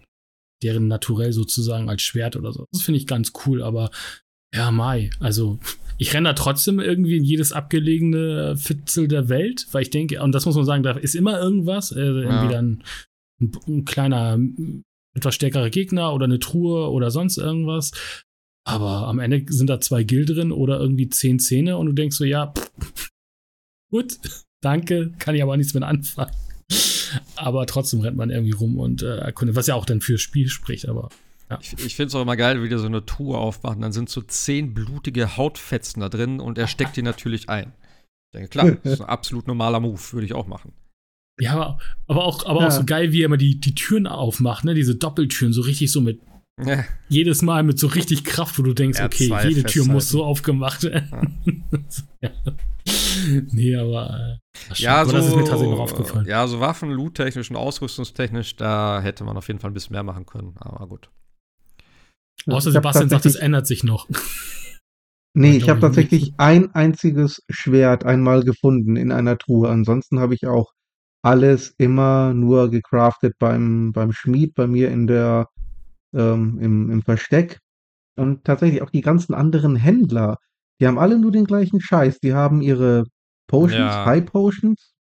[0.63, 2.65] deren Naturell sozusagen als Schwert oder so.
[2.72, 3.91] Das finde ich ganz cool, aber
[4.55, 5.11] ja, Mai.
[5.19, 5.59] Also,
[5.99, 10.31] ich renne da trotzdem irgendwie in jedes abgelegene Fitzel der Welt, weil ich denke, und
[10.34, 11.91] das muss man sagen, da ist immer irgendwas.
[11.91, 12.41] Äh, ja.
[12.41, 12.84] Entweder ein
[13.41, 14.40] ein, ein kleiner,
[15.16, 17.91] etwas stärkerer Gegner oder eine Truhe oder sonst irgendwas.
[18.68, 22.18] Aber am Ende sind da zwei Gil drin oder irgendwie zehn Zähne und du denkst
[22.18, 23.10] so, ja, pff,
[23.91, 24.18] gut,
[24.62, 26.32] danke, kann ich aber nichts mit anfangen.
[27.36, 30.49] Aber trotzdem rennt man irgendwie rum und äh, erkundet, was ja auch dann fürs Spiel
[30.49, 31.10] spricht, aber.
[31.49, 31.60] Ja.
[31.62, 33.82] Ich, ich finde es auch immer geil, wie der so eine Truhe aufmacht.
[33.82, 37.74] Dann sind so zehn blutige Hautfetzen da drin und er steckt die natürlich ein.
[38.32, 40.74] Ich denke, klar, das ist ein absolut normaler Move, würde ich auch machen.
[41.40, 42.68] Ja, aber auch, aber ja.
[42.68, 44.74] auch so geil, wie er immer die, die Türen aufmacht, ne?
[44.74, 46.22] Diese Doppeltüren, so richtig so mit.
[46.64, 46.86] Ja.
[47.10, 50.24] Jedes Mal mit so richtig Kraft, wo du denkst, ja, okay, jede Tür muss so
[50.24, 51.70] aufgemacht werden.
[52.22, 52.32] ja.
[53.52, 54.40] Nee, aber.
[54.70, 56.28] Äh, ja, so, das ist mir tatsächlich noch aufgefallen.
[56.28, 60.03] Ja, so Waffen, Loot-technisch und Ausrüstungstechnisch, da hätte man auf jeden Fall ein bisschen mehr
[60.03, 61.10] machen können, aber gut.
[62.45, 64.07] Außer Sebastian sagt, es ändert sich noch.
[65.38, 69.68] Nee, ich habe tatsächlich ein einziges Schwert einmal gefunden in einer Truhe.
[69.68, 70.72] Ansonsten habe ich auch
[71.26, 75.49] alles immer nur gecraftet beim, beim Schmied, bei mir in der,
[76.14, 77.60] ähm, im, im Versteck.
[78.15, 80.38] Und tatsächlich auch die ganzen anderen Händler,
[80.80, 82.19] die haben alle nur den gleichen Scheiß.
[82.19, 83.06] Die haben ihre
[83.47, 84.06] Potions, ja.
[84.06, 84.93] High Potions,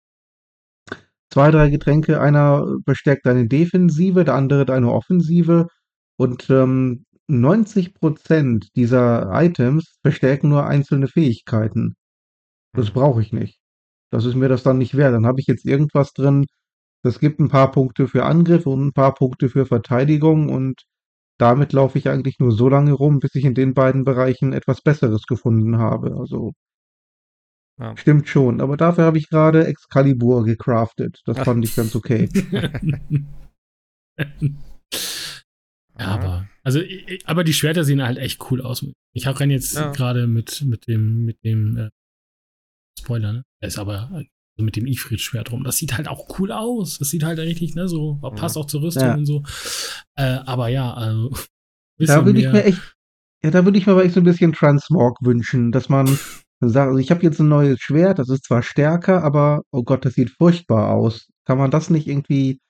[1.31, 2.21] zwei, drei Getränke.
[2.21, 5.69] Einer verstärkt eine Defensive, der andere eine Offensive.
[6.17, 11.97] Und ähm, 90% dieser Items verstärken nur einzelne Fähigkeiten.
[12.73, 12.95] Das mhm.
[12.95, 13.64] brauche ich nicht
[14.15, 15.13] das ist mir das dann nicht wert.
[15.13, 16.47] Dann habe ich jetzt irgendwas drin,
[17.03, 20.85] das gibt ein paar Punkte für Angriff und ein paar Punkte für Verteidigung und
[21.37, 24.83] damit laufe ich eigentlich nur so lange rum, bis ich in den beiden Bereichen etwas
[24.83, 26.17] Besseres gefunden habe.
[26.17, 26.53] Also
[27.81, 27.97] ja.
[27.97, 28.61] stimmt schon.
[28.61, 31.21] Aber dafür habe ich gerade Excalibur gecraftet.
[31.25, 32.29] Das fand ich ganz okay.
[35.99, 36.81] ja, aber also,
[37.25, 38.87] aber die Schwerter sehen halt echt cool aus.
[39.13, 39.91] Ich habe jetzt ja.
[39.91, 41.91] gerade mit mit dem mit dem äh,
[42.99, 43.43] Spoiler, ne?
[43.61, 44.27] Er ist aber also
[44.57, 45.65] mit dem Ifrit-Schwert rum.
[45.65, 46.99] Das sieht halt auch cool aus.
[46.99, 49.15] Das sieht halt richtig, ne, so, passt auch zur Rüstung ja.
[49.15, 49.43] und so.
[50.17, 51.35] Äh, aber ja, also.
[51.99, 52.81] Da würde ich mir echt,
[53.45, 56.07] ja, da würde ich mir aber echt so ein bisschen Transmog wünschen, dass man
[56.61, 60.05] sagt, also ich habe jetzt ein neues Schwert, das ist zwar stärker, aber oh Gott,
[60.05, 61.29] das sieht furchtbar aus.
[61.45, 62.61] Kann man das nicht irgendwie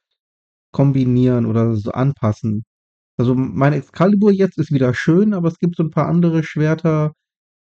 [0.72, 2.64] kombinieren oder so anpassen?
[3.16, 7.12] Also mein Excalibur jetzt ist wieder schön, aber es gibt so ein paar andere Schwerter,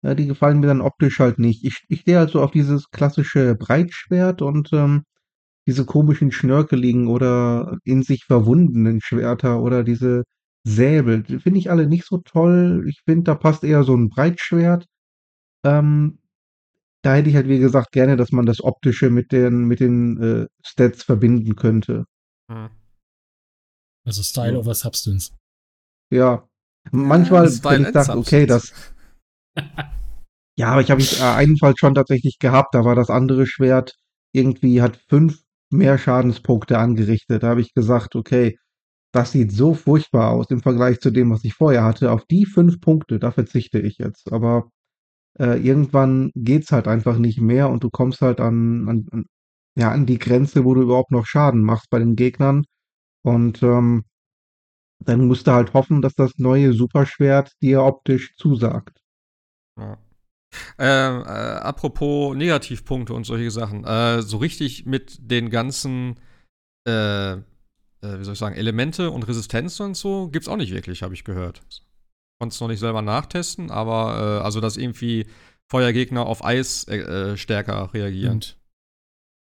[0.04, 1.64] ja, die gefallen mir dann optisch halt nicht.
[1.64, 5.04] Ich, ich stehe halt so auf dieses klassische Breitschwert und ähm,
[5.68, 10.24] diese komischen schnörkeligen oder in sich verwundenen Schwerter oder diese
[10.64, 11.24] Säbel.
[11.24, 12.86] Die finde ich alle nicht so toll.
[12.88, 14.86] Ich finde, da passt eher so ein Breitschwert.
[15.64, 16.20] Ähm,
[17.02, 20.22] da hätte ich halt, wie gesagt, gerne, dass man das Optische mit den, mit den
[20.22, 22.06] äh, Stats verbinden könnte.
[22.50, 22.70] Hm.
[24.06, 24.60] Also Style ja.
[24.60, 25.32] over Substance.
[26.12, 26.48] Ja.
[26.92, 28.74] Manchmal, ja, wenn ich dachte, okay, das,
[30.58, 33.96] ja, aber ich habe äh, einen Fall schon tatsächlich gehabt, da war das andere Schwert
[34.34, 35.40] irgendwie, hat fünf
[35.72, 37.44] mehr Schadenspunkte angerichtet.
[37.44, 38.58] Da habe ich gesagt, okay,
[39.14, 42.12] das sieht so furchtbar aus im Vergleich zu dem, was ich vorher hatte.
[42.12, 44.32] Auf die fünf Punkte, da verzichte ich jetzt.
[44.34, 44.70] Aber
[45.40, 49.26] äh, irgendwann geht's halt einfach nicht mehr und du kommst halt an, an, an,
[49.76, 52.66] ja, an die Grenze, wo du überhaupt noch Schaden machst bei den Gegnern.
[53.24, 54.04] Und ähm,
[55.00, 59.00] dann musst du halt hoffen, dass das neue Superschwert dir optisch zusagt.
[59.78, 59.98] Ja.
[60.78, 63.84] Ähm, äh, apropos Negativpunkte und solche Sachen.
[63.84, 66.16] Äh, so richtig mit den ganzen,
[66.88, 67.40] äh, äh,
[68.02, 71.24] wie soll ich sagen, Elemente und Resistenz und so gibt's auch nicht wirklich, habe ich
[71.24, 71.64] gehört.
[72.40, 75.26] Konntest noch nicht selber nachtesten, aber äh, also, dass irgendwie
[75.70, 78.36] Feuergegner auf Eis äh, stärker reagieren.
[78.36, 78.58] Und?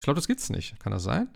[0.01, 0.79] Ich glaube, das gibt's nicht.
[0.81, 1.29] Kann das sein?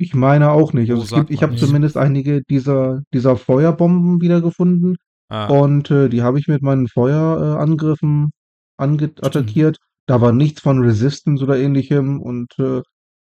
[0.00, 0.90] Ich meine auch nicht.
[0.90, 4.96] Also gibt, ich habe zumindest einige dieser, dieser Feuerbomben wiedergefunden.
[5.28, 5.46] Ah.
[5.46, 8.30] Und äh, die habe ich mit meinen Feuerangriffen
[8.76, 9.78] attackiert.
[10.06, 12.80] Da war nichts von Resistance oder ähnlichem und äh,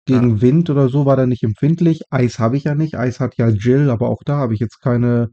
[0.06, 0.42] gegen ja.
[0.42, 2.02] Wind oder so war der nicht empfindlich.
[2.10, 2.96] Eis habe ich ja nicht.
[2.96, 5.30] Eis hat ja Jill, aber auch da habe ich jetzt keine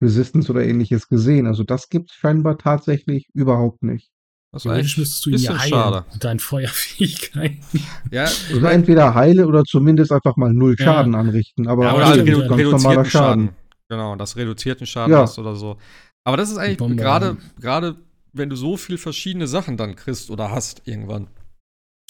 [0.00, 1.46] Resistance oder ähnliches gesehen.
[1.46, 4.10] Also das gibt es scheinbar tatsächlich überhaupt nicht.
[4.52, 7.58] Das war müsstest du ihn ja heilen mit deinen Feuerfähigkeiten.
[8.12, 11.18] Ja, also entweder heile oder zumindest einfach mal null Schaden ja.
[11.18, 11.66] anrichten.
[11.66, 13.46] Aber ja, oder halt redu ganz normaler Schaden.
[13.46, 13.63] Schaden.
[13.88, 15.20] Genau, das reduzierten Schaden ja.
[15.20, 15.78] hast oder so.
[16.24, 17.96] Aber das ist eigentlich gerade, gerade
[18.32, 21.28] wenn du so viel verschiedene Sachen dann kriegst oder hast irgendwann,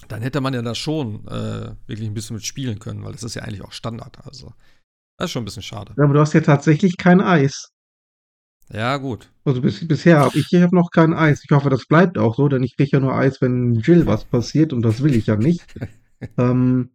[0.09, 3.23] dann hätte man ja da schon äh, wirklich ein bisschen mit spielen können, weil das
[3.23, 4.19] ist ja eigentlich auch Standard.
[4.25, 4.53] Also,
[5.19, 5.95] das ist schon ein bisschen schade.
[5.97, 7.71] Ja, aber du hast ja tatsächlich kein Eis.
[8.73, 9.31] Ja, gut.
[9.45, 11.43] Also bis, bisher habe ich, ich habe noch kein Eis.
[11.45, 14.25] Ich hoffe, das bleibt auch so, denn ich kriege ja nur Eis, wenn Jill was
[14.25, 15.75] passiert und das will ich ja nicht.
[16.39, 16.91] ähm,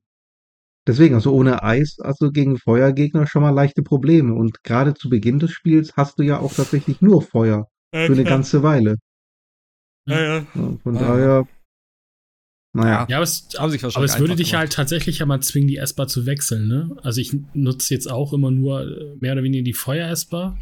[0.90, 4.34] deswegen, also ohne Eis, also gegen Feuergegner schon mal leichte Probleme.
[4.34, 7.68] Und gerade zu Beginn des Spiels hast du ja auch tatsächlich nur Feuer.
[7.92, 8.08] Okay.
[8.08, 8.98] Für eine ganze Weile.
[10.08, 10.46] Ja, ja.
[10.84, 11.48] Von ah, daher.
[12.74, 13.08] Naja.
[13.10, 14.60] Ja, aber es, aber es würde dich gemacht.
[14.60, 16.96] halt tatsächlich ja mal zwingen, die S-Bar zu wechseln, ne?
[17.02, 20.58] Also ich nutze jetzt auch immer nur äh, mehr oder weniger die Feuer-S-Bar.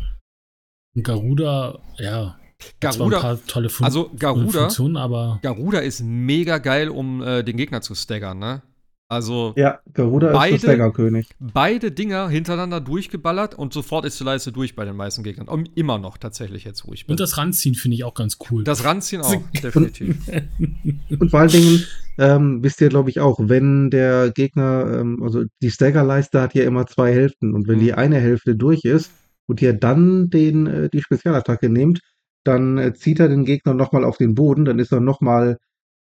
[0.96, 2.40] Und Garuda, ja.
[2.80, 5.40] Garuda, ein paar tolle Fun also Garuda, Funktionen, aber.
[5.42, 8.64] Garuda ist mega geil, um äh, den Gegner zu staggern, ne?
[9.10, 11.30] Also ja, Garuda beide, ist der Staggerkönig.
[11.40, 15.48] Beide Dinger hintereinander durchgeballert und sofort ist die Leiste durch bei den meisten Gegnern.
[15.48, 16.96] Und immer noch tatsächlich jetzt, bin.
[17.08, 18.66] Und das Ranziehen finde ich auch ganz cool.
[18.66, 20.18] Das Ranziehen auch, definitiv.
[21.20, 21.86] und vor allen Dingen
[22.18, 26.64] ähm, wisst ihr, glaube ich, auch, wenn der Gegner, ähm, also die Staggerleiste hat ja
[26.64, 27.84] immer zwei Hälften und wenn mhm.
[27.84, 29.12] die eine Hälfte durch ist
[29.46, 32.02] und ihr dann den, äh, die Spezialattacke nehmt,
[32.44, 35.58] dann äh, zieht er den Gegner nochmal auf den Boden, dann ist er nochmal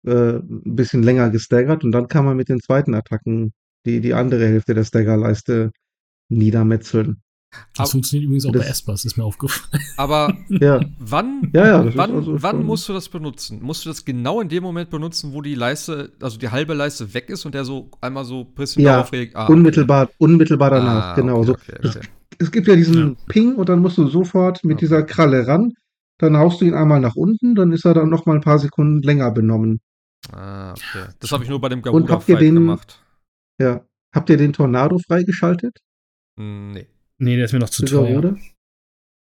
[0.06, 3.52] äh, ein bisschen länger gestaggert und dann kann man mit den zweiten Attacken
[3.84, 5.70] die, die andere Hälfte der Staggerleiste
[6.28, 7.22] niedermetzeln.
[7.50, 9.82] Das aber, funktioniert übrigens auch das, bei Espas, ist mir aufgefallen.
[9.96, 10.80] Aber ja.
[11.00, 13.60] wann, ja, ja, wann, also wann musst du das benutzen?
[13.60, 17.12] Musst du das genau in dem Moment benutzen, wo die Leiste, also die halbe Leiste
[17.12, 19.34] weg ist und der so einmal so ein bisschen ja, darauf reagiert?
[19.34, 20.14] Ah, unmittelbar, okay.
[20.18, 21.40] unmittelbar danach, ah, genau.
[21.40, 22.00] Okay, okay, so.
[22.38, 25.72] Es gibt ja diesen Ping und dann musst du sofort mit dieser Kralle ran.
[26.18, 28.58] Dann haust du ihn einmal nach unten, dann ist er dann noch mal ein paar
[28.58, 29.80] Sekunden länger benommen.
[30.32, 31.08] Ah, okay.
[31.18, 33.02] Das habe ich nur bei dem Garuda-Fight gemacht.
[33.60, 33.84] Ja.
[34.14, 35.78] Habt ihr den Tornado freigeschaltet?
[36.38, 36.86] Hm, nee.
[37.18, 38.36] Nee, der ist mir noch zu teuer.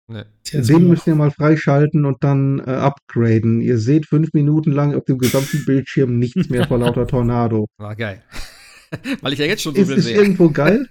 [0.09, 0.25] Nee.
[0.53, 3.61] Den müsst ihr mal freischalten und dann äh, upgraden.
[3.61, 7.67] Ihr seht fünf Minuten lang auf dem gesamten Bildschirm nichts mehr vor lauter Tornado.
[7.79, 8.23] War geil.
[9.21, 10.15] Weil ich ja jetzt schon so ist, viel ist sehe.
[10.15, 10.89] Ist irgendwo geil?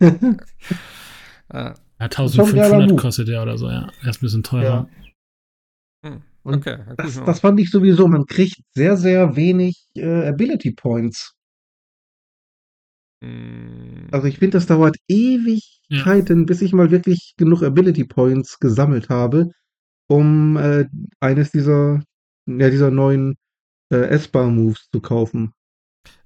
[1.52, 3.90] ja, 1500 kostet der oder so, ja.
[4.02, 4.88] Er ist ein bisschen teurer.
[6.04, 6.10] Ja.
[6.10, 6.22] Hm.
[6.44, 8.06] Und okay, das, das, fand ich sowieso.
[8.06, 11.34] Man kriegt sehr, sehr wenig äh, Ability Points.
[13.22, 14.08] Mm.
[14.12, 16.44] Also ich finde, das dauert Ewigkeiten, ja.
[16.44, 19.50] bis ich mal wirklich genug Ability Points gesammelt habe,
[20.06, 20.84] um äh,
[21.18, 22.02] eines dieser,
[22.46, 23.36] ja, dieser neuen
[23.90, 25.54] äh, S-Bar-Moves zu kaufen.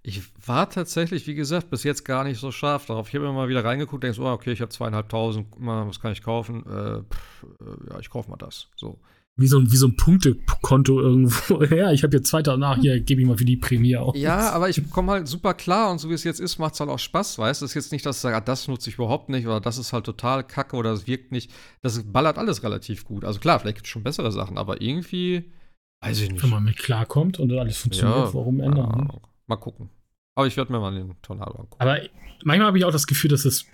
[0.02, 3.08] Ich war tatsächlich, wie gesagt, bis jetzt gar nicht so scharf darauf.
[3.08, 6.22] Ich habe immer mal wieder reingeguckt, denkst, oh, okay, ich habe zweieinhalbtausend, was kann ich
[6.22, 6.66] kaufen?
[6.66, 8.68] Äh, pff, äh, ja, ich kaufe mal das.
[8.74, 8.98] So
[9.38, 11.62] wie so ein, wie so ein Punktekonto irgendwo.
[11.78, 14.16] Ja, ich habe jetzt zwei Tage nach, hier gebe ich mal für die Prämie aus.
[14.18, 16.80] Ja, aber ich komme halt super klar und so wie es jetzt ist, macht es
[16.80, 17.64] halt auch Spaß, weißt du?
[17.64, 19.78] Das ist jetzt nicht, dass ich sage, ah, das nutze ich überhaupt nicht oder das
[19.78, 21.52] ist halt total kacke oder das wirkt nicht.
[21.82, 23.24] Das ballert alles relativ gut.
[23.24, 25.44] Also klar, vielleicht gibt es schon bessere Sachen, aber irgendwie,
[26.00, 26.42] weiß ich nicht.
[26.42, 29.08] Wenn man mit klarkommt und alles funktioniert, ja, warum ändern?
[29.12, 29.90] Ja, mal gucken.
[30.34, 31.80] Aber ich werde mir mal den Tornado angucken.
[31.80, 32.00] Aber
[32.44, 33.66] manchmal habe ich auch das Gefühl, dass es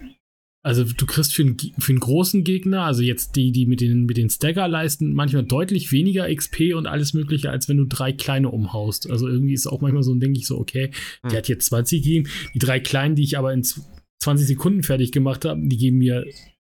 [0.64, 4.06] also du kriegst für einen, für einen großen Gegner, also jetzt die, die mit den,
[4.06, 8.12] mit den Stagger leisten, manchmal deutlich weniger XP und alles mögliche, als wenn du drei
[8.12, 9.10] kleine umhaust.
[9.10, 11.30] Also irgendwie ist auch manchmal so, denke ich so, okay, hm.
[11.30, 12.30] der hat jetzt 20 gegeben.
[12.54, 16.24] Die drei kleinen, die ich aber in 20 Sekunden fertig gemacht habe, die geben mir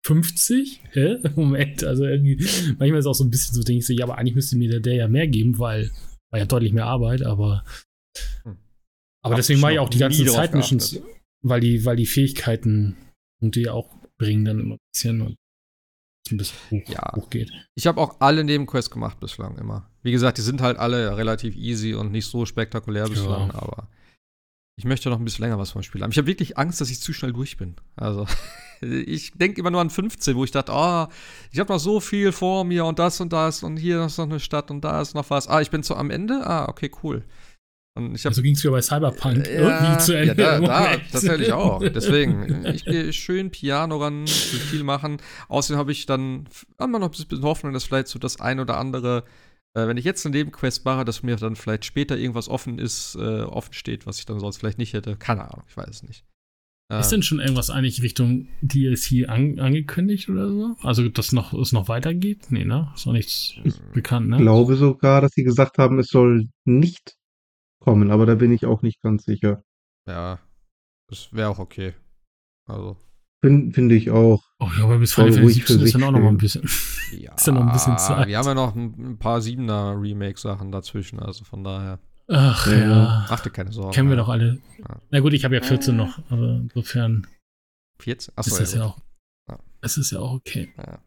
[0.05, 0.83] 50?
[0.93, 1.17] Hä?
[1.35, 2.37] Moment, also irgendwie,
[2.79, 4.59] manchmal ist es auch so ein bisschen so, denke ich so, ja, aber eigentlich müsste
[4.59, 5.91] mir der, der ja mehr geben, weil
[6.31, 7.65] war ja deutlich mehr Arbeit, aber
[8.43, 8.59] hm.
[9.23, 11.01] aber deswegen mache ich auch die ganzen Zeitmissions,
[11.41, 12.97] weil die, weil die Fähigkeiten
[13.41, 15.37] und die auch bringen dann immer ein bisschen und
[16.31, 17.13] ein bisschen hoch, ja.
[17.17, 17.51] hochgeht.
[17.75, 19.91] Ich habe auch alle Nebenquests gemacht bislang immer.
[20.03, 23.55] Wie gesagt, die sind halt alle relativ easy und nicht so spektakulär bislang, ja.
[23.55, 23.89] aber
[24.79, 26.13] ich möchte noch ein bisschen länger was vom Spiel haben.
[26.13, 27.75] Ich habe wirklich Angst, dass ich zu schnell durch bin.
[27.97, 28.27] Also,
[28.81, 31.07] ich denke immer nur an 15, wo ich dachte, oh,
[31.51, 34.27] ich habe noch so viel vor mir und das und das und hier ist noch
[34.27, 35.49] eine Stadt und da ist noch was.
[35.49, 36.47] Ah, ich bin so am Ende?
[36.47, 37.25] Ah, okay, cool.
[37.99, 40.41] Und ich hab, also ging es ja bei Cyberpunk äh, irgendwie zu Ende.
[40.41, 41.81] Ja, da, da tatsächlich auch.
[41.81, 45.19] Deswegen, ich gehe schön Piano ran, will viel machen.
[45.49, 46.49] Außerdem habe ich dann
[46.79, 49.25] immer noch ein bisschen Hoffnung, dass vielleicht so das ein oder andere,
[49.75, 53.17] äh, wenn ich jetzt eine Nebenquest mache, dass mir dann vielleicht später irgendwas offen ist,
[53.17, 55.17] äh, offen steht, was ich dann sonst vielleicht nicht hätte.
[55.17, 56.25] Keine Ahnung, ich weiß es nicht.
[56.91, 60.77] Ist denn schon irgendwas eigentlich Richtung DLC an, angekündigt oder so?
[60.81, 62.47] Also, dass noch, es noch weitergeht?
[62.49, 62.91] Nee, ne?
[62.95, 63.57] Ist noch nichts
[63.93, 64.37] bekannt, ne?
[64.37, 67.18] Ich glaube sogar, dass sie gesagt haben, es soll nicht
[67.89, 69.63] kommen, aber da bin ich auch nicht ganz sicher.
[70.07, 70.39] Ja,
[71.09, 71.95] Das wäre auch okay.
[72.67, 72.97] Also.
[73.41, 74.43] Finde find ich auch.
[74.59, 76.69] Oh ja, aber bis Final Fantasy 17 ist dann auch noch mal ein bisschen.
[77.11, 78.29] Ja, ist dann noch ein bisschen Zeit.
[78.29, 82.01] Wir haben ja noch ein, ein paar Siebener Remake-Sachen dazwischen, also von daher.
[82.29, 82.79] Ach ja.
[82.79, 83.27] ja.
[83.31, 83.93] Mach dir keine Sorgen.
[83.93, 84.59] Kennen wir doch alle.
[84.79, 85.01] Ja.
[85.09, 87.27] Na gut, ich habe ja 14 noch, aber insofern.
[88.01, 88.35] 14?
[88.37, 88.99] Achso, ist das ja, ja auch.
[89.49, 89.59] Ja.
[89.81, 90.75] Es ist ja auch okay.
[90.77, 90.99] Ja.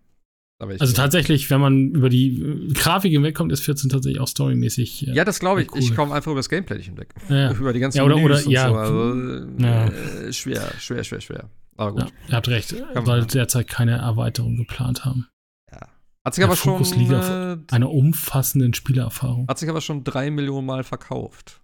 [0.61, 5.07] Also tatsächlich, wenn man über die äh, Grafik hinwegkommt, ist 14 tatsächlich auch storymäßig.
[5.07, 5.71] Äh, ja, das glaube ich.
[5.71, 5.79] Cool.
[5.79, 7.13] Ich komme einfach über das Gameplay nicht hinweg.
[7.29, 7.51] Ja.
[7.51, 8.69] Über die ganzen ja, oder, oder, ja.
[8.69, 8.75] So.
[8.75, 9.87] Also, ja.
[9.87, 11.49] Äh, schwer, schwer, schwer, schwer.
[11.77, 12.01] Aber gut.
[12.01, 15.27] Ja, ihr habt recht, Kann weil derzeit keine Erweiterung geplant haben.
[15.71, 15.87] Ja.
[16.23, 16.83] Hat sich aber schon.
[16.83, 19.47] Äh, einer umfassenden Spielerfahrung.
[19.47, 21.61] Hat sich aber schon drei Millionen Mal verkauft.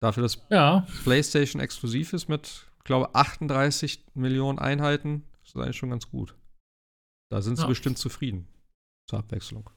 [0.00, 0.86] Dafür, dass ja.
[1.02, 6.36] PlayStation exklusiv ist mit, glaube 38 Millionen Einheiten, ist das eigentlich schon ganz gut.
[7.30, 7.68] Da sind sie ja.
[7.68, 8.46] bestimmt zufrieden.
[9.08, 9.68] Zur Abwechslung.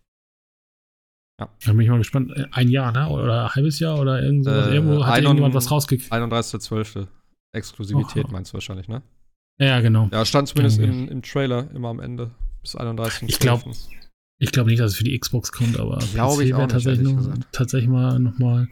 [1.39, 1.49] Ja.
[1.65, 2.33] Da bin ich mal gespannt.
[2.51, 3.09] Ein Jahr, ne?
[3.09, 4.67] Oder ein halbes Jahr oder irgend sowas.
[4.67, 6.11] Äh, Irgendwo hat irgendjemand was rausgekriegt.
[6.11, 7.07] 31.12.
[7.53, 8.31] Exklusivität oh.
[8.31, 9.01] meinst du wahrscheinlich, ne?
[9.59, 10.09] Ja, genau.
[10.11, 10.93] Ja, stand zumindest genau.
[10.93, 12.31] im, im Trailer immer am Ende.
[12.61, 13.29] Bis 31.
[13.29, 13.71] Ich glaube
[14.39, 17.27] ich glaub nicht, dass es für die Xbox kommt, aber glaube ich auch tatsächlich, noch,
[17.51, 18.67] tatsächlich mal nochmal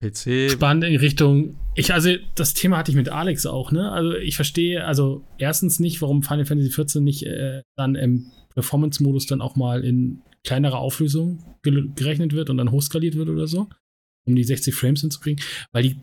[0.00, 0.50] PC.
[0.50, 1.56] Spannend in Richtung.
[1.74, 3.92] Ich, also, das Thema hatte ich mit Alex auch, ne?
[3.92, 9.26] Also, ich verstehe, also, erstens nicht, warum Final Fantasy XIV nicht äh, dann im Performance-Modus
[9.26, 13.68] dann auch mal in kleinerer Auflösung gerechnet wird und dann hochskaliert wird oder so,
[14.26, 15.96] um die 60 Frames hinzukriegen, weil die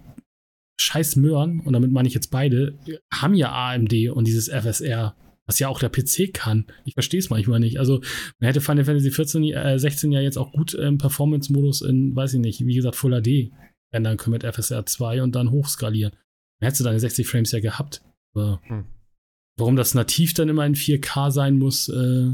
[0.79, 2.77] scheiß Möhren, und damit meine ich jetzt beide,
[3.11, 5.15] haben ja AMD und dieses FSR,
[5.47, 6.67] was ja auch der PC kann.
[6.85, 7.79] Ich verstehe es manchmal nicht.
[7.79, 8.01] Also,
[8.39, 12.35] man hätte Final Fantasy 14, äh, 16 ja jetzt auch gut im Performance-Modus in, weiß
[12.35, 13.51] ich nicht, wie gesagt, Full HD
[13.91, 16.11] ändern können mit FSR 2 und dann hochskalieren.
[16.59, 18.01] Dann hättest du deine 60 Frames ja gehabt.
[18.34, 18.85] Aber hm.
[19.57, 22.34] warum das nativ dann immer in 4K sein muss, äh,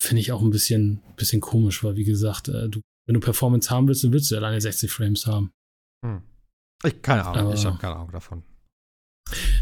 [0.00, 3.70] finde ich auch ein bisschen, bisschen komisch, weil wie gesagt, äh, du, wenn du Performance
[3.70, 5.50] haben willst, dann willst du ja deine 60 Frames haben.
[6.04, 6.22] Hm.
[6.84, 8.42] Ich keine Ahnung, Aber, ich habe keine Ahnung davon.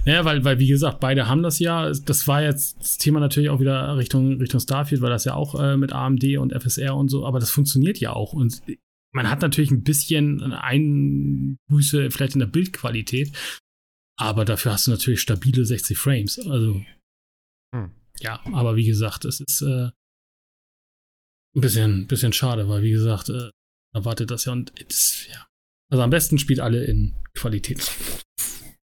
[0.06, 1.90] Naja, weil, weil, wie gesagt, beide haben das ja.
[1.90, 5.60] Das war jetzt das Thema natürlich auch wieder Richtung, Richtung Starfield, weil das ja auch
[5.60, 8.32] äh, mit AMD und FSR und so, aber das funktioniert ja auch.
[8.32, 8.62] Und
[9.12, 13.36] man hat natürlich ein bisschen Einbuße vielleicht in der Bildqualität,
[14.18, 16.38] aber dafür hast du natürlich stabile 60 Frames.
[16.38, 16.84] Also,
[17.74, 17.90] hm.
[18.20, 19.90] ja, aber wie gesagt, es ist äh,
[21.56, 23.50] ein bisschen, bisschen schade, weil wie gesagt, äh,
[23.94, 25.46] erwartet das ja und es, ja.
[25.90, 27.90] Also am besten spielt alle in Qualität.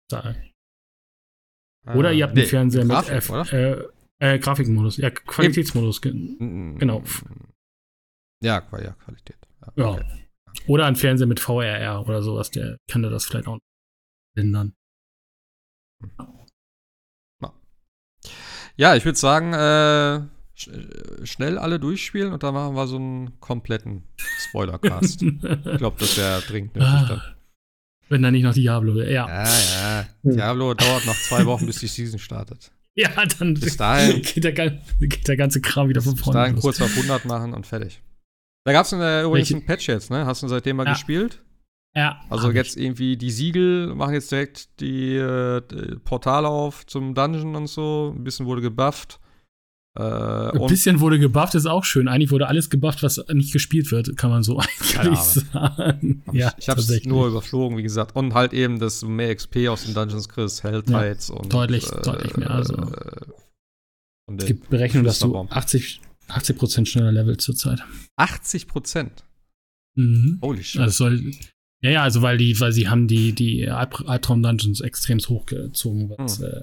[0.08, 0.34] Da.
[1.94, 3.84] Oder ihr habt einen nee, Fernseher Grafik, mit F, äh,
[4.18, 7.04] äh, Grafikmodus, ja, Qualitätsmodus, ge genau.
[8.42, 9.47] Ja, ja, Qualität.
[9.76, 9.90] Ja.
[9.90, 10.28] Okay.
[10.66, 13.58] Oder ein Fernseher mit VRR oder sowas, der kann das vielleicht auch
[14.36, 14.74] ändern.
[18.76, 20.20] Ja, ich würde sagen, äh,
[20.54, 20.70] sch
[21.24, 24.04] schnell alle durchspielen und dann machen wir so einen kompletten
[24.48, 25.22] Spoilercast.
[25.22, 25.38] ich
[25.78, 27.22] glaube, das wäre dringend nötig ah, dann.
[28.08, 29.28] Wenn dann nicht noch Diablo wäre, ja.
[29.28, 30.08] Ja, ja.
[30.22, 32.70] Diablo dauert noch zwei Wochen, bis die Season startet.
[32.94, 36.32] Ja, dann bis dahin, geht, der, geht der ganze Kram wieder von vorne.
[36.32, 36.62] Bis dahin los.
[36.62, 38.00] kurz auf 100 machen und fertig.
[38.64, 40.26] Da gab es äh, übrigens einen Patch jetzt, ne?
[40.26, 40.92] Hast du seitdem mal ja.
[40.92, 41.42] gespielt?
[41.96, 42.20] Ja.
[42.28, 42.84] Also jetzt ich.
[42.84, 48.14] irgendwie die Siegel machen jetzt direkt die, äh, die, Portale auf zum Dungeon und so.
[48.16, 49.20] Ein bisschen wurde gebufft.
[49.98, 52.06] Äh, ein bisschen wurde gebufft, ist auch schön.
[52.06, 54.58] Eigentlich wurde alles gebufft, was nicht gespielt wird, kann man so
[54.96, 56.22] eigentlich sagen.
[56.32, 58.14] ja, ich habe es nur überflogen, wie gesagt.
[58.14, 61.52] Und halt eben, dass du mehr XP aus den Dungeons kriegst, Helltides ja, und.
[61.52, 62.50] Deutlich, äh, deutlich mehr.
[62.50, 62.74] Also.
[62.74, 67.82] Äh, es gibt Berechnungen, dass du 80, 80% schneller Level zurzeit.
[68.16, 69.10] 80%?
[69.96, 70.38] Mhm.
[70.42, 70.80] Holy shit.
[70.80, 71.32] Also soll,
[71.82, 76.10] ja, ja, also weil die, weil sie haben die, die Albtraum-Dungeons extrem hochgezogen.
[76.10, 76.46] Was, hm.
[76.46, 76.62] äh,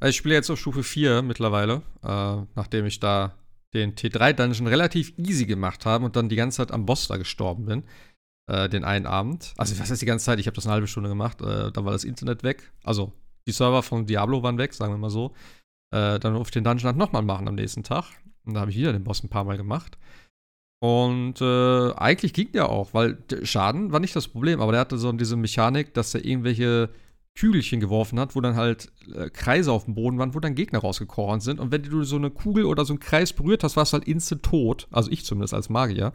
[0.00, 3.34] also ich spiele jetzt auf Stufe 4 mittlerweile, äh, nachdem ich da
[3.74, 7.66] den T3-Dungeon relativ easy gemacht habe und dann die ganze Zeit am Boss da gestorben
[7.66, 7.84] bin.
[8.50, 9.52] Äh, den einen Abend.
[9.58, 10.40] Also, was heißt die ganze Zeit?
[10.40, 11.40] Ich habe das eine halbe Stunde gemacht.
[11.40, 12.72] Äh, da war das Internet weg.
[12.82, 13.12] Also,
[13.46, 15.34] die Server von Diablo waren weg, sagen wir mal so.
[15.94, 18.06] Äh, dann auf den Dungeon halt nochmal machen am nächsten Tag.
[18.50, 19.96] Und da habe ich wieder den Boss ein paar Mal gemacht.
[20.82, 24.98] Und äh, eigentlich ging der auch, weil Schaden war nicht das Problem, aber der hatte
[24.98, 26.88] so diese Mechanik, dass er irgendwelche
[27.38, 30.80] Kügelchen geworfen hat, wo dann halt äh, Kreise auf dem Boden waren, wo dann Gegner
[30.80, 31.60] rausgekrochen sind.
[31.60, 34.08] Und wenn du so eine Kugel oder so einen Kreis berührt hast, warst du halt
[34.08, 34.88] instant tot.
[34.90, 36.12] Also ich zumindest als Magier.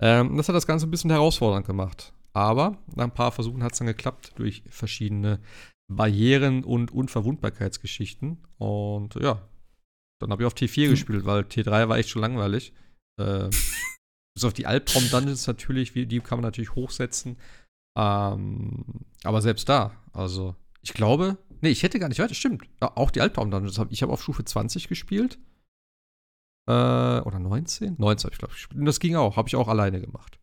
[0.00, 2.12] Ähm, das hat das Ganze ein bisschen herausfordernd gemacht.
[2.32, 5.40] Aber nach ein paar Versuchen hat es dann geklappt durch verschiedene
[5.88, 8.38] Barrieren und Unverwundbarkeitsgeschichten.
[8.58, 9.42] Und ja,
[10.20, 10.90] dann habe ich auf T4 hm.
[10.90, 12.72] gespielt, weil T3 war echt schon langweilig.
[13.20, 13.48] Äh,
[14.34, 17.38] bis auf die Albtraum-Dungeons natürlich, die kann man natürlich hochsetzen.
[17.98, 18.84] Ähm,
[19.24, 22.64] aber selbst da, also, ich glaube, nee, ich hätte gar nicht weiter, stimmt.
[22.80, 23.78] Auch die Albtraum-Dungeons.
[23.78, 25.38] Hab, ich habe auf Stufe 20 gespielt.
[26.68, 27.96] Äh, oder 19?
[27.98, 28.80] 19 habe ich, glaube ich, gespielt.
[28.80, 30.38] Und das ging auch, habe ich auch alleine gemacht.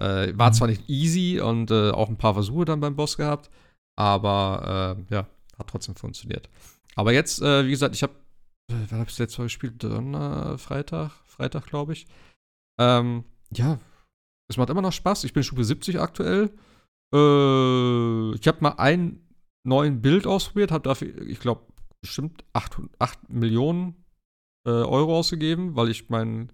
[0.00, 0.54] Äh, war mhm.
[0.54, 3.50] zwar nicht easy und äh, auch ein paar Versuche dann beim Boss gehabt,
[3.96, 5.26] Aber äh, ja,
[5.58, 6.48] hat trotzdem funktioniert.
[6.94, 8.14] Aber jetzt, äh, wie gesagt, ich habe,
[8.68, 9.82] wann habe ich letztes Mal gespielt?
[9.82, 12.06] Donner, Freitag, Freitag, glaube ich.
[12.78, 13.78] Ähm, ja,
[14.48, 15.24] es macht immer noch Spaß.
[15.24, 16.50] Ich bin Stufe 70 aktuell.
[17.12, 19.26] Äh, ich habe mal einen
[19.64, 21.62] neuen Bild ausprobiert, habe dafür, ich glaube,
[22.00, 23.96] bestimmt 8, 8 Millionen
[24.66, 26.52] äh, Euro ausgegeben, weil ich mein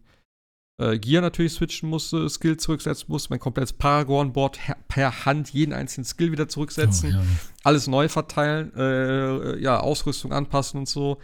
[0.81, 4.59] äh, Gear natürlich switchen musste, Skill zurücksetzen musste, mein komplettes Paragon-Board
[4.89, 7.25] per Hand jeden einzelnen Skill wieder zurücksetzen, oh, ja.
[7.63, 11.19] alles neu verteilen, äh, ja, Ausrüstung anpassen und so.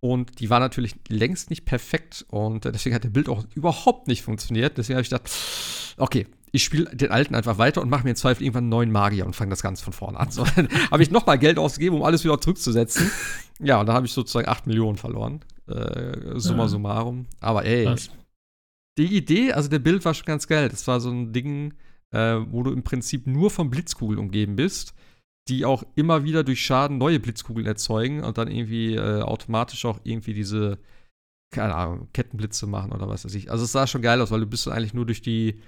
[0.00, 4.22] Und die war natürlich längst nicht perfekt und deswegen hat der Bild auch überhaupt nicht
[4.22, 4.76] funktioniert.
[4.78, 5.30] Deswegen habe ich gedacht,
[5.96, 8.92] okay, ich spiele den alten einfach weiter und mache mir im Zweifel irgendwann einen neuen
[8.92, 10.30] Magier und fange das Ganze von vorne an.
[10.30, 13.10] So, dann habe ich nochmal Geld ausgegeben, um alles wieder zurückzusetzen.
[13.60, 15.40] Ja, und da habe ich sozusagen 8 Millionen verloren.
[15.66, 16.68] Äh, summa ja.
[16.68, 17.26] summarum.
[17.40, 18.10] Aber ey, Was?
[18.98, 20.68] die Idee, also der Bild war schon ganz geil.
[20.68, 21.74] Das war so ein Ding,
[22.10, 24.94] äh, wo du im Prinzip nur von Blitzkugeln umgeben bist,
[25.48, 30.00] die auch immer wieder durch Schaden neue Blitzkugeln erzeugen und dann irgendwie äh, automatisch auch
[30.02, 30.78] irgendwie diese,
[31.52, 33.50] keine Ahnung, Kettenblitze machen oder was weiß ich.
[33.50, 35.60] Also es sah schon geil aus, weil du bist eigentlich nur durch die,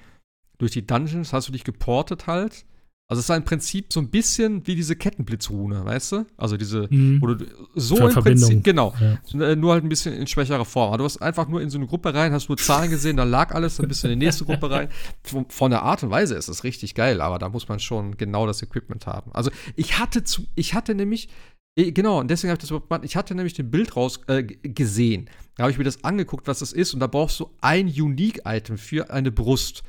[0.59, 2.67] durch die Dungeons, hast du dich geportet halt
[3.11, 6.27] also es war im Prinzip so ein bisschen wie diese Kettenblitzrune, weißt du?
[6.37, 7.23] Also diese, mhm.
[7.23, 8.49] wo du so Für im Verbindung.
[8.49, 9.41] Prinzip, genau, ja.
[9.41, 10.89] Äh, nur halt ein bisschen in schwächerer Form.
[10.89, 13.25] Aber du hast einfach nur in so eine Gruppe rein, hast nur Zahlen gesehen, da
[13.25, 14.91] lag alles, dann bist du in die nächste Gruppe rein.
[15.23, 18.19] Von, von, der Art und Weise ist es richtig geil, aber da muss man schon
[18.19, 19.33] genau das Equipment haben.
[19.33, 21.31] Also ich hatte zu, ich hatte nämlich,
[21.79, 23.05] äh, Genau, und deswegen habe ich das überhaupt gemacht.
[23.07, 25.31] Ich hatte nämlich den Bild raus äh, gesehen.
[25.57, 26.93] Da habe ich mir das angeguckt, was das ist.
[26.93, 29.83] Und da brauchst du ein Unique-Item für eine Brust.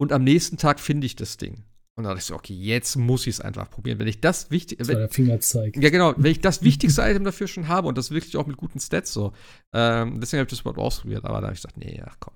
[0.00, 1.62] Und am nächsten Tag finde ich das Ding.
[1.96, 4.00] Und dann dachte ich so, okay, jetzt muss ich es einfach probieren.
[4.00, 4.78] Wenn ich das wichtig.
[4.78, 5.76] Der Fingerzeig.
[5.76, 6.14] Ja, genau.
[6.16, 9.12] Wenn ich das wichtigste Item dafür schon habe und das wirklich auch mit guten Stats
[9.12, 9.32] so.
[9.72, 11.24] Ähm, deswegen habe ich das überhaupt ausprobiert.
[11.24, 12.34] Aber da habe ich gesagt, nee, ach komm.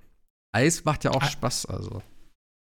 [0.53, 1.29] Eis macht ja auch ah.
[1.29, 2.01] Spaß, also.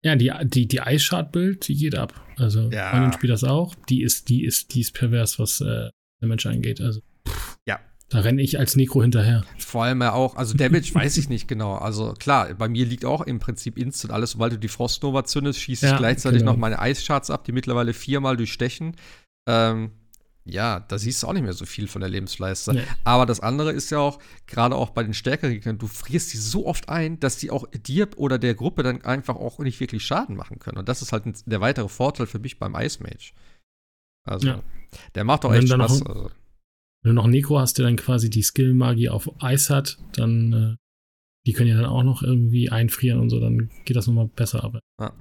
[0.03, 2.13] Ja, die, die, die Eisschad-Bild, die geht ab.
[2.37, 2.89] Also, ja.
[2.89, 3.75] Freundin spielt das auch.
[3.89, 5.89] Die ist, die ist, die ist pervers, was äh,
[6.21, 6.81] der Mensch angeht.
[6.81, 7.01] Also.
[7.67, 7.79] Ja,
[8.11, 9.45] da renne ich als Nekro hinterher.
[9.57, 11.75] Vor allem ja auch, also Damage weiß ich nicht genau.
[11.75, 14.31] Also klar, bei mir liegt auch im Prinzip Instant alles.
[14.31, 16.51] Sobald du die Frostnova zündest, schieße ich ja, gleichzeitig genau.
[16.51, 18.97] noch meine Eischarts ab, die mittlerweile viermal durchstechen.
[19.47, 19.91] Ähm,
[20.43, 22.73] ja, da siehst du auch nicht mehr so viel von der Lebensleiste.
[22.73, 22.83] Nee.
[23.05, 26.37] Aber das andere ist ja auch, gerade auch bei den stärkeren Gegnern, du frierst die
[26.37, 30.05] so oft ein, dass die auch dir oder der Gruppe dann einfach auch nicht wirklich
[30.05, 30.79] Schaden machen können.
[30.79, 33.31] Und das ist halt der weitere Vorteil für mich beim Ice Mage.
[34.27, 34.63] Also, ja.
[35.15, 36.05] der macht auch echt Spaß.
[36.05, 36.31] Also.
[37.03, 40.75] Wenn du noch Necro hast, der dann quasi die Skill-Magie auf Eis hat, dann äh,
[41.47, 44.63] die können ja dann auch noch irgendwie einfrieren und so, dann geht das nochmal besser.
[44.63, 45.13] Aber ja.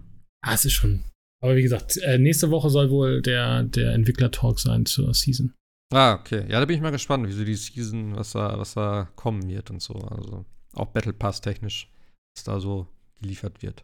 [0.43, 1.02] ah, es ist schon.
[1.43, 5.55] Aber wie gesagt, äh, nächste Woche soll wohl der, der Entwickler-Talk sein zur Season.
[5.93, 6.44] Ah, okay.
[6.48, 9.48] Ja, da bin ich mal gespannt, wie so die Season, was da, was da kommen
[9.48, 9.94] wird und so.
[9.94, 10.44] Also
[10.74, 11.90] auch Battle Pass technisch,
[12.36, 12.86] was da so
[13.20, 13.82] geliefert wird.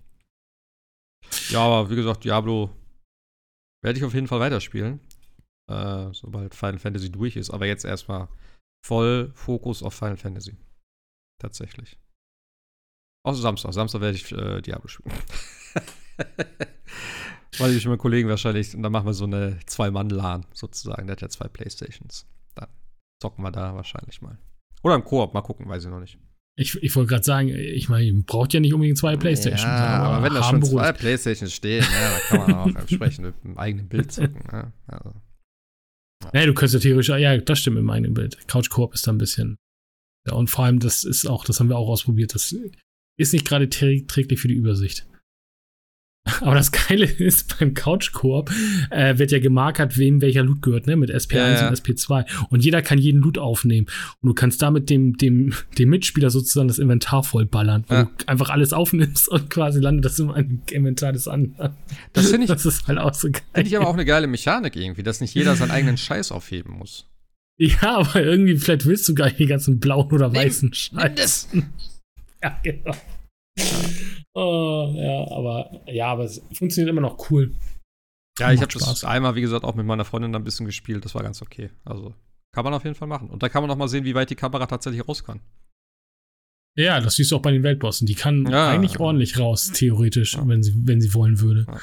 [1.48, 2.70] Ja, aber wie gesagt, Diablo
[3.82, 5.01] werde ich auf jeden Fall weiterspielen
[5.68, 7.51] äh, sobald Final Fantasy durch ist.
[7.51, 8.28] Aber jetzt erstmal
[8.84, 10.56] voll Fokus auf Final Fantasy.
[11.38, 11.98] Tatsächlich.
[13.24, 13.72] Außer Samstag.
[13.74, 15.14] Samstag werde ich äh, Diablo spielen.
[17.59, 21.06] Weil ich mit meinem Kollegen wahrscheinlich, und dann machen wir so eine Zwei-Mann-LAN sozusagen.
[21.06, 22.26] Der hat ja zwei Playstations.
[22.55, 22.68] Dann
[23.20, 24.38] zocken wir da wahrscheinlich mal.
[24.82, 26.18] Oder im Koop, mal gucken, weiß ich noch nicht.
[26.59, 29.62] Ich, ich wollte gerade sagen, ich meine, ihr braucht ja nicht unbedingt zwei Playstations.
[29.62, 33.26] Ja, aber, aber wenn da schon zwei Playstations stehen, ja, da kann man auch entsprechend
[33.26, 34.43] mit einem eigenen Bild zocken.
[34.51, 35.12] Ja, also.
[36.32, 38.47] Naja, du könntest ja theoretisch, ja, das stimmt in meinem Bild.
[38.48, 39.56] Couch Coop ist da ein bisschen.
[40.26, 42.55] Ja, und vor allem, das ist auch, das haben wir auch ausprobiert, das
[43.18, 45.06] ist nicht gerade träglich für die Übersicht.
[46.40, 48.51] Aber das Geile ist, beim Couch-Koop
[48.90, 50.97] äh, wird ja gemarkert, wem welcher Loot gehört, ne?
[50.97, 51.69] Mit SP1 ja, ja.
[51.69, 52.27] und SP2.
[52.51, 53.86] Und jeder kann jeden Loot aufnehmen.
[54.20, 57.85] Und du kannst damit dem, dem, dem Mitspieler sozusagen das Inventar vollballern.
[57.89, 58.03] Wo ja.
[58.05, 61.74] du einfach alles aufnimmst und quasi landet das im Inventar des anderen.
[62.12, 62.47] Das finde ich.
[62.57, 63.43] Das ist halt auch so geil.
[63.53, 66.73] Finde ich aber auch eine geile Mechanik irgendwie, dass nicht jeder seinen eigenen Scheiß aufheben
[66.78, 67.07] muss.
[67.59, 71.48] Ja, aber irgendwie, vielleicht willst du gar nicht die ganzen blauen oder weißen Scheiß.
[72.43, 72.94] Ja, genau.
[74.38, 77.54] Oh, ja, aber ja, aber es funktioniert immer noch cool.
[78.38, 81.06] Ja, ich habe das einmal, wie gesagt, auch mit meiner Freundin ein bisschen gespielt.
[81.06, 81.70] Das war ganz okay.
[81.86, 82.14] Also
[82.52, 83.30] kann man auf jeden Fall machen.
[83.30, 85.40] Und da kann man auch mal sehen, wie weit die Kamera tatsächlich raus kann.
[86.76, 88.06] Ja, das siehst du auch bei den Weltbossen.
[88.06, 90.46] Die kann ja, eigentlich ordentlich raus, theoretisch, ja.
[90.46, 91.64] wenn, sie, wenn sie wollen würde.
[91.66, 91.80] Ja.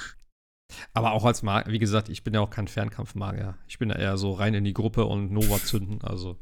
[0.94, 3.56] Aber auch als Magier, wie gesagt, ich bin ja auch kein Fernkampfmagier.
[3.68, 6.02] Ich bin ja eher so rein in die Gruppe und Nova zünden.
[6.02, 6.38] Also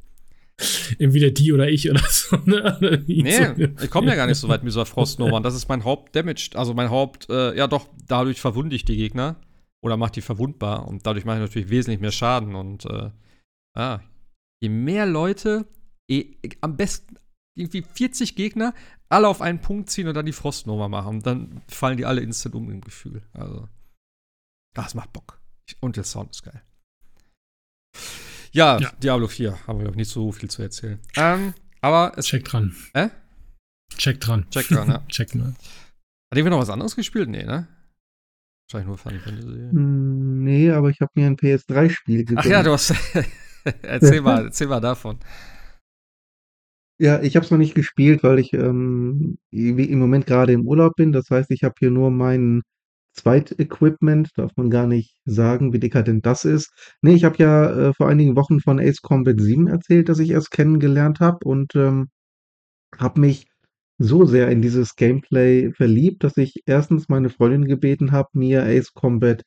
[1.00, 2.38] Entweder die oder ich oder so.
[2.46, 3.04] Ne?
[3.08, 5.32] nee, ich komme ja gar nicht so weit mit dieser Frostnova.
[5.38, 6.52] Und das ist mein Haupt-Damage.
[6.56, 9.38] Also mein Haupt, äh, ja doch, dadurch verwunde ich die Gegner.
[9.84, 10.88] Oder mache die verwundbar.
[10.88, 12.56] Und dadurch mache ich natürlich wesentlich mehr Schaden.
[12.56, 13.10] Und äh,
[13.76, 14.02] ah,
[14.62, 15.66] je mehr Leute,
[16.10, 17.18] eh, am besten
[17.56, 18.74] irgendwie 40 Gegner,
[19.10, 21.18] alle auf einen Punkt ziehen und dann die Frostnova machen.
[21.18, 23.24] Und dann fallen die alle instant um im Gefühl.
[23.34, 23.68] Also,
[24.74, 25.40] das macht Bock.
[25.80, 26.62] Und der Sound ist geil.
[28.54, 31.00] Ja, ja, Diablo 4 haben wir noch nicht so viel zu erzählen.
[31.16, 32.26] Ähm, aber es.
[32.26, 32.76] Check dran.
[32.94, 33.10] Äh?
[33.98, 34.46] Check dran.
[34.52, 35.04] Check dran, ja.
[35.08, 35.56] Check mal.
[36.34, 37.30] Hat wir noch was anderes gespielt?
[37.30, 37.68] Nee, ne?
[38.68, 39.48] Wahrscheinlich nur Final Fantasy.
[39.48, 42.40] Hm, nee, aber ich habe mir ein PS3-Spiel gegeben.
[42.40, 42.94] Ach ja, du hast.
[43.82, 45.20] erzähl, mal, erzähl mal davon.
[47.00, 50.96] Ja, ich habe es noch nicht gespielt, weil ich ähm, im Moment gerade im Urlaub
[50.96, 51.12] bin.
[51.12, 52.62] Das heißt, ich habe hier nur mein
[53.14, 54.30] Zweit-Equipment.
[54.36, 56.72] Darf man gar nicht sagen, wie dekadent das ist.
[57.02, 60.32] Nee, ich habe ja äh, vor einigen Wochen von Ace Combat 7 erzählt, dass ich
[60.32, 62.10] erst kennengelernt habe und ähm,
[62.98, 63.48] habe mich
[63.98, 68.94] so sehr in dieses Gameplay verliebt, dass ich erstens meine Freundin gebeten habe, mir Ace
[68.94, 69.44] Combat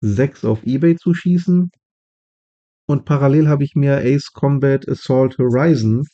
[0.00, 1.70] 6 auf Ebay zu schießen.
[2.88, 6.04] Und parallel habe ich mir Ace Combat Assault Horizon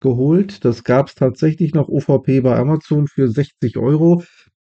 [0.00, 0.64] geholt.
[0.64, 4.22] Das gab es tatsächlich noch OVP bei Amazon für 60 Euro.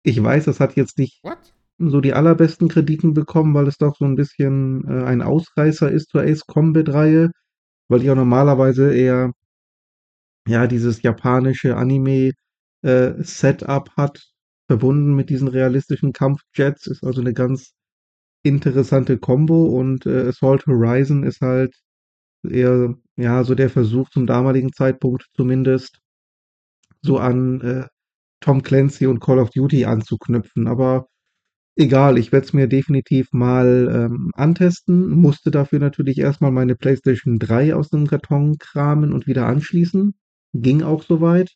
[0.03, 1.53] Ich weiß, das hat jetzt nicht What?
[1.89, 6.09] So die allerbesten Krediten bekommen, weil es doch so ein bisschen äh, ein Ausreißer ist
[6.09, 7.31] zur Ace Combat Reihe,
[7.89, 9.31] weil ich auch normalerweise eher
[10.47, 12.31] ja dieses japanische Anime
[12.83, 14.21] äh, Setup hat,
[14.67, 17.73] verbunden mit diesen realistischen Kampfjets, ist also eine ganz
[18.43, 21.75] interessante Combo und äh, Assault Horizon ist halt
[22.43, 25.99] eher, ja, so der Versuch zum damaligen Zeitpunkt zumindest,
[27.01, 27.87] so an äh,
[28.41, 30.67] Tom Clancy und Call of Duty anzuknüpfen.
[30.67, 31.07] Aber
[31.81, 37.39] egal, ich werde es mir definitiv mal ähm, antesten, musste dafür natürlich erstmal meine PlayStation
[37.39, 40.13] 3 aus dem Karton kramen und wieder anschließen.
[40.53, 41.51] Ging auch soweit.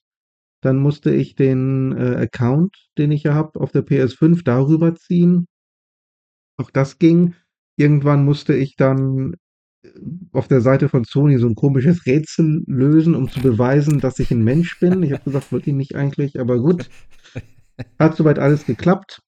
[0.62, 5.46] Dann musste ich den äh, Account, den ich ja habe, auf der PS5 darüber ziehen.
[6.58, 7.36] Auch das ging.
[7.78, 9.36] Irgendwann musste ich dann
[9.84, 9.90] äh,
[10.32, 14.32] auf der Seite von Sony so ein komisches Rätsel lösen, um zu beweisen, dass ich
[14.32, 15.04] ein Mensch bin.
[15.04, 16.90] Ich habe gesagt, wirklich nicht eigentlich, aber gut.
[18.00, 19.20] Hat soweit alles geklappt.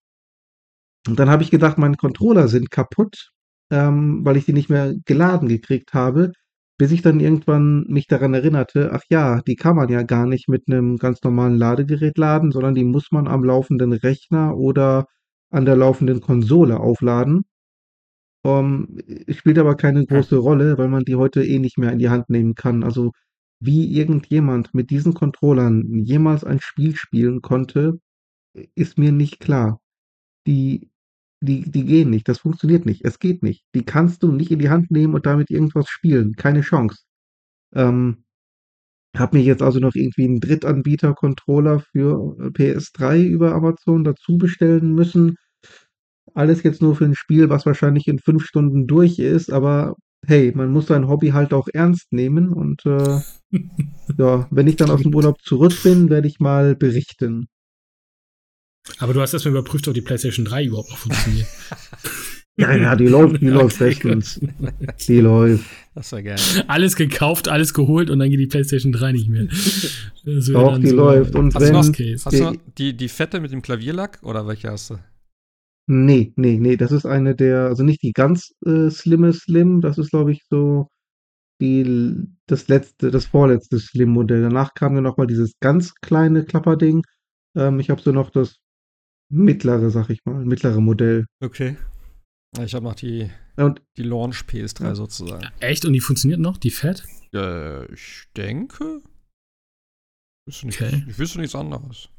[1.07, 3.31] Und dann habe ich gedacht, meine Controller sind kaputt,
[3.71, 6.31] ähm, weil ich die nicht mehr geladen gekriegt habe
[6.77, 10.47] bis ich dann irgendwann mich daran erinnerte, ach ja, die kann man ja gar nicht
[10.47, 15.07] mit einem ganz normalen Ladegerät laden, sondern die muss man am laufenden Rechner oder
[15.49, 17.45] an der laufenden Konsole aufladen.
[18.43, 22.09] Um, spielt aber keine große Rolle, weil man die heute eh nicht mehr in die
[22.09, 22.83] Hand nehmen kann.
[22.83, 23.11] Also
[23.59, 27.99] wie irgendjemand mit diesen Controllern jemals ein Spiel spielen konnte,
[28.75, 29.81] ist mir nicht klar.
[30.47, 30.89] Die
[31.41, 33.63] die, die gehen nicht, das funktioniert nicht, es geht nicht.
[33.75, 36.97] Die kannst du nicht in die Hand nehmen und damit irgendwas spielen, keine Chance.
[37.73, 38.23] Ähm,
[39.15, 44.93] hab mir jetzt also noch irgendwie einen Drittanbieter-Controller für äh, PS3 über Amazon dazu bestellen
[44.93, 45.35] müssen.
[46.33, 49.95] Alles jetzt nur für ein Spiel, was wahrscheinlich in fünf Stunden durch ist, aber
[50.25, 53.21] hey, man muss sein Hobby halt auch ernst nehmen und äh,
[54.17, 57.47] ja, wenn ich dann aus dem Urlaub zurück bin, werde ich mal berichten.
[58.99, 61.47] Aber du hast erstmal überprüft, ob die PlayStation 3 überhaupt noch funktioniert.
[62.57, 64.39] ja, ja, die läuft, die läuft bestens.
[65.07, 65.65] Die läuft.
[65.95, 66.37] Das war geil.
[66.67, 69.47] Alles gekauft, alles geholt und dann geht die PlayStation 3 nicht mehr.
[70.25, 71.35] Doch, die so läuft.
[71.35, 74.69] Und hast wenn, du, noch, hast du die, die fette mit dem Klavierlack oder welche
[74.71, 74.99] hast du?
[75.89, 79.97] Nee, nee, nee, das ist eine der, also nicht die ganz äh, slimme Slim, das
[79.97, 80.89] ist glaube ich so
[81.61, 84.41] die, das letzte, das vorletzte Slim-Modell.
[84.41, 87.03] Danach kam dann nochmal dieses ganz kleine Klapperding.
[87.55, 88.57] Ähm, ich habe so noch das
[89.29, 91.25] mittlere, sag ich mal, mittlere Modell.
[91.43, 91.77] Okay.
[92.61, 94.95] Ich habe noch die, und, die Launch PS3 ja.
[94.95, 95.47] sozusagen.
[95.59, 95.85] Echt?
[95.85, 97.03] Und die funktioniert noch, die Fett?
[97.33, 99.01] Äh, ich denke.
[100.47, 101.03] Ist nicht, okay.
[101.07, 102.09] Ich wüsste nichts anderes.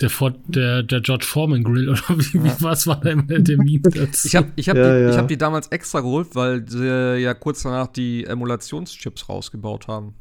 [0.00, 0.10] Der,
[0.48, 4.26] der, der George Foreman Grill oder wie, wie was war da immer der Meme dazu?
[4.26, 5.16] Ich habe ich hab ja, die, ja.
[5.16, 10.14] hab die damals extra geholt, weil sie ja kurz danach die Emulationschips rausgebaut haben.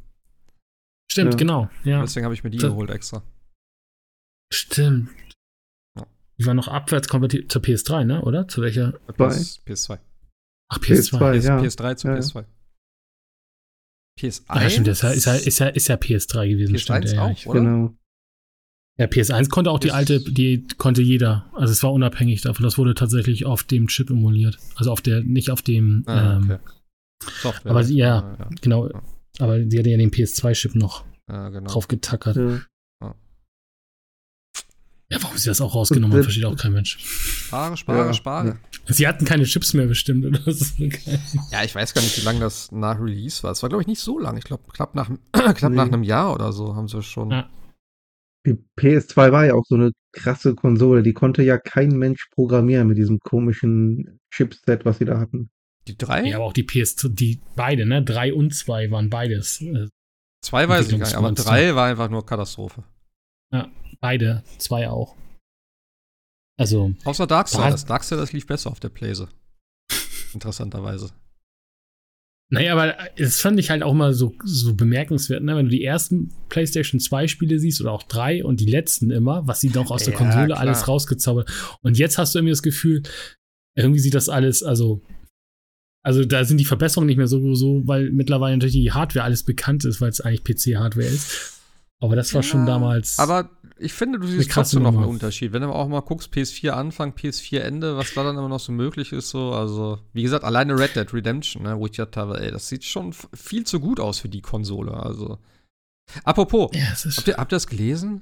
[1.11, 1.37] Stimmt, ja.
[1.37, 1.69] genau.
[1.83, 2.01] Ja.
[2.01, 3.23] Deswegen habe ich mir die das, geholt extra.
[4.53, 5.09] Stimmt.
[6.37, 8.21] Die war noch abwärtskompatibel zur PS3, ne?
[8.21, 8.47] Oder?
[8.47, 8.93] Zu welcher?
[9.17, 9.99] PS, PS2.
[10.69, 11.17] Ach, PS2.
[11.17, 11.59] PS2 ja.
[11.59, 12.13] PS3 zu ja.
[12.15, 12.45] PS2.
[14.19, 14.43] PS1?
[14.47, 16.75] Ja, stimmt, das ist ja, ist ja, ist ja PS3 gewesen.
[16.75, 17.59] PS1 stimmt, ja, auch, oder?
[17.59, 17.95] Genau.
[18.97, 21.49] Ja, PS1 konnte auch die alte, die konnte jeder.
[21.53, 22.63] Also es war unabhängig davon.
[22.63, 24.57] Das wurde tatsächlich auf dem Chip emuliert.
[24.75, 26.03] Also auf der, nicht auf dem.
[26.05, 26.59] Ah, ähm,
[27.41, 27.71] Software.
[27.71, 28.49] Aber ja, ah, ja.
[28.61, 28.89] genau.
[29.39, 31.69] Aber sie hatte ja den PS2-Chip noch ah, genau.
[31.69, 32.37] drauf getackert.
[32.37, 32.61] Ja.
[35.09, 36.97] Ja, warum sie das auch rausgenommen haben, versteht auch kein Mensch.
[36.99, 38.57] Spare, spare, ja, spare.
[38.87, 40.39] Sie hatten keine Chips mehr bestimmt, oder?
[41.51, 43.51] ja, ich weiß gar nicht, wie lange das nach Release war.
[43.51, 44.35] Es war, glaube ich, nicht so lang.
[44.37, 45.75] Ich glaube, knapp, nach, knapp nee.
[45.75, 47.29] nach einem Jahr oder so haben sie schon.
[47.29, 47.49] Ja.
[48.47, 51.03] Die PS2 war ja auch so eine krasse Konsole.
[51.03, 55.49] Die konnte ja kein Mensch programmieren mit diesem komischen Chipset, was sie da hatten.
[55.87, 56.23] Die drei?
[56.23, 58.03] Ja, aber auch die PS, die beide, ne?
[58.03, 59.61] Drei und zwei waren beides.
[59.61, 59.87] Äh,
[60.41, 62.83] zwei weiß ich gar nicht, aber drei war einfach nur Katastrophe.
[63.55, 63.71] Ja,
[64.01, 65.15] beide, zwei auch.
[66.57, 66.93] Also.
[67.03, 67.83] Außer Darksiders.
[67.83, 69.29] Da Darksiders lief besser auf der Playse.
[70.33, 71.11] Interessanterweise.
[72.49, 75.55] Naja, aber das fand ich halt auch mal so, so bemerkenswert, ne?
[75.55, 79.47] wenn du die ersten PlayStation 2 Spiele siehst oder auch drei und die letzten immer,
[79.47, 80.59] was sie doch aus der ja, Konsole klar.
[80.59, 81.49] alles rausgezaubert.
[81.81, 83.01] Und jetzt hast du irgendwie das Gefühl,
[83.75, 85.01] irgendwie sieht das alles, also,
[86.03, 89.43] also da sind die Verbesserungen nicht mehr so, so weil mittlerweile natürlich die Hardware alles
[89.43, 91.54] bekannt ist, weil es eigentlich PC-Hardware ist.
[92.01, 93.19] Aber das war ja, schon damals.
[93.19, 95.53] Aber ich finde, du siehst trotzdem noch einen Unterschied.
[95.53, 98.71] Wenn du auch mal guckst, PS4 Anfang, PS4 Ende, was da dann immer noch so
[98.71, 102.41] möglich ist, so, also, wie gesagt, alleine Red Dead Redemption, ne, wo ich gedacht habe,
[102.41, 105.39] ey, das sieht schon viel zu gut aus für die Konsole, also.
[106.23, 108.21] Apropos, ja, habt, ihr, habt ihr das gelesen?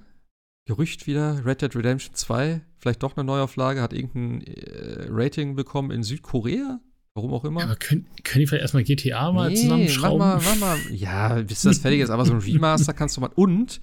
[0.65, 5.91] Gerücht wieder, Red Dead Redemption 2, vielleicht doch eine Neuauflage, hat irgendein äh, Rating bekommen
[5.91, 6.79] in Südkorea?
[7.15, 7.61] Warum auch immer.
[7.61, 10.17] Ja, aber können, können die vielleicht erstmal GTA mal nee, zusammenschrauben?
[10.17, 10.95] Mach mal, mach mal.
[10.95, 13.31] Ja, bis das fertig ist, aber so ein Remaster kannst du mal.
[13.35, 13.81] Und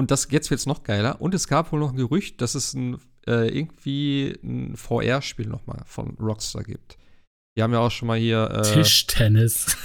[0.00, 1.20] und das jetzt wird's noch geiler.
[1.20, 2.96] Und es gab wohl noch ein Gerücht, dass es ein,
[3.26, 6.96] äh, irgendwie ein VR-Spiel nochmal von Rockstar gibt.
[7.54, 8.50] Die haben ja auch schon mal hier.
[8.50, 9.76] Äh, Tischtennis.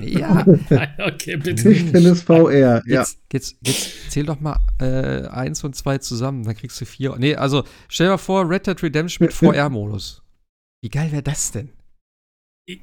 [0.00, 0.46] Ja.
[1.04, 1.64] okay, bitte.
[1.64, 3.00] Tischtennis VR, ja.
[3.00, 7.16] Jetzt, jetzt, jetzt zähl doch mal äh, eins und zwei zusammen, dann kriegst du vier.
[7.18, 10.22] Nee, also stell dir mal vor, Red Dead Redemption mit VR-Modus.
[10.82, 11.70] Wie geil wäre das denn?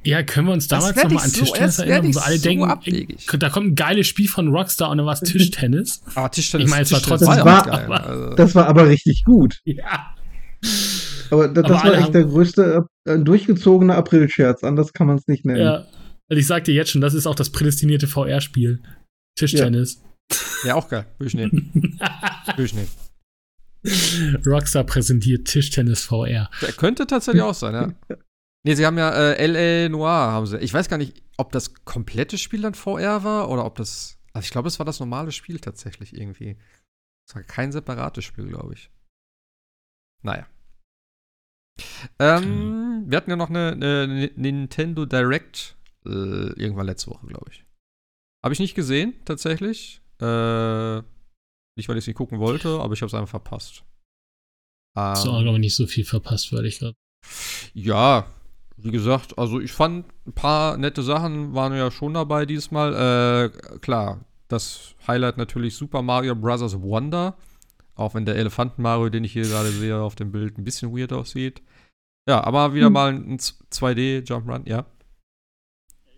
[0.03, 3.25] Ja, können wir uns damals nochmal an Tischtennis so, erinnern, wo alle so denken, abwegig.
[3.39, 6.03] da kommt ein geiles Spiel von Rockstar und dann war es Tischtennis.
[6.13, 8.35] Aber Tischtennis, ich meine, es war trotzdem das war, geil, aber, also.
[8.35, 9.59] das war aber richtig gut.
[9.65, 10.15] Ja.
[11.31, 15.45] Aber das, aber war echt der größte äh, durchgezogene April-Scherz, anders kann man es nicht
[15.45, 15.61] nennen.
[15.61, 15.87] Ja,
[16.29, 18.83] und ich sagte jetzt schon, das ist auch das prädestinierte VR-Spiel.
[19.35, 20.03] Tischtennis.
[20.63, 20.69] Ja.
[20.69, 21.07] ja, auch geil.
[21.17, 21.71] Will ich nehmen.
[22.55, 22.87] Will ich nehmen.
[24.45, 26.51] Rockstar präsentiert Tischtennis VR.
[26.61, 28.17] Der könnte tatsächlich auch sein, ja.
[28.63, 29.89] Nee, sie haben ja äh, L.A.
[29.89, 30.59] Noir, haben sie.
[30.59, 34.19] Ich weiß gar nicht, ob das komplette Spiel dann VR war oder ob das.
[34.33, 36.57] Also ich glaube, es war das normale Spiel tatsächlich irgendwie.
[37.27, 38.91] Es war kein separates Spiel, glaube ich.
[40.23, 40.47] Naja.
[42.19, 45.75] Ähm, wir hatten ja noch eine, eine Nintendo Direct
[46.05, 47.65] äh, irgendwann letzte Woche, glaube ich.
[48.43, 50.01] Habe ich nicht gesehen, tatsächlich.
[50.19, 50.97] Äh,
[51.77, 53.83] nicht, weil ich es nicht gucken wollte, aber ich habe es einfach verpasst.
[54.95, 56.95] Ähm, so, aber nicht so viel verpasst, weil ich gerade.
[57.73, 58.31] Ja,
[58.83, 62.93] wie gesagt, also ich fand ein paar nette Sachen waren ja schon dabei diesmal.
[62.93, 66.81] Äh, klar, das Highlight natürlich Super Mario Bros.
[66.81, 67.37] Wonder.
[67.95, 70.95] Auch wenn der Elefanten Mario, den ich hier gerade sehe auf dem Bild, ein bisschen
[70.95, 71.61] weird aussieht.
[72.27, 72.93] Ja, aber wieder hm.
[72.93, 74.85] mal ein 2D Jump Run, ja.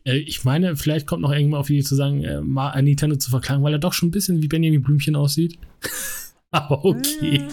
[0.06, 3.30] Äh, ich meine, vielleicht kommt noch irgendwann auf die zu sagen, äh, mal Nintendo zu
[3.30, 5.57] verklagen, weil er doch schon ein bisschen wie Benjamin Blümchen aussieht.
[6.52, 7.48] aber okay.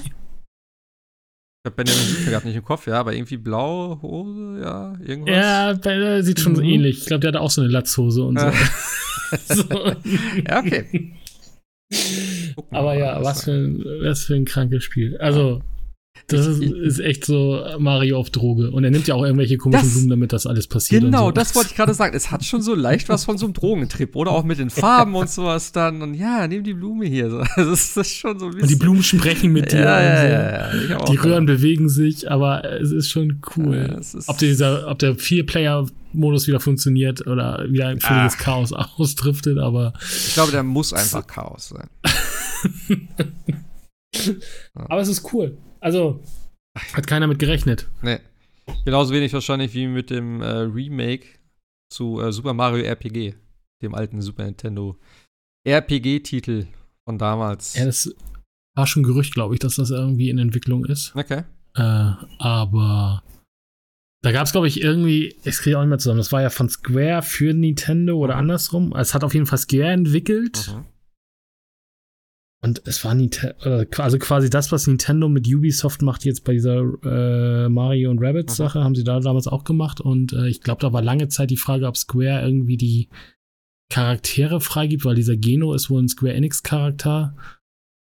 [1.62, 5.84] Ich habe Benjamin Blümchen gerade nicht im Kopf, ja, aber irgendwie blaue Hose, ja, irgendwas.
[5.84, 6.56] Ja, sieht schon mhm.
[6.56, 7.00] so ähnlich.
[7.00, 8.50] Ich glaube, der hat auch so eine Latzhose und so.
[9.54, 9.64] so.
[10.48, 11.12] ja, okay.
[12.70, 15.18] Aber ja, was für, ein, was für ein krankes Spiel.
[15.18, 15.60] Also,
[16.26, 18.70] das ist, ist, echt so Mario auf Droge.
[18.70, 21.02] Und er nimmt ja auch irgendwelche komischen das, Blumen, damit das alles passiert.
[21.02, 21.30] Genau, so.
[21.32, 22.14] das wollte ich gerade sagen.
[22.14, 24.14] Es hat schon so leicht was von so einem Drogentrip.
[24.16, 26.02] Oder auch mit den Farben und sowas dann.
[26.02, 27.30] Und ja, nimm die Blume hier.
[27.56, 28.62] Das ist schon so ein bisschen.
[28.62, 29.80] Und die Blumen sprechen mit dir.
[29.80, 33.96] Ja, ja, ja, ja die Röhren bewegen sich, aber es ist schon cool.
[33.98, 38.42] Ist ob, dieser, ob der Vier-Player-Modus wieder funktioniert oder wieder ein völliges Ach.
[38.42, 39.92] Chaos ausdriftet, aber.
[40.00, 41.88] Ich glaube, der muss einfach Chaos sein.
[44.74, 45.56] aber es ist cool.
[45.80, 46.22] Also,
[46.92, 47.88] hat keiner mit gerechnet.
[48.02, 48.18] Nee.
[48.84, 51.26] Genauso wenig wahrscheinlich wie mit dem äh, Remake
[51.92, 53.34] zu äh, Super Mario RPG,
[53.82, 54.96] dem alten Super Nintendo
[55.66, 56.66] RPG-Titel
[57.04, 57.74] von damals.
[57.74, 58.14] Ja, das
[58.76, 61.14] war schon Gerücht, glaube ich, dass das irgendwie in Entwicklung ist.
[61.16, 61.42] Okay.
[61.74, 63.22] Äh, aber
[64.22, 66.50] da gab es, glaube ich, irgendwie, ich kriege auch nicht mehr zusammen, das war ja
[66.50, 68.40] von Square für Nintendo oder mhm.
[68.40, 68.94] andersrum.
[68.94, 70.72] Es hat auf jeden Fall Square entwickelt.
[70.74, 70.84] Mhm.
[72.62, 76.82] Und es war Nintendo, also quasi das, was Nintendo mit Ubisoft macht jetzt bei dieser
[77.04, 78.84] äh, Mario und Rabbits Sache, mhm.
[78.84, 80.00] haben sie da damals auch gemacht.
[80.00, 83.08] Und äh, ich glaube, da war lange Zeit die Frage, ob Square irgendwie die
[83.90, 87.34] Charaktere freigibt, weil dieser Geno ist wohl ein Square Enix Charakter,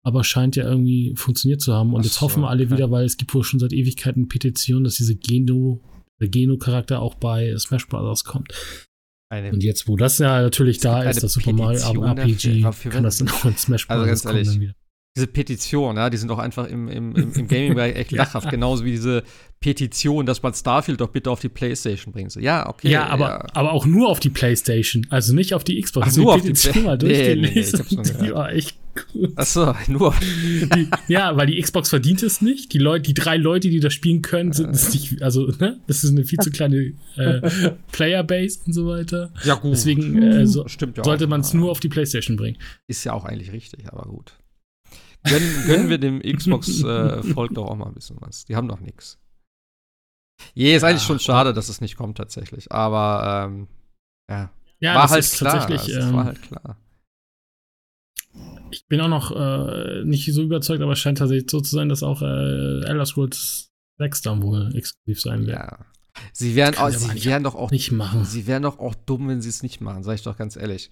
[0.04, 1.94] aber scheint ja irgendwie funktioniert zu haben.
[1.94, 2.74] Und Ach jetzt hoffen alle okay.
[2.74, 5.80] wieder, weil es gibt wohl schon seit Ewigkeiten Petitionen, dass diese Geno,
[6.20, 8.24] der Geno Charakter auch bei Smash Bros.
[8.24, 8.52] kommt.
[9.30, 13.04] Eine und jetzt, wo das ja natürlich da ist, das Super Mario RPG, dafür, kann
[13.04, 13.96] das dann auch in Smash Bros.
[13.96, 14.74] Also ganz ehrlich,
[15.16, 18.50] diese Petition, ja, die sind auch einfach im, im, im, im Gaming-Bereich echt lachhaft, ja.
[18.50, 19.24] genauso wie diese
[19.58, 22.30] Petition, dass man Starfield doch bitte auf die Playstation bringt.
[22.30, 22.90] So, ja, okay.
[22.90, 23.46] Ja, aber, ja.
[23.54, 26.08] aber auch nur auf die Playstation, also nicht auf die Xbox.
[26.12, 26.84] Ach, nur auf die Playstation.
[26.84, 27.84] mal durchgelesen.
[27.90, 28.76] Nee, nee, die war echt
[29.12, 29.32] gut.
[29.36, 30.14] Achso, nur.
[30.20, 32.72] Die, ja, weil die Xbox verdient es nicht.
[32.72, 36.04] Die Leute, die drei Leute, die das spielen können, sind es nicht, also, ne, das
[36.04, 37.50] ist eine viel zu kleine äh,
[37.92, 39.32] Playerbase und so weiter.
[39.42, 39.72] Ja, gut.
[39.72, 42.58] Deswegen äh, so, ja sollte man es nur auf die Playstation bringen.
[42.86, 44.34] Ist ja auch eigentlich richtig, aber gut.
[45.24, 48.44] Gönnen, gönnen wir dem Xbox-Volk äh, doch auch mal ein bisschen was.
[48.44, 49.18] Die haben doch nichts.
[50.54, 52.72] Je, ist ja, eigentlich schon schade, dass es nicht kommt tatsächlich.
[52.72, 53.68] Aber ähm,
[54.30, 54.50] ja.
[54.80, 55.58] Ja, war das halt ist klar.
[55.58, 56.76] tatsächlich, das ähm, war halt klar.
[58.70, 61.88] Ich bin auch noch äh, nicht so überzeugt, aber es scheint tatsächlich so zu sein,
[61.88, 65.58] dass auch äh, Elder Scrolls 6 dann wohl exklusiv sein wird.
[65.58, 65.78] Ja.
[66.32, 68.24] Sie wären, auch, sie wären doch auch, Nicht machen.
[68.24, 70.90] sie wären doch auch dumm, wenn sie es nicht machen, sag ich doch ganz ehrlich.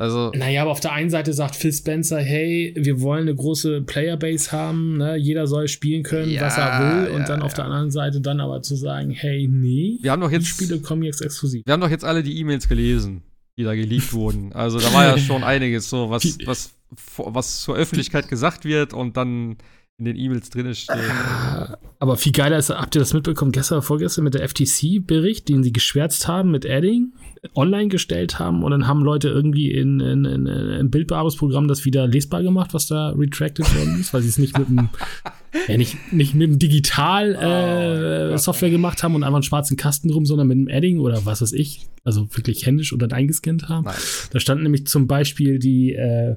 [0.00, 3.82] Also, Naja, aber auf der einen Seite sagt Phil Spencer, hey, wir wollen eine große
[3.82, 5.16] Playerbase haben, ne?
[5.16, 7.10] jeder soll spielen können, Ja, was er will.
[7.10, 7.56] Und ja, dann auf ja.
[7.56, 10.80] der anderen Seite dann aber zu sagen, hey, nee, wir haben doch die jetzt, Spiele
[10.80, 11.66] kommen jetzt exklusiv.
[11.66, 13.24] wir haben doch jetzt alle die E-Mails gelesen,
[13.58, 14.54] die da geleakt wurden.
[14.54, 16.72] Also da war ja schon einiges so, was, was,
[17.18, 19.58] was zur Öffentlichkeit gesagt wird und dann
[20.00, 20.96] in den E-Mails drin steht.
[20.96, 25.48] Ah, Aber viel geiler ist, habt ihr das mitbekommen, gestern oder vorgestern mit der FTC-Bericht,
[25.48, 27.12] den sie geschwärzt haben mit Adding,
[27.54, 31.84] online gestellt haben und dann haben Leute irgendwie in, in, in, in ein Bildbearbeitungsprogramm das
[31.84, 34.88] wieder lesbar gemacht, was da retracted worden ist, weil sie es nicht mit dem,
[35.68, 39.76] ja, nicht, nicht mit dem Digital äh, Oh, Software gemacht haben und einfach einen schwarzen
[39.76, 43.12] Kasten drum, sondern mit dem Adding oder was weiß ich, also wirklich händisch und dann
[43.12, 43.84] eingescannt haben.
[43.84, 43.94] Nein.
[44.32, 46.36] Da standen nämlich zum Beispiel die, äh,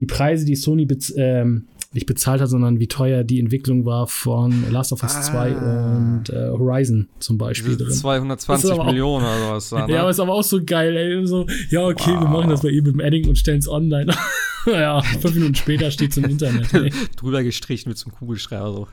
[0.00, 4.06] die Preise, die Sony bez ähm, nicht bezahlt hat, sondern wie teuer die Entwicklung war
[4.06, 5.22] von Last of Us Ah.
[5.22, 7.92] 2 und äh, Horizon zum Beispiel Diese drin.
[7.94, 9.70] 220 Das ist aber auch- Millionen oder sowas.
[9.70, 9.92] Da, ne?
[9.94, 11.26] Ja, aber ist aber auch so geil, ey.
[11.26, 12.30] So, ja, okay, wir Wow.
[12.30, 14.14] machen das mal eben im Adding und stellen es online.
[14.66, 16.72] ja, fünf Minuten später steht es im Internet.
[16.74, 16.92] Ey.
[17.16, 18.88] drüber gestrichen mit so einem Kugelschreiber so.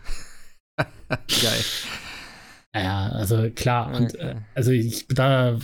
[1.07, 1.61] Geil.
[2.75, 3.95] Ja, also klar.
[3.95, 4.17] Und Okay.
[4.31, 5.59] äh, also ich da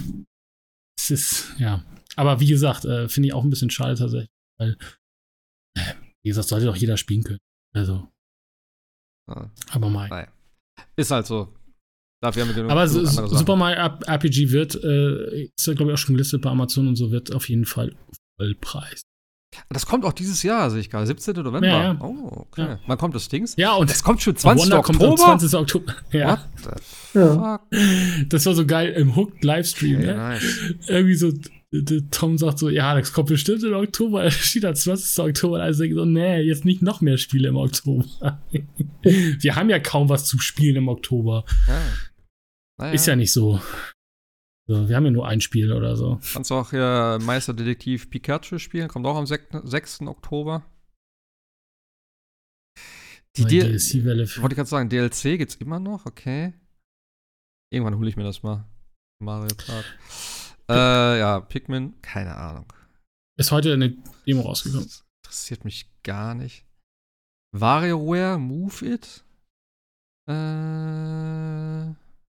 [1.00, 1.84] es ist, ja.
[2.16, 4.30] Aber wie gesagt, äh, finde ich auch ein bisschen schade tatsächlich,
[4.60, 4.78] weil,
[5.78, 5.82] äh,
[6.24, 7.40] wie gesagt, sollte doch jeder spielen können.
[7.76, 8.08] Also,
[9.30, 9.52] Ja.
[9.72, 10.10] aber mal.
[10.10, 10.28] Naja.
[10.96, 11.54] Ist halt so.
[12.22, 13.06] Dafür haben wir Aber so.
[13.06, 16.96] Super Mario RPG wird, äh, ist ja glaube ich auch schon gelistet bei Amazon und
[16.96, 17.94] so, wird auf jeden Fall
[18.40, 19.02] Vollpreis.
[19.70, 21.06] Das kommt auch dieses Jahr, sehe ich gerade.
[21.06, 21.36] 17.
[21.44, 21.68] November.
[21.68, 21.98] Ja, ja.
[22.02, 22.62] Oh, okay.
[22.62, 22.80] Ja.
[22.88, 23.56] Wann kommt das Dings?
[23.58, 24.64] Ja, und Das kommt schon 20.
[24.66, 25.00] Wonder Oktober?
[25.10, 25.54] kommt am 20.
[25.60, 25.96] Oktober.
[26.12, 26.82] Ja, What
[27.14, 28.30] the fuck?
[28.30, 29.98] das war so geil im Hooked Livestream.
[29.98, 30.16] Okay, ne?
[30.16, 30.74] nice.
[30.88, 31.32] Irgendwie so,
[32.12, 34.30] Tom sagt so, ja, das kommt bestimmt im Oktober.
[34.32, 35.18] Steht da 20.
[35.24, 35.62] Oktober.
[35.62, 38.06] Also denke ich so, nee, jetzt nicht noch mehr Spiele im Oktober.
[39.02, 41.46] Wir haben ja kaum was zu spielen im Oktober.
[41.68, 41.82] Ja.
[42.80, 42.94] Naja.
[42.94, 43.60] Ist ja nicht so.
[44.68, 44.88] so.
[44.88, 46.20] Wir haben ja nur ein Spiel oder so.
[46.34, 48.88] Kannst du auch hier Meisterdetektiv Pikachu spielen?
[48.88, 49.62] Kommt auch am 6.
[49.64, 50.02] 6.
[50.02, 50.66] Oktober.
[53.36, 54.28] Die DLC-Welle.
[54.38, 56.54] wollte ich gerade sagen, DLC gibt's immer noch, okay.
[57.72, 58.70] Irgendwann hole ich mir das mal.
[59.20, 59.86] Mario Kart.
[60.70, 62.72] Äh, ja, Pikmin, keine Ahnung.
[63.38, 64.86] Ist heute eine Demo rausgekommen.
[64.86, 66.66] Das interessiert mich gar nicht.
[67.56, 69.24] WarioWare, Move It?
[70.28, 70.34] Äh,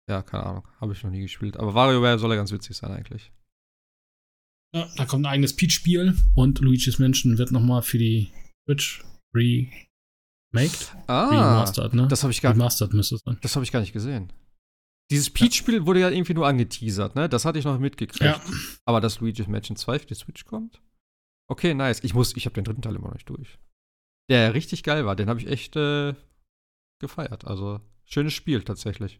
[0.09, 0.67] ja, keine Ahnung.
[0.79, 1.57] Habe ich noch nie gespielt.
[1.57, 3.31] Aber WarioWare soll ja ganz witzig sein eigentlich.
[4.75, 8.31] Ja, da kommt ein eigenes Peach-Spiel und Luigi's Mansion wird nochmal für die
[8.65, 9.03] Switch
[9.35, 10.95] remaked.
[11.07, 12.07] Ah, Remastered, ne?
[12.07, 13.37] das habe ich gar Remastered müsste es sein.
[13.41, 14.33] Das habe ich gar nicht gesehen.
[15.11, 17.29] Dieses Peach-Spiel wurde ja irgendwie nur angeteasert, ne?
[17.29, 18.23] Das hatte ich noch mitgekriegt.
[18.23, 18.41] Ja.
[18.85, 20.81] Aber dass Luigi's Mansion 2 für die Switch kommt?
[21.49, 22.03] Okay, nice.
[22.03, 23.59] Ich muss, ich habe den dritten Teil immer noch nicht durch.
[24.29, 26.15] Der richtig geil war, den habe ich echt äh,
[26.99, 27.45] gefeiert.
[27.45, 29.19] Also, schönes Spiel tatsächlich.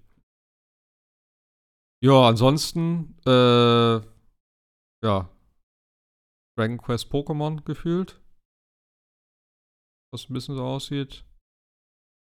[2.03, 4.01] Ja, ansonsten, äh,
[5.05, 5.30] ja.
[6.57, 8.22] Dragon Quest Pokémon gefühlt.
[10.11, 11.26] Was ein bisschen so aussieht.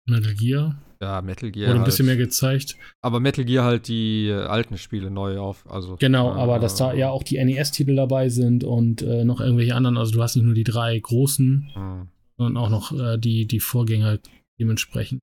[0.09, 0.77] Metal Gear.
[1.01, 1.69] Ja, Metal Gear.
[1.69, 2.25] Wurde ein bisschen mehr halt.
[2.25, 2.75] gezeigt.
[3.01, 5.69] Aber Metal Gear halt die äh, alten Spiele neu auf.
[5.69, 9.39] Also, Genau, äh, aber dass da ja auch die NES-Titel dabei sind und äh, noch
[9.39, 9.97] irgendwelche anderen.
[9.97, 12.07] Also du hast nicht nur die drei großen, hm.
[12.37, 14.19] sondern auch noch äh, die, die Vorgänger
[14.59, 15.21] dementsprechend.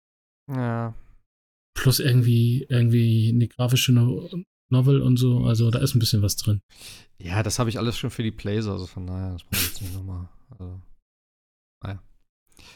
[0.50, 0.94] Ja.
[1.74, 4.28] Plus irgendwie, irgendwie eine grafische no
[4.68, 5.44] Novel und so.
[5.44, 6.60] Also da ist ein bisschen was drin.
[7.18, 9.68] Ja, das habe ich alles schon für die Plays, also von daher, das brauche ich
[9.68, 10.28] jetzt nicht nochmal.
[10.50, 10.80] Also,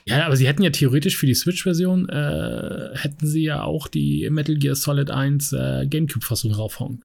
[0.06, 4.28] Ja, aber sie hätten ja theoretisch für die Switch-Version, äh, hätten sie ja auch die
[4.30, 7.02] Metal Gear Solid 1 äh, Gamecube-Fassung raufhauen.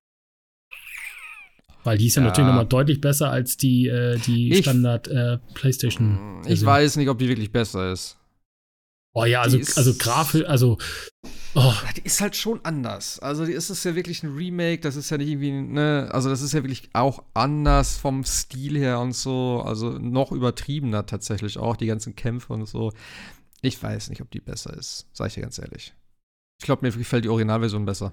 [1.83, 2.29] Weil die ist ja, Ja.
[2.29, 6.41] natürlich nochmal deutlich besser als die, äh, die Ich- Standard äh, PlayStation.
[6.47, 8.17] ich weiß nicht, ob die wirklich besser ist.
[9.17, 10.77] Oh ja, also, ist- also grafisch, also.
[11.57, 13.17] Oh, Die ist halt schon anders.
[13.19, 16.27] Also, die ist es ja wirklich ein Remake, das ist ja nicht irgendwie, ne, also
[16.29, 19.63] das ist ja wirklich auch anders vom Stil her und so.
[19.65, 22.91] Also noch übertriebener tatsächlich auch, die ganzen Kämpfe und so.
[23.61, 25.93] Ich weiß nicht, ob die besser ist, sag ich dir ganz ehrlich.
[26.59, 28.11] Ich glaube, mir gefällt die Originalversion besser.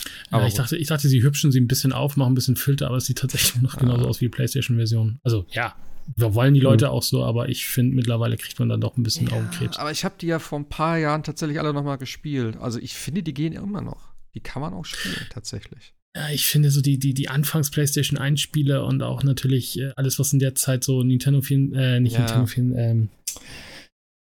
[0.00, 0.06] Ja,
[0.38, 0.60] Aber ich, gut.
[0.60, 3.06] dachte, ich dachte, sie hübschen sie ein bisschen auf, machen ein bisschen Filter, aber es
[3.06, 4.08] sieht tatsächlich noch genauso Ah.
[4.08, 5.18] aus wie die PlayStation-Version.
[5.22, 5.74] Also ja,
[6.16, 9.02] wir wollen die Leute auch so, aber ich finde, mittlerweile kriegt man dann doch ein
[9.04, 9.76] bisschen Augenkrebs.
[9.76, 12.56] aber ich habe die ja vor ein paar Jahren tatsächlich alle noch mal gespielt.
[12.56, 14.12] Also ich finde, die gehen immer noch.
[14.34, 15.94] Die kann man auch spielen, tatsächlich.
[16.16, 20.32] Ja, ich finde so die, die, die Anfangs-PlayStation 1-Spiele und auch natürlich äh, alles, was
[20.32, 22.20] in der Zeit so Nintendo 4, äh, nicht Ja.
[22.20, 23.08] Nintendo 4, ähm,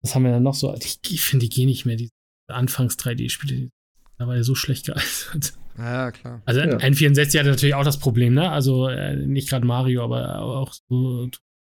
[0.02, 0.74] was haben wir dann noch so?
[0.80, 2.10] Ich, ich finde, die gehen nicht mehr, die
[2.48, 3.70] Anfangs-3D-Spiele.
[4.18, 5.54] Da war er so schlecht gealtert.
[5.76, 6.42] Ja, klar.
[6.44, 6.76] Also Ja.
[6.78, 8.50] N64 hatte natürlich auch das Problem, ne?
[8.50, 11.28] Also äh, nicht gerade Mario, aber auch so,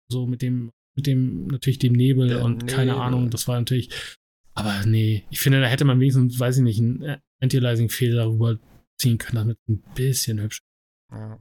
[0.09, 3.01] so mit dem, mit dem, natürlich dem Nebel Der und keine Nebel.
[3.01, 3.91] Ahnung, das war natürlich.
[4.55, 8.59] Aber nee, ich finde, da hätte man wenigstens, weiß ich nicht, einen äh, Anti-Aliasing-Fehler darüber
[8.99, 10.61] ziehen können, damit es ein bisschen hübsch.
[11.11, 11.39] Ja.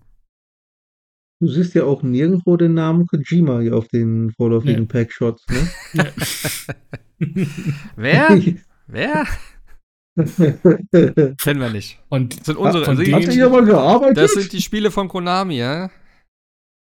[1.41, 4.85] Du siehst ja auch nirgendwo den Namen Kojima hier auf den vorläufigen Nee.
[4.87, 6.13] Packshots, ne?
[7.95, 8.39] Wer?
[8.87, 9.25] Wer?
[11.37, 11.99] Kennen wir nicht.
[12.09, 12.85] Und Das sind unsere.
[12.85, 14.17] von also Hat aber gearbeitet?
[14.17, 15.89] das sind die Spiele von Konami, ja?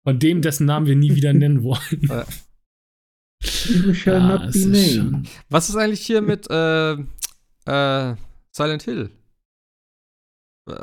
[0.03, 2.25] von dem, dessen Namen wir nie wieder nennen wollen.
[4.05, 8.15] Ja, not es be ist schon- Was ist eigentlich hier mit äh, äh,
[8.51, 9.09] Silent Hill?
[10.69, 10.75] Äh,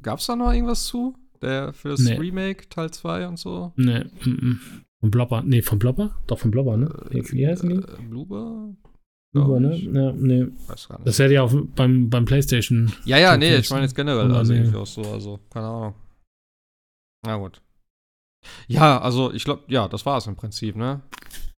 [0.00, 1.16] gab's da noch irgendwas zu?
[1.42, 2.14] Der für das Nee.
[2.16, 3.72] Remake Teil 2 und so?
[3.76, 4.60] Nee, mm, mm.
[5.00, 5.42] Von Blobber.
[5.42, 6.16] Nee, von Blobber?
[6.26, 6.92] Doch, von Blobber, ne?
[7.10, 7.76] Nee, wie heißen die?
[7.76, 8.74] Äh, Bloober?
[9.44, 9.76] Glaub ne?
[9.76, 10.46] Ja, nee.
[11.04, 12.92] Das hätte ja auch beim, beim PlayStation.
[13.04, 14.74] ja, ja, nee, ich meine jetzt generell, also nee.
[14.74, 15.94] auch so, also, keine Ahnung.
[17.24, 17.60] Na gut.
[18.68, 21.02] Ja, also ich glaube, ja, das war es im Prinzip, ne?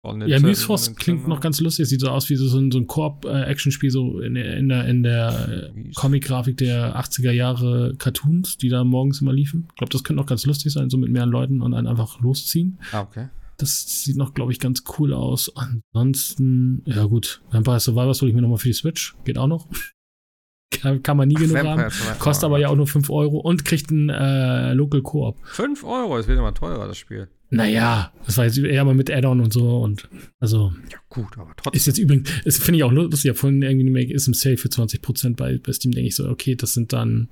[0.02, 1.28] Ja, Nintendo- Mythos klingt Nintendo.
[1.28, 1.86] noch ganz lustig.
[1.86, 5.02] Sieht so aus wie so ein, so ein Koop-Action-Spiel, so in der, in der, in
[5.02, 5.93] der äh.
[5.94, 9.66] Comic-Grafik der 80er Jahre Cartoons, die da morgens immer liefen.
[9.69, 12.19] Ich glaube, das könnte noch ganz lustig sein, so mit mehreren Leuten und dann einfach
[12.20, 12.78] losziehen.
[12.93, 13.28] Ah, okay.
[13.61, 15.53] Das sieht noch, glaube ich, ganz cool aus.
[15.55, 19.15] Ansonsten, ja gut, Vampire Survivors hole ich mir nochmal für die Switch.
[19.24, 19.69] Geht auch noch.
[20.70, 21.91] kann, kann man nie genug Vampire haben.
[21.91, 22.19] Survivor.
[22.19, 25.37] Kostet aber ja auch nur 5 Euro und kriegt ein äh, Local Koop.
[25.45, 27.28] 5 Euro, es wird immer teurer, das Spiel.
[27.53, 30.09] Naja, das war jetzt eher mal mit Add-on und so und
[30.39, 31.77] also Ja, gut, aber trotzdem.
[31.77, 34.35] ist jetzt übrigens, das finde ich auch lustig, ja, von irgendwie eine Make ist im
[34.35, 37.28] Sale für 20% bei, bei Steam, denke ich so, okay, das sind dann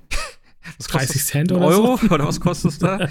[0.77, 1.99] Was 30 Cent oder Euro?
[2.13, 2.97] Oder was kostet es da?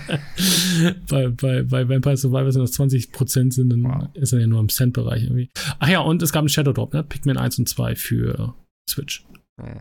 [1.08, 4.08] bei, bei, bei Vampire Survivors sind das 20% sind, dann Wow.
[4.14, 5.50] ist er ja nur im Cent-Bereich irgendwie.
[5.78, 7.02] Ach ja, und es gab einen Shadow Drop, ne?
[7.02, 8.54] Pikmin 1 und 2 für
[8.88, 9.26] Switch.
[9.60, 9.80] Nee.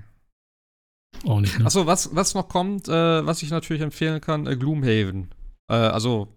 [1.26, 1.66] Auch nicht, ne?
[1.66, 5.30] Achso, was, was noch kommt, äh, was ich natürlich empfehlen kann, äh, Gloomhaven.
[5.70, 6.30] Äh, also,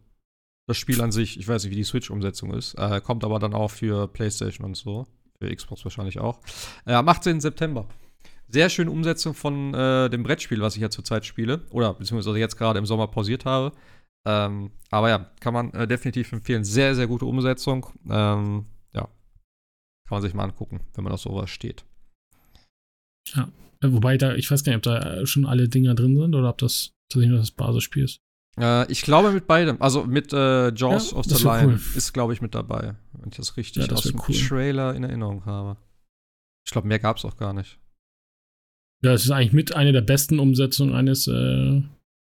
[0.68, 3.54] das Spiel an sich, ich weiß nicht, wie die Switch-Umsetzung ist, äh, kommt aber dann
[3.54, 5.06] auch für PlayStation und so.
[5.38, 6.40] Für Xbox wahrscheinlich auch.
[6.86, 7.40] Äh, am 18.
[7.40, 7.86] September.
[8.52, 11.62] Sehr schöne Umsetzung von äh, dem Brettspiel, was ich ja zurzeit spiele.
[11.70, 13.72] Oder beziehungsweise jetzt gerade im Sommer pausiert habe.
[14.26, 16.64] Ähm, aber ja, kann man äh, definitiv empfehlen.
[16.64, 17.86] Sehr, sehr gute Umsetzung.
[18.08, 19.02] Ähm, ja.
[19.02, 21.84] Kann man sich mal angucken, wenn man auf sowas steht.
[23.34, 23.44] Äh,
[23.82, 26.58] Wobei da, ich weiß gar nicht, ob da schon alle Dinger drin sind oder ob
[26.58, 28.20] das tatsächlich nur das Basisspiel ist.
[28.58, 29.80] Äh, ich glaube mit beidem.
[29.80, 31.80] Also mit äh, Jaws Ja, of the Lion cool.
[31.96, 32.96] ist, glaube ich, mit dabei.
[33.12, 34.34] Wenn ich das richtig Ja, das aus dem cool.
[34.34, 35.78] Trailer in Erinnerung habe.
[36.66, 37.78] Ich glaube, mehr gab es auch gar nicht.
[39.02, 41.82] Ja, es ist eigentlich mit einer der besten Umsetzungen eines äh,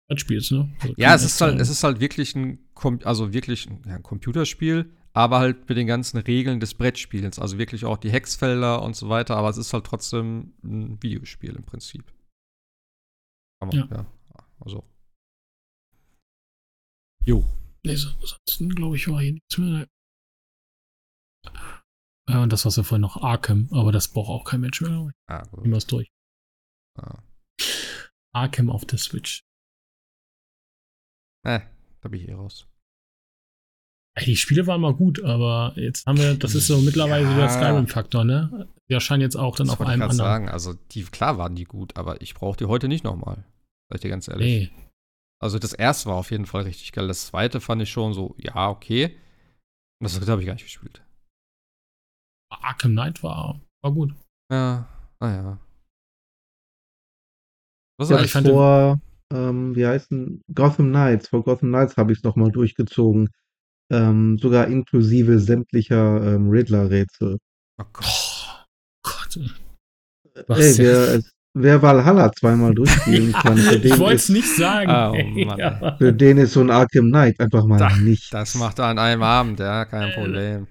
[0.09, 0.71] Brettspiels, ne?
[0.81, 3.97] Also Ja, es ist halt, es ist halt wirklich ein, Com also wirklich ein, ja,
[3.97, 7.39] ein Computerspiel, aber halt mit den ganzen Regeln des Brettspiels.
[7.39, 11.55] Also wirklich auch die Hexfelder und so weiter, aber es ist halt trotzdem ein Videospiel
[11.57, 12.05] im Prinzip.
[13.61, 13.89] Man, Ja.
[13.91, 14.07] ja.
[14.61, 14.85] Also.
[17.25, 17.45] Jo.
[17.85, 19.87] Nee, so, ansonsten glaube ich war hier nichts mehr.
[22.29, 25.11] Ja, und das, was wir vorhin noch Arkham, aber das braucht auch kein Mensch mehr.
[25.27, 25.63] Ah, gut.
[25.63, 26.11] Nehmen wir es durch.
[26.99, 27.23] Ah.
[28.33, 29.41] Arkham auf der Switch.
[31.47, 31.61] Äh,
[32.03, 32.67] da bin ich eh raus.
[34.25, 37.37] Die Spiele waren mal gut, aber jetzt haben wir, das ist so mittlerweile Ja.
[37.37, 38.69] der Skyrim-Faktor, ne?
[38.89, 40.27] Die erscheinen jetzt auch dann Das auf ich einem grad anderen.
[40.31, 40.49] sagen.
[40.49, 43.45] Also, die, klar waren die gut, aber ich brauche die heute nicht nochmal.
[43.89, 44.71] Sag ich dir ganz ehrlich.
[44.73, 44.89] Nee.
[45.41, 47.07] Also, das erste war auf jeden Fall richtig geil.
[47.09, 49.07] Das zweite fand ich schon so, ja, okay.
[50.01, 51.03] Und das dritte habe ich gar nicht gespielt.
[52.53, 54.13] Arkham Knight war, war gut.
[54.53, 54.87] Ja,
[55.21, 55.59] naja.
[58.01, 58.99] Was Ja, ich fand vor,
[59.33, 63.29] ähm, wie heißen, Gotham Knights, vor Gotham Knights habe ich es nochmal durchgezogen.
[63.93, 67.37] Ähm, sogar inklusive sämtlicher ähm, Riddler-Rätsel.
[67.79, 68.07] Oh Gott.
[68.07, 68.65] Oh,
[69.03, 69.37] Gott.
[70.35, 71.21] Ey, Was wer,
[71.55, 74.91] wer Valhalla zweimal durchspielen kann, für ich den, wollte es ist, nicht sagen.
[74.91, 78.33] Oh, ey, Mann, aber- für den ist so ein Arkham Knight einfach mal Da- nicht.
[78.33, 80.67] Das macht er an einem Abend, ja, Äh, kein Problem.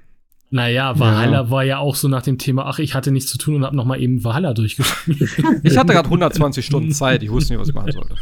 [0.52, 3.56] Naja, Valhalla war ja auch so nach dem Thema, ach, ich hatte nichts zu tun
[3.56, 5.20] und hab noch mal eben Valhalla durchgespielt.
[5.64, 8.16] Ich hatte gerade 120 Stunden Zeit, ich wusste nicht, was ich machen sollte.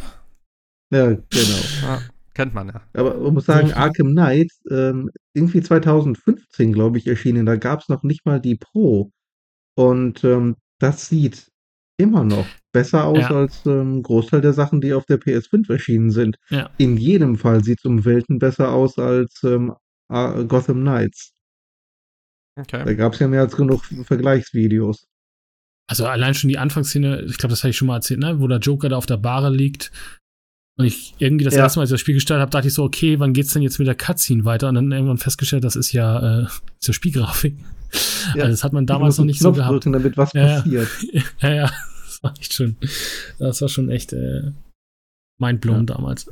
[0.91, 1.21] Ja, genau.
[1.83, 2.01] Ja,
[2.33, 2.81] kennt man ja.
[2.93, 3.71] Aber man muss sagen.
[3.73, 8.55] Arkham Knight, ähm, irgendwie 2015, glaube ich, erschienen, da gab es noch nicht mal die
[8.55, 9.11] Pro.
[9.75, 11.47] Und ähm, das sieht
[11.97, 13.29] immer noch besser aus Ja.
[13.31, 16.37] als ähm, Großteil der Sachen, die auf der PS5 erschienen sind.
[16.49, 16.69] Ja.
[16.77, 19.73] In jedem Fall sieht es um Welten besser aus als ähm,
[20.09, 21.33] Gotham Knights.
[22.57, 22.95] Da Okay.
[22.95, 25.05] gab es ja mehr als genug Vergleichsvideos.
[25.89, 28.39] Also allein schon die Anfangsszene, ich glaube, das habe ich schon mal erzählt, ne?
[28.41, 29.91] wo der Joker da auf der Bahre liegt.
[30.79, 31.61] Und ich irgendwie das Ja.
[31.61, 33.61] erste Mal, als ich das Spiel gestartet habe, dachte ich so, okay, wann geht's denn
[33.61, 34.69] jetzt mit der Cutscene weiter?
[34.69, 36.43] Und dann irgendwann festgestellt, das ist ja, äh,
[36.79, 37.55] ist ja Spielgrafik.
[38.35, 38.43] Ja.
[38.43, 39.73] Also das hat man damals noch nicht so Knopf gehabt.
[39.73, 40.55] drücken, damit was Ja, ja.
[40.57, 40.89] passiert.
[41.41, 41.71] ja, ja.
[42.05, 42.75] Das war echt schon,
[43.39, 44.51] das war schon echt äh,
[45.39, 45.95] mindblown ja.
[45.95, 46.25] damals.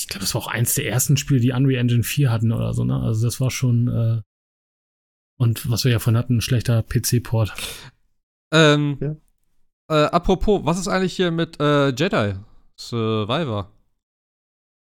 [0.00, 2.72] Ich glaube, das war auch eins der ersten Spiele, die Unreal Engine 4 hatten oder
[2.72, 2.98] so, ne?
[3.00, 4.20] Also das war schon, äh,
[5.38, 7.52] und was wir ja von hatten, ein schlechter PC-Port.
[8.52, 9.16] Ähm, ja.
[9.90, 12.34] äh, apropos, was ist eigentlich hier mit äh, Jedi
[12.78, 13.70] Survivor?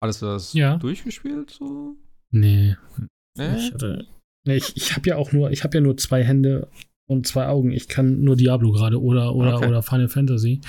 [0.01, 0.77] Alles das ja.
[0.77, 1.51] durchgespielt?
[1.51, 1.97] So?
[2.31, 2.77] Nee.
[3.39, 3.57] nee?
[3.57, 4.07] Ich, hatte,
[4.47, 6.69] nee, ich, ich habe ja auch nur, ich habe ja nur zwei Hände
[7.07, 7.73] und zwei Augen.
[7.73, 9.69] Ich kann nur Diablo gerade oder, oder, okay.
[9.69, 10.61] oder Final Fantasy.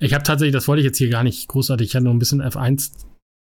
[0.00, 2.18] Ich habe tatsächlich, das wollte ich jetzt hier gar nicht großartig, ich hatte noch ein
[2.18, 2.92] bisschen F1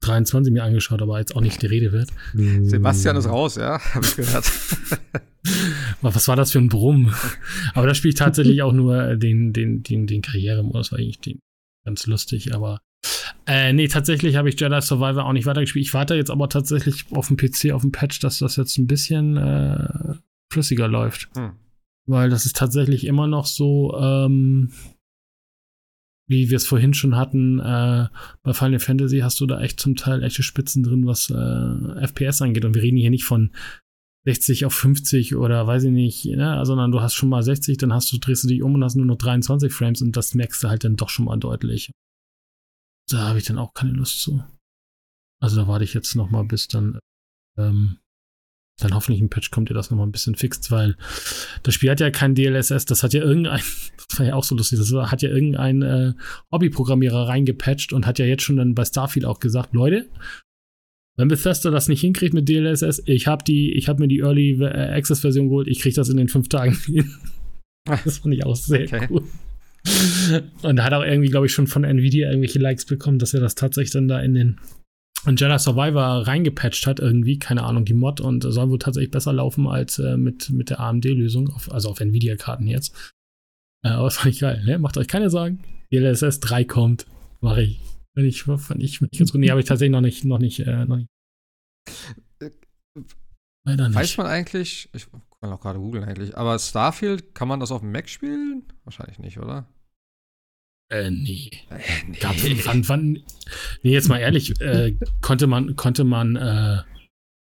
[0.05, 2.09] 23 mir angeschaut, aber jetzt auch nicht die Rede wird.
[2.33, 4.45] Sebastian ist raus, ja, habe ich gehört.
[6.01, 7.13] Was war das für ein Brumm?
[7.73, 11.39] Aber da spiele ich tatsächlich auch nur den, den, den, den Karrieremodus, war eigentlich den,
[11.85, 12.79] ganz lustig, aber
[13.45, 15.85] äh, nee, tatsächlich habe ich Jedi Survivor auch nicht weitergespielt.
[15.85, 18.87] Ich warte jetzt aber tatsächlich auf dem PC, auf dem Patch, dass das jetzt ein
[18.87, 20.15] bisschen äh,
[20.51, 21.29] flüssiger läuft.
[21.35, 21.51] Hm.
[22.05, 24.71] Weil das ist tatsächlich immer noch so, ähm,
[26.27, 28.07] wie wir es vorhin schon hatten, äh,
[28.43, 32.41] bei Final Fantasy hast du da echt zum Teil echte Spitzen drin, was äh, FPS
[32.41, 32.65] angeht.
[32.65, 33.51] Und wir reden hier nicht von
[34.25, 36.65] 60 auf 50 oder weiß ich nicht, ne?
[36.65, 38.95] sondern du hast schon mal 60, dann hast du, drehst du dich um und hast
[38.95, 41.91] nur noch 23 Frames und das merkst du halt dann doch schon mal deutlich.
[43.09, 44.43] Da habe ich dann auch keine Lust zu.
[45.41, 46.99] Also da warte ich jetzt noch mal, bis dann
[47.57, 47.97] ähm,
[48.79, 50.95] dann hoffentlich ein Patch kommt, ihr das nochmal ein bisschen fixt, weil
[51.61, 53.61] das Spiel hat ja kein DLSS, das hat ja irgendein,
[54.09, 56.13] das war ja auch so lustig, das hat ja irgendein äh,
[56.51, 60.07] Hobbyprogrammierer reingepatcht und hat ja jetzt schon dann bei Starfield auch gesagt, Leute,
[61.15, 64.63] wenn Bethesda das nicht hinkriegt mit DLSS, ich habe die, ich habe mir die Early
[64.63, 67.13] äh, Access Version geholt, ich kriege das in den fünf Tagen hin.
[67.85, 69.07] das fand ich auch sehr okay.
[69.09, 69.23] cool.
[70.61, 73.53] Und hat auch irgendwie, glaube ich, schon von Nvidia irgendwelche Likes bekommen, dass er das
[73.53, 74.59] tatsächlich dann da in den
[75.25, 79.33] und Jedi Survivor reingepatcht hat, irgendwie, keine Ahnung, die Mod und soll wohl tatsächlich besser
[79.33, 83.13] laufen als äh, mit, mit der AMD-Lösung, also auf Nvidia-Karten jetzt.
[83.85, 84.79] Äh, aber das fand ich geil, ne?
[84.79, 85.63] Macht euch keine Sorgen.
[85.91, 87.05] DLSS 3 kommt.
[87.41, 87.79] Mach ich.
[88.15, 89.41] Wenn ich, fand ich, fand ich ganz gut.
[89.41, 91.09] Nee, habe ich tatsächlich noch nicht, noch nicht, äh, noch nicht.
[93.65, 93.95] Leider nicht.
[93.95, 97.81] Weiß man eigentlich, ich kann auch gerade googeln eigentlich, aber Starfield, kann man das auf
[97.81, 98.63] dem Mac spielen?
[98.83, 99.67] Wahrscheinlich nicht, oder?
[100.93, 101.49] Äh, nee.
[101.71, 102.17] Äh, nee.
[102.19, 103.23] Gab, wann, wann,
[103.81, 106.81] nee, jetzt mal ehrlich, äh, konnte man, konnte man, äh,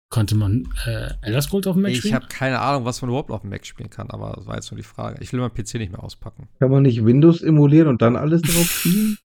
[0.09, 2.13] konnte man äh, Elder Scrolls auf dem Mac spielen?
[2.13, 4.55] Ich habe keine Ahnung, was man überhaupt auf dem Mac spielen kann, aber das war
[4.55, 5.17] jetzt nur die Frage.
[5.21, 6.47] Ich will meinen PC nicht mehr auspacken.
[6.59, 9.17] Kann man nicht Windows emulieren und dann alles drauf spielen?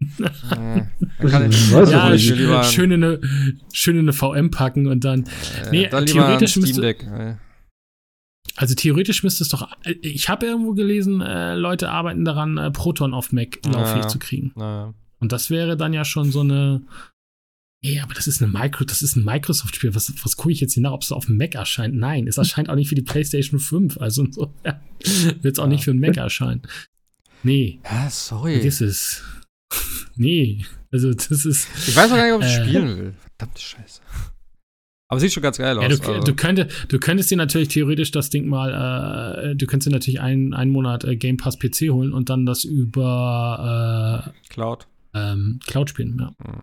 [0.18, 3.20] äh, kann ich, was ja, ich lieber schön, in eine,
[3.72, 5.24] schön in eine VM packen und dann.
[5.24, 6.80] Äh, nee, dann theoretisch müsste.
[6.80, 7.34] Deck, äh.
[8.56, 9.68] Also theoretisch müsste es doch.
[9.84, 14.18] Ich habe irgendwo gelesen, äh, Leute arbeiten daran, äh, Proton auf Mac lauffähig ja, zu
[14.18, 14.52] kriegen.
[14.56, 14.94] Ja.
[15.20, 16.82] Und das wäre dann ja schon so eine.
[17.80, 19.94] Ey, aber das ist eine Micro, das ist ein Microsoft-Spiel.
[19.94, 21.94] Was, was gucke ich jetzt hier nach, ob es auf dem Mac erscheint?
[21.94, 23.98] Nein, es erscheint auch nicht für die PlayStation 5.
[23.98, 24.80] Also so, ja,
[25.40, 26.62] wird es auch nicht für den Mac erscheinen.
[27.44, 27.78] Nee.
[27.84, 28.54] Ja, sorry.
[28.54, 29.22] Vergiss es.
[30.16, 30.64] nee.
[30.90, 31.68] Also, das ist.
[31.86, 33.14] Ich weiß auch gar nicht, ob ich äh, spielen will.
[33.36, 34.00] Verdammte Scheiße.
[35.10, 35.82] Aber sieht schon ganz geil aus.
[35.82, 36.20] Ja, du, also.
[36.20, 40.20] du, könntest, du könntest dir natürlich theoretisch das Ding mal, äh, du könntest dir natürlich
[40.20, 44.86] einen, einen Monat äh, Game Pass PC holen und dann das über äh, Cloud.
[45.14, 46.34] Ähm, Cloud spielen, ja.
[46.44, 46.60] Hm.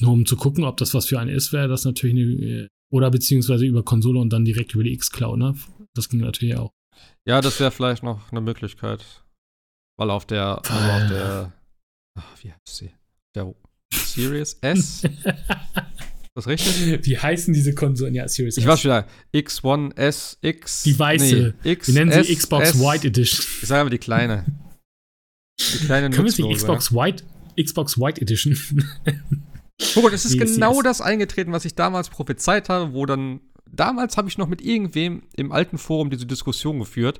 [0.00, 3.12] Nur um zu gucken, ob das was für einen ist, wäre das natürlich eine, oder
[3.12, 5.54] beziehungsweise über Konsole und dann direkt über die X-Cloud, ne?
[5.94, 6.72] Das ging natürlich auch.
[7.26, 9.24] Ja, das wäre vielleicht noch eine Möglichkeit.
[9.96, 11.52] Weil auf der, also auf der,
[12.18, 12.90] ach, wie heißt sie?
[13.36, 13.54] Der
[13.92, 15.02] Series S
[16.36, 17.06] Das richtig?
[17.06, 18.12] Wie heißen diese Konsolen?
[18.12, 19.06] Ja, Series Ich weiß wieder.
[19.32, 20.82] X1, S, X.
[20.82, 21.54] Die weiße.
[21.62, 23.46] Nee, X, Wir nennen sie Xbox S, White Edition.
[23.62, 24.44] Ich sage aber die kleine.
[25.60, 27.22] Die kleine Können wir sie Xbox White,
[27.56, 28.58] Xbox White Edition?
[29.94, 33.40] Guck mal, es ist genau das eingetreten, was ich damals prophezeit habe, wo dann.
[33.70, 37.18] Damals habe ich noch mit irgendwem im alten Forum diese Diskussion geführt,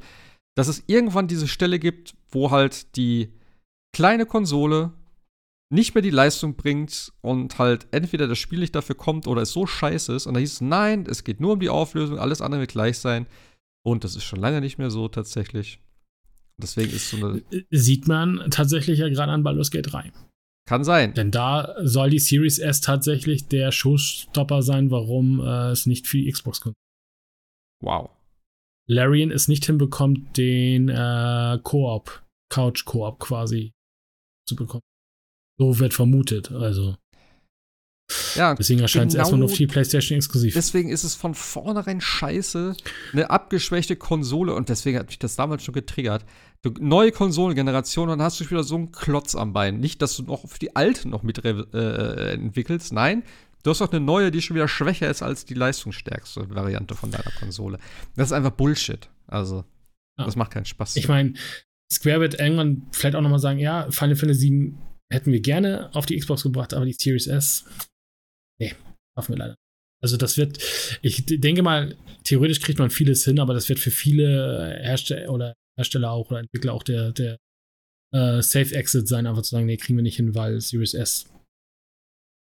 [0.56, 3.32] dass es irgendwann diese Stelle gibt, wo halt die
[3.92, 4.92] kleine Konsole
[5.70, 9.52] nicht mehr die Leistung bringt und halt entweder das Spiel nicht dafür kommt oder es
[9.52, 10.26] so scheiße ist.
[10.26, 12.98] Und da hieß es, nein, es geht nur um die Auflösung, alles andere wird gleich
[12.98, 13.26] sein.
[13.84, 15.80] Und das ist schon lange nicht mehr so tatsächlich.
[16.60, 17.42] Deswegen ist so eine.
[17.70, 20.12] Sieht man tatsächlich ja gerade an Baldur's Gate 3.
[20.66, 21.12] Kann sein.
[21.14, 26.16] Denn da soll die Series S tatsächlich der Showstopper sein, warum äh, es nicht für
[26.16, 26.74] die Xbox kommt.
[27.82, 28.10] Wow.
[28.88, 33.72] Larian es nicht hinbekommt, den äh, Koop, Couch-Koop quasi
[34.46, 34.82] zu bekommen.
[35.59, 36.97] So wird vermutet, also.
[38.35, 40.52] Ja, Deswegen erscheint genau es erstmal nur auf die PlayStation exklusiv.
[40.55, 42.76] Deswegen ist es von vornherein scheiße,
[43.12, 46.24] eine abgeschwächte Konsole und deswegen hat mich das damals schon getriggert.
[46.62, 49.81] Du, neue Konsolengeneration, dann hast du wieder so einen Klotz am Bein.
[49.81, 53.22] Nicht, dass du noch für die alte noch mit äh, entwickelst, nein.
[53.62, 57.10] Du hast auch eine neue, die schon wieder schwächer ist als die leistungsstärkste Variante von
[57.10, 57.78] deiner Konsole.
[58.14, 59.09] Das ist einfach Bullshit.
[59.26, 59.64] Also,
[60.18, 60.26] ja.
[60.26, 60.97] das macht keinen Spaß.
[60.97, 61.32] Ich meine,
[61.90, 64.78] Square wird irgendwann vielleicht auch nochmal sagen, ja, Final Fantasy 7
[65.14, 67.64] hätten wir gerne auf die Xbox gebracht, aber die Series S,
[68.60, 68.74] nee,
[69.16, 69.56] schaffen wir leider.
[70.02, 70.58] Also das wird,
[71.00, 75.54] ich denke mal, theoretisch kriegt man vieles hin, aber das wird für viele Hersteller oder
[75.78, 77.38] Hersteller auch oder Entwickler auch der, der
[78.14, 81.26] äh, Safe Exit sein, einfach zu sagen, nee, kriegen wir nicht hin, weil Series S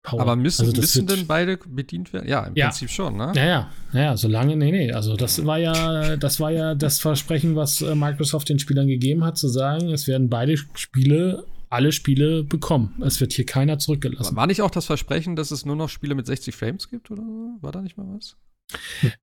[0.04, 0.22] Power.
[0.22, 2.28] Aber müssen, also müssen denn beide bedient werden?
[2.28, 2.68] Ja, im ja.
[2.68, 3.34] Prinzip schon, ne?
[3.36, 4.92] Ja, ja, ja, solange, nee, nee.
[4.92, 9.24] Also das war ja, das war ja das Versprechen, was äh, Microsoft den Spielern gegeben
[9.24, 13.02] hat, zu sagen, es werden beide Spiele, alle Spiele bekommen.
[13.02, 14.36] Es wird hier keiner zurückgelassen.
[14.36, 17.24] War nicht auch das Versprechen, dass es nur noch Spiele mit 60 Frames gibt, oder
[17.62, 18.36] war da nicht mal was?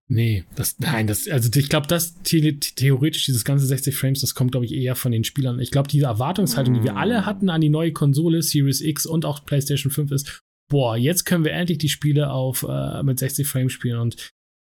[0.09, 4.35] Nee, das, nein, das, also ich glaube, das the theoretisch, dieses ganze 60 Frames, das
[4.35, 5.59] kommt, glaube ich, eher von den Spielern.
[5.61, 9.25] Ich glaube, diese Erwartungshaltung, die wir alle hatten an die neue Konsole, Series X und
[9.25, 13.47] auch PlayStation 5 ist, boah, jetzt können wir endlich die Spiele auf äh, mit 60
[13.47, 13.99] Frames spielen.
[13.99, 14.33] Und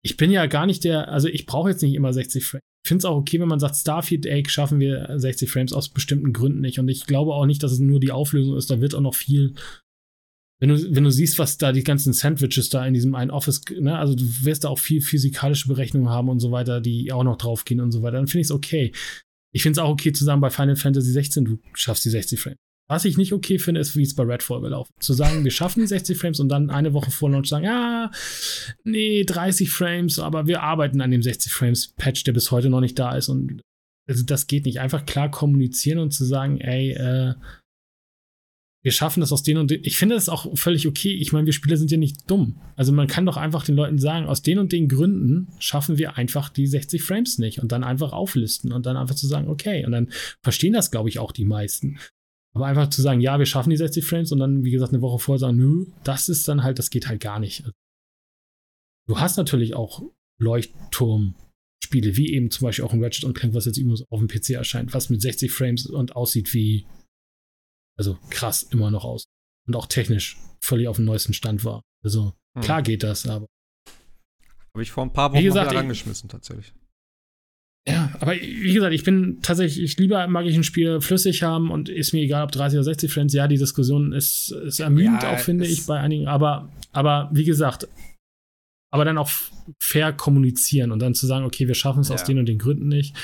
[0.09, 2.63] ich bin ja gar nicht der, also ich brauche jetzt nicht immer 60 Frames.
[2.83, 5.91] Ich finde es auch okay, wenn man sagt, Starfield Egg schaffen wir 60 Frames aus
[5.91, 6.79] bestimmten Gründen nicht.
[6.79, 8.71] Und ich glaube auch nicht, dass es nur die Auflösung ist.
[8.71, 9.53] Da wird auch noch viel.
[10.61, 13.61] Wenn du, wenn du siehst, was da die ganzen Sandwiches da in diesem einen Office,
[13.79, 17.23] ne, also du wirst da auch viel physikalische Berechnungen haben und so weiter, die auch
[17.23, 18.93] noch draufgehen und so weiter, dann finde ich es okay.
[19.53, 22.41] Ich finde es auch okay zu sagen, bei Final Fantasy 16, du schaffst die 60
[22.41, 22.59] Frames.
[22.91, 25.81] Was ich nicht okay finde, ist, wie es bei Redfall gelaufen Zu sagen, wir schaffen
[25.81, 28.11] die 60 Frames und dann eine Woche vor Launch sagen, ja,
[28.83, 32.81] nee, 30 Frames, aber wir arbeiten an dem 60 Frames Patch, der bis heute noch
[32.81, 33.29] nicht da ist.
[33.29, 33.61] Und
[34.09, 34.81] also das geht nicht.
[34.81, 37.35] Einfach klar kommunizieren und zu sagen, ey, äh,
[38.83, 39.83] wir schaffen das aus den und den.
[39.85, 41.13] Ich finde das auch völlig okay.
[41.13, 42.59] Ich meine, wir Spieler sind ja nicht dumm.
[42.75, 46.17] Also man kann doch einfach den Leuten sagen, aus den und den Gründen schaffen wir
[46.17, 49.85] einfach die 60 Frames nicht und dann einfach auflisten und dann einfach zu sagen, okay.
[49.85, 50.09] Und dann
[50.43, 51.99] verstehen das, glaube ich, auch die meisten.
[52.59, 55.01] Aber einfach zu sagen, ja, wir schaffen die 60 Frames und dann, wie gesagt, eine
[55.01, 57.63] Woche vorher sagen, nö, das ist dann halt, das geht halt gar nicht.
[59.07, 60.03] Du hast natürlich auch
[60.41, 64.27] Leuchtturm-Spiele, wie eben zum Beispiel auch ein Ratchet und Clank, was jetzt übrigens auf dem
[64.27, 66.85] PC erscheint, was mit 60 Frames und aussieht wie,
[67.97, 69.27] also krass immer noch aus.
[69.69, 71.85] Und auch technisch völlig auf dem neuesten Stand war.
[72.03, 72.63] Also hm.
[72.65, 73.47] klar geht das, aber.
[74.75, 76.75] Habe ich vor ein paar Wochen wie gesagt, mal rangeschmissen, tatsächlich.
[77.89, 81.71] Ja, aber wie gesagt, ich bin tatsächlich, ich lieber mag ich ein Spiel flüssig haben
[81.71, 83.33] und ist mir egal, ob 30 oder 60 Frames.
[83.33, 86.29] Ja, die Diskussion ist, ist ermüdend ja, auch, finde ich, bei einigen.
[86.29, 87.89] Aber, aber wie gesagt,
[88.91, 89.31] aber dann auch
[89.81, 92.15] fair kommunizieren und dann zu sagen, okay, wir schaffen es ja.
[92.15, 93.15] aus den und den Gründen nicht.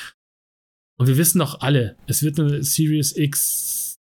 [0.98, 3.96] Und wir wissen doch alle, es wird eine Series X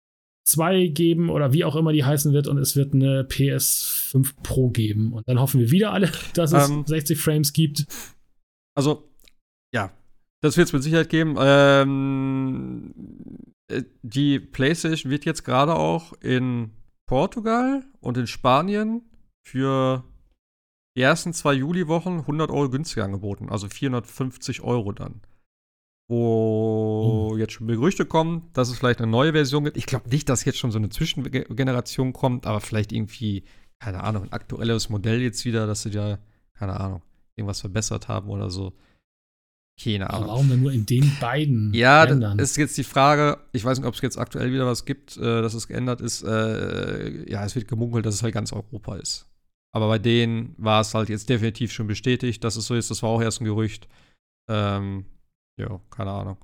[0.47, 4.69] 2 geben oder wie auch immer die heißen wird und es wird eine PS5 Pro
[4.69, 5.13] geben.
[5.13, 7.85] Und dann hoffen wir wieder alle, dass es um, 60 Frames gibt.
[8.75, 9.09] Also,
[9.73, 9.91] ja,
[10.41, 11.35] das wird es mit Sicherheit geben.
[11.39, 12.93] Ähm,
[13.67, 16.71] äh, die PlayStation wird jetzt gerade auch in
[17.07, 19.01] Portugal und in Spanien
[19.45, 20.03] für
[20.95, 23.49] die ersten zwei Juli-Wochen 100 Euro günstiger angeboten.
[23.49, 25.21] Also 450 Euro dann.
[26.07, 27.37] Wo oh.
[27.37, 29.77] jetzt schon Gerüchte kommen, dass es vielleicht eine neue Version gibt.
[29.77, 33.43] Ich glaube nicht, dass jetzt schon so eine Zwischengeneration kommt, aber vielleicht irgendwie,
[33.79, 36.17] keine Ahnung, ein aktuelles Modell jetzt wieder, dass sie da,
[36.53, 37.03] keine Ahnung,
[37.35, 38.73] irgendwas verbessert haben oder so.
[39.81, 40.23] Keine Ahnung.
[40.23, 42.37] Aber warum denn nur in den beiden ja, Ländern?
[42.37, 45.15] Ja, ist jetzt die Frage, ich weiß nicht, ob es jetzt aktuell wieder was gibt,
[45.17, 46.23] äh, dass es geändert ist.
[46.23, 49.27] Äh, ja, es wird gemunkelt, dass es halt ganz Europa ist.
[49.71, 52.91] Aber bei denen war es halt jetzt definitiv schon bestätigt, dass es so ist.
[52.91, 53.87] Das war auch erst ein Gerücht.
[54.49, 55.05] Ähm,
[55.57, 56.37] ja, keine Ahnung.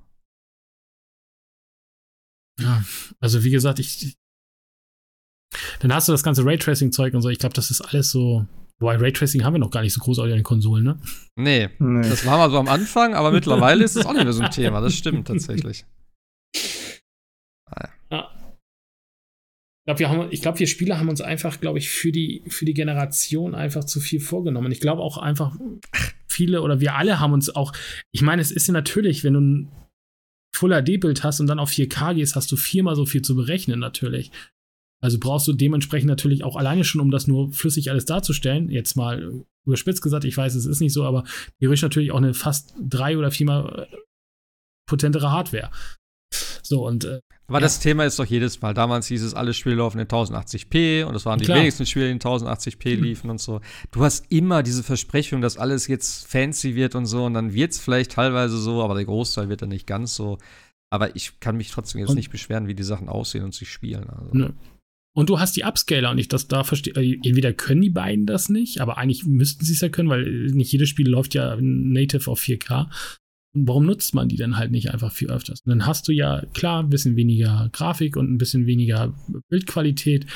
[2.58, 2.82] Ja,
[3.20, 4.16] also wie gesagt, ich.
[5.80, 7.28] Dann hast du das ganze Raytracing-Zeug und so.
[7.28, 8.46] Ich glaube, das ist alles so
[8.78, 10.98] Wobei Raytracing haben wir noch gar nicht so großartig an den Konsolen, ne?
[11.34, 12.08] Nee, nee.
[12.08, 14.50] das war mal so am Anfang, aber mittlerweile ist es auch nicht mehr so ein
[14.50, 14.80] Thema.
[14.80, 15.86] Das stimmt tatsächlich.
[18.10, 18.30] Ja.
[19.78, 22.42] Ich glaube, wir, haben, ich glaub, wir Spieler haben uns einfach, glaube ich, für die,
[22.48, 24.72] für die Generation einfach zu viel vorgenommen.
[24.72, 25.56] Ich glaube auch einfach,
[26.28, 27.72] viele oder wir alle haben uns auch,
[28.12, 29.72] ich meine, es ist ja natürlich, wenn du ein
[30.54, 33.78] Full HD-Bild hast und dann auf 4K gehst, hast du viermal so viel zu berechnen,
[33.78, 34.30] natürlich.
[35.06, 38.96] Also brauchst du dementsprechend natürlich auch alleine schon, um das nur flüssig alles darzustellen, jetzt
[38.96, 41.22] mal überspitzt gesagt, ich weiß, es ist nicht so, aber
[41.60, 43.96] theoretisch natürlich auch eine fast drei- oder viermal äh,
[44.88, 45.70] potentere Hardware.
[46.60, 47.04] So und.
[47.04, 47.60] Äh, aber ja.
[47.60, 48.74] das Thema ist doch jedes Mal.
[48.74, 51.58] Damals hieß es, alle Spiele laufen in 1080p und es waren die Klar.
[51.58, 53.04] wenigsten Spiele, die in 1080p mhm.
[53.04, 53.60] liefen und so.
[53.92, 57.70] Du hast immer diese Versprechung, dass alles jetzt fancy wird und so und dann wird
[57.70, 60.38] es vielleicht teilweise so, aber der Großteil wird dann nicht ganz so.
[60.90, 63.70] Aber ich kann mich trotzdem jetzt und nicht beschweren, wie die Sachen aussehen und sich
[63.70, 64.10] spielen.
[64.10, 64.30] Also.
[64.32, 64.54] Ne.
[65.16, 66.94] Und du hast die Upscaler und ich das da verstehe.
[66.94, 70.24] Äh, entweder können die beiden das nicht, aber eigentlich müssten sie es ja können, weil
[70.52, 72.90] nicht jedes Spiel läuft ja native auf 4K.
[73.54, 75.62] Und warum nutzt man die dann halt nicht einfach viel öfters?
[75.64, 79.14] Und dann hast du ja klar ein bisschen weniger Grafik und ein bisschen weniger
[79.48, 80.26] Bildqualität,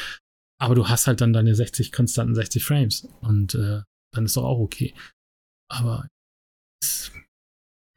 [0.59, 3.83] aber du hast halt dann deine 60 konstanten 60 Frames und äh,
[4.15, 4.95] dann ist doch auch okay.
[5.69, 6.09] Aber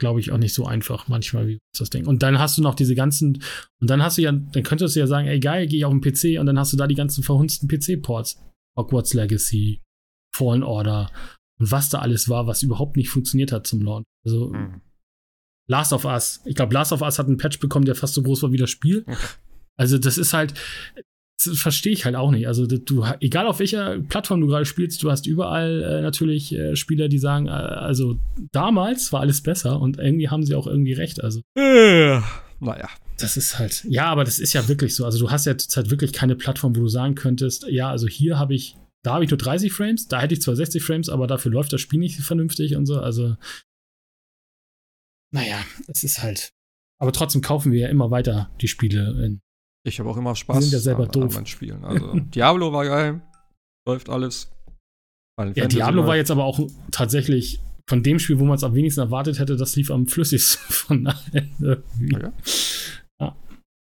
[0.03, 2.05] glaube ich, auch nicht so einfach manchmal, wie das Ding.
[2.05, 3.41] Und dann hast du noch diese ganzen,
[3.79, 5.93] und dann hast du ja, dann könntest du ja sagen, ey geil, gehe ich auf
[5.93, 8.37] den PC und dann hast du da die ganzen verhunzten PC-Ports.
[8.77, 9.81] Hogwarts Legacy,
[10.35, 11.09] Fallen Order
[11.57, 14.05] und was da alles war, was überhaupt nicht funktioniert hat zum Launch.
[14.25, 14.81] Also mhm.
[15.69, 16.41] Last of Us.
[16.43, 18.57] Ich glaube, Last of Us hat einen Patch bekommen, der fast so groß war wie
[18.57, 19.05] das Spiel.
[19.75, 20.53] Also das ist halt,
[21.39, 22.47] verstehe ich halt auch nicht.
[22.47, 26.75] Also du, egal auf welcher Plattform du gerade spielst, du hast überall äh, natürlich äh,
[26.75, 28.17] Spieler, die sagen, äh, also
[28.51, 31.23] damals war alles besser und irgendwie haben sie auch irgendwie recht.
[31.23, 32.19] Also äh,
[32.59, 32.89] naja.
[33.17, 35.05] Das ist halt, ja, aber das ist ja wirklich so.
[35.05, 38.39] Also du hast ja zurzeit wirklich keine Plattform, wo du sagen könntest, ja, also hier
[38.39, 41.27] habe ich, da habe ich nur 30 Frames, da hätte ich zwar 60 Frames, aber
[41.27, 42.99] dafür läuft das Spiel nicht vernünftig und so.
[42.99, 43.35] Also
[45.31, 46.51] naja, es ist halt.
[46.99, 49.41] Aber trotzdem kaufen wir ja immer weiter die Spiele in
[49.85, 51.37] ich habe auch immer Spaß sind ja selber an, doof.
[51.37, 51.83] an Spielen.
[51.83, 53.21] Also Diablo war geil,
[53.87, 54.51] läuft alles.
[55.55, 56.59] ja, Diablo war jetzt aber auch
[56.91, 60.65] tatsächlich von dem Spiel, wo man es am wenigsten erwartet hätte, das lief am flüssigsten
[60.69, 61.83] von allen.
[61.99, 62.33] Ja.
[63.19, 63.35] ja.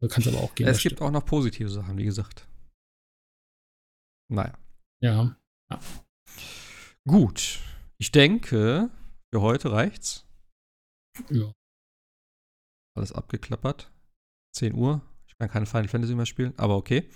[0.02, 0.68] Du kannst aber auch gehen.
[0.68, 2.48] Es gibt auch noch positive Sachen, wie gesagt.
[4.32, 4.56] Naja.
[5.02, 5.36] Ja.
[5.70, 5.80] ja.
[7.06, 7.58] Gut.
[7.98, 8.90] Ich denke,
[9.34, 10.26] für heute reicht's.
[11.28, 11.52] Ja.
[12.96, 13.92] Alles abgeklappert.
[14.54, 15.02] 10 Uhr.
[15.40, 17.08] Man kann Final Fantasy mehr spielen, aber okay.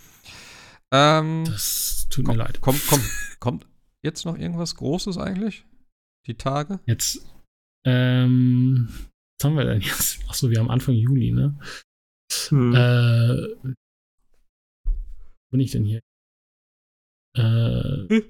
[0.91, 2.61] Ähm, das tut komm, mir leid.
[2.63, 3.05] Kommt, kommt,
[3.39, 3.67] kommt
[4.03, 5.67] jetzt noch irgendwas Großes eigentlich?
[6.27, 6.81] Die Tage?
[6.87, 7.19] Jetzt,
[7.85, 8.89] ähm,
[9.39, 10.25] was haben wir denn jetzt?
[10.29, 11.59] Achso, wir haben Anfang Juni, ne?
[12.49, 12.75] Hm.
[12.75, 13.47] Äh,
[14.85, 16.01] wo bin ich denn hier?
[17.37, 18.23] Äh,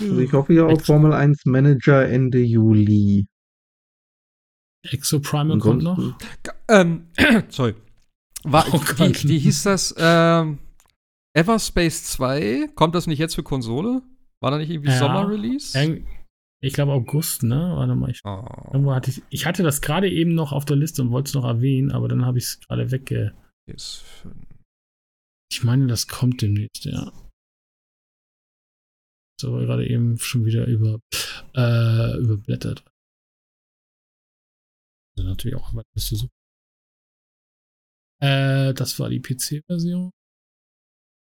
[0.00, 3.26] also ich hoffe ja auf Formel 1 Manager Ende Juli.
[4.84, 6.18] Exo Primal kommt noch?
[6.68, 7.08] Ähm,
[7.48, 7.74] sorry.
[8.44, 9.94] War, oh wie, wie, hieß das?
[9.96, 10.58] Ähm,
[11.34, 12.68] Everspace 2?
[12.74, 14.02] Kommt das nicht jetzt für Konsole?
[14.40, 16.04] War da nicht irgendwie ja, Sommer-Release?
[16.60, 17.74] Ich glaube August, ne?
[17.76, 18.10] Warte mal.
[18.10, 18.46] Ich, oh.
[18.72, 21.34] irgendwo hatte ich, ich hatte das gerade eben noch auf der Liste und wollte es
[21.34, 23.34] noch erwähnen, aber dann habe ich es gerade wegge.
[23.66, 27.12] Ich meine, das kommt demnächst, ja.
[29.40, 31.00] So, gerade eben schon wieder über,
[31.54, 32.84] äh, überblättert.
[35.16, 36.30] Also natürlich auch mal Liste suchen.
[38.24, 40.10] Äh, das war die PC-Version.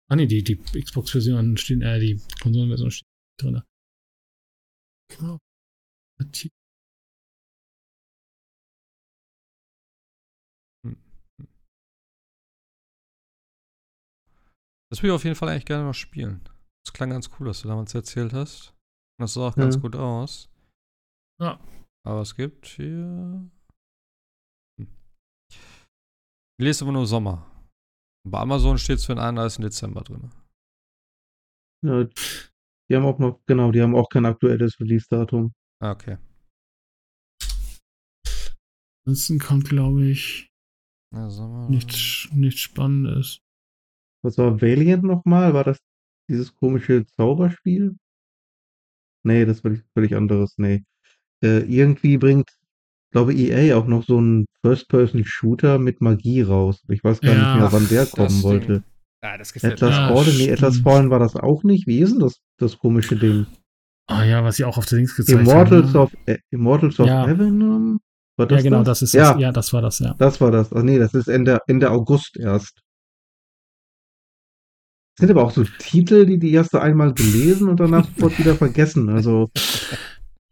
[0.09, 3.07] Ah ne, die, die Xbox-Version steht, äh, die Konsolenversion steht
[3.39, 3.61] drin.
[5.09, 5.37] Genau.
[14.89, 16.43] Das will ich auf jeden Fall eigentlich gerne noch spielen.
[16.83, 18.73] Das klang ganz cool, was du damals erzählt hast.
[19.19, 19.63] Das sah auch ja.
[19.63, 20.49] ganz gut aus.
[21.39, 21.59] Ja.
[22.03, 23.51] Aber es gibt hier
[26.59, 27.45] ich lese aber nur Sommer.
[28.27, 29.63] Bei Amazon steht es für den 31.
[29.63, 30.29] Dezember drin.
[31.85, 32.03] Ja,
[32.89, 35.53] die haben auch noch, genau, die haben auch kein aktuelles Release-Datum.
[35.81, 36.17] Ah, okay.
[39.05, 40.51] Ansonsten kommt, glaube ich,
[41.13, 43.39] ja, nichts, nichts Spannendes.
[44.23, 45.53] Was war Valiant nochmal?
[45.53, 45.79] War das
[46.29, 47.95] dieses komische Zauberspiel?
[49.25, 50.57] Nee, das war völlig anderes.
[50.57, 50.83] Nee.
[51.43, 52.56] Äh, irgendwie bringt
[53.11, 56.83] glaube, EA auch noch so einen First-Person-Shooter mit Magie raus.
[56.89, 58.83] Ich weiß gar ja, nicht mehr, wann der kommen wollte.
[59.21, 60.15] Ah, das gefällt Atlas mir.
[60.15, 61.87] Fallen, nee, Atlas Fallen war das auch nicht.
[61.87, 63.47] Wie ist denn das, das komische Ding?
[64.07, 65.95] Ah ja, was sie auch auf der Links gezeigt Immortals haben.
[65.95, 67.25] Of, äh, Immortals of ja.
[67.25, 67.99] Heaven?
[68.37, 69.33] War das ja, genau, das, das ist ja.
[69.33, 70.15] Das, ja, das war das, ja.
[70.17, 70.71] Das war das.
[70.71, 72.81] Ach nee, das ist Ende, Ende August erst.
[75.15, 78.55] Das sind aber auch so Titel, die, die du einmal gelesen und danach sofort wieder
[78.55, 79.09] vergessen.
[79.09, 79.49] Also.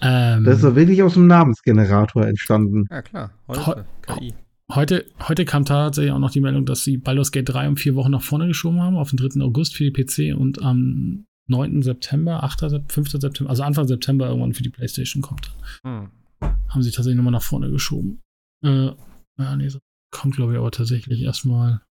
[0.01, 2.85] Ähm, das ist doch wirklich aus dem Namensgenerator entstanden.
[2.89, 3.31] Ja, klar.
[3.47, 4.33] Heute, KI.
[4.71, 7.95] Heute, heute kam tatsächlich auch noch die Meldung, dass sie Baldur's Gate 3 um vier
[7.95, 9.41] Wochen nach vorne geschoben haben, auf den 3.
[9.41, 11.83] August für die PC und am 9.
[11.83, 13.11] September, 8., 5.
[13.11, 15.53] September, also Anfang September irgendwann für die PlayStation kommt.
[15.83, 16.09] Hm.
[16.41, 18.21] Haben sie tatsächlich nochmal nach vorne geschoben.
[18.63, 18.91] Äh,
[19.37, 19.69] ja, nee,
[20.11, 21.81] kommt glaube ich aber tatsächlich erstmal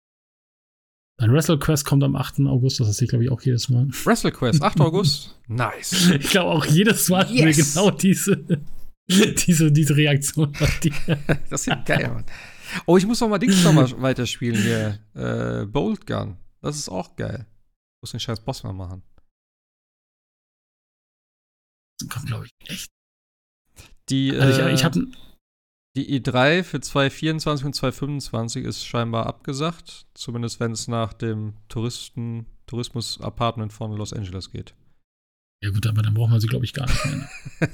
[1.17, 2.41] Dein WrestleQuest kommt am 8.
[2.41, 3.87] August, das sehe ich, glaube ich, auch jedes Mal.
[4.03, 4.81] WrestleQuest, 8.
[4.81, 5.39] August?
[5.47, 6.09] Nice.
[6.19, 7.73] Ich glaube auch jedes Mal yes.
[7.73, 8.43] genau diese,
[9.07, 10.51] diese, diese Reaktion
[11.49, 12.25] das ist geil, Mann.
[12.85, 14.99] Oh, ich muss noch mal Dings noch mal weiterspielen hier.
[15.13, 16.37] Äh, Bolt Gun.
[16.61, 17.45] Das ist auch geil.
[17.47, 19.03] Ich muss den scheiß Boss mal machen.
[21.99, 22.91] Das kommt, glaube ich, echt.
[24.09, 25.05] Die, also ich, ich habe äh,
[25.95, 32.45] die E3 für 2024 und 2025 ist scheinbar abgesagt, zumindest wenn es nach dem Touristen,
[32.67, 34.73] Tourismus-Apartment von Los Angeles geht.
[35.63, 37.15] Ja gut, aber dann braucht man sie, glaube ich, gar nicht mehr.
[37.15, 37.29] Ne?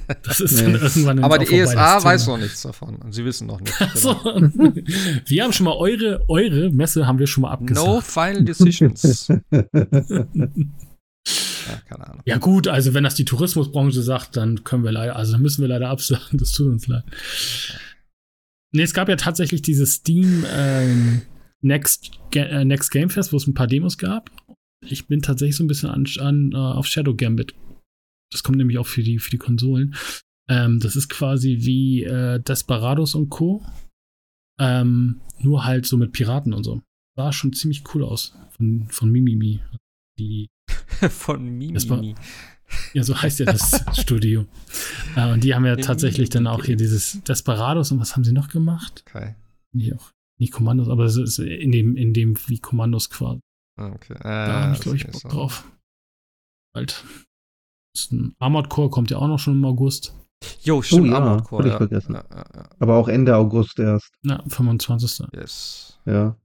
[0.22, 0.62] Das ist nee.
[0.62, 2.96] dann irgendwann Aber die ESA weiß noch nichts davon.
[2.96, 4.00] Und sie wissen noch nichts.
[4.00, 4.14] So.
[5.26, 7.86] wir haben schon mal eure, eure Messe haben wir schon mal abgesagt.
[7.86, 9.28] No final decisions.
[9.50, 9.66] ja,
[11.88, 12.22] keine Ahnung.
[12.24, 15.60] Ja gut, also wenn das die Tourismusbranche sagt, dann können wir leider, also dann müssen
[15.60, 16.38] wir leider absagen.
[16.38, 17.04] Das tut uns leid.
[18.72, 21.22] Nee, es gab ja tatsächlich dieses Steam ähm,
[21.60, 24.30] Next, äh, Next Game Fest, wo es ein paar Demos gab.
[24.84, 27.54] Ich bin tatsächlich so ein bisschen an, an uh, auf Shadow Gambit.
[28.32, 29.94] Das kommt nämlich auch für die, für die Konsolen.
[30.48, 33.64] Ähm, das ist quasi wie äh, Desperados und Co.
[34.58, 36.82] Ähm, nur halt so mit Piraten und so.
[37.16, 38.34] Sah schon ziemlich cool aus.
[38.56, 39.60] Von, von Mimimi.
[40.18, 40.48] Die,
[41.10, 42.14] von Mimimi.
[42.92, 44.46] Ja, so heißt ja das Studio.
[45.14, 48.32] Äh, und die haben ja tatsächlich dann auch hier dieses Desperados und was haben sie
[48.32, 49.04] noch gemacht?
[49.06, 49.34] Okay.
[49.72, 53.40] Nee, auch nicht Kommandos, aber es ist in dem, in dem wie Kommandos quasi.
[53.78, 54.14] Ah, okay.
[54.14, 55.28] Äh, da habe ich, glaube ich, Bock so.
[55.28, 55.70] drauf.
[56.74, 57.04] Bald.
[58.38, 60.14] Armored Core kommt ja auch noch schon im August.
[60.62, 61.68] Jo, stimmt, oh, ja, Armored Core.
[61.68, 61.76] Ja.
[61.76, 62.14] vergessen.
[62.14, 64.10] Ja, ja, Aber auch Ende August erst.
[64.22, 65.26] Ja, 25.
[65.34, 66.00] Yes.
[66.06, 66.36] Ja.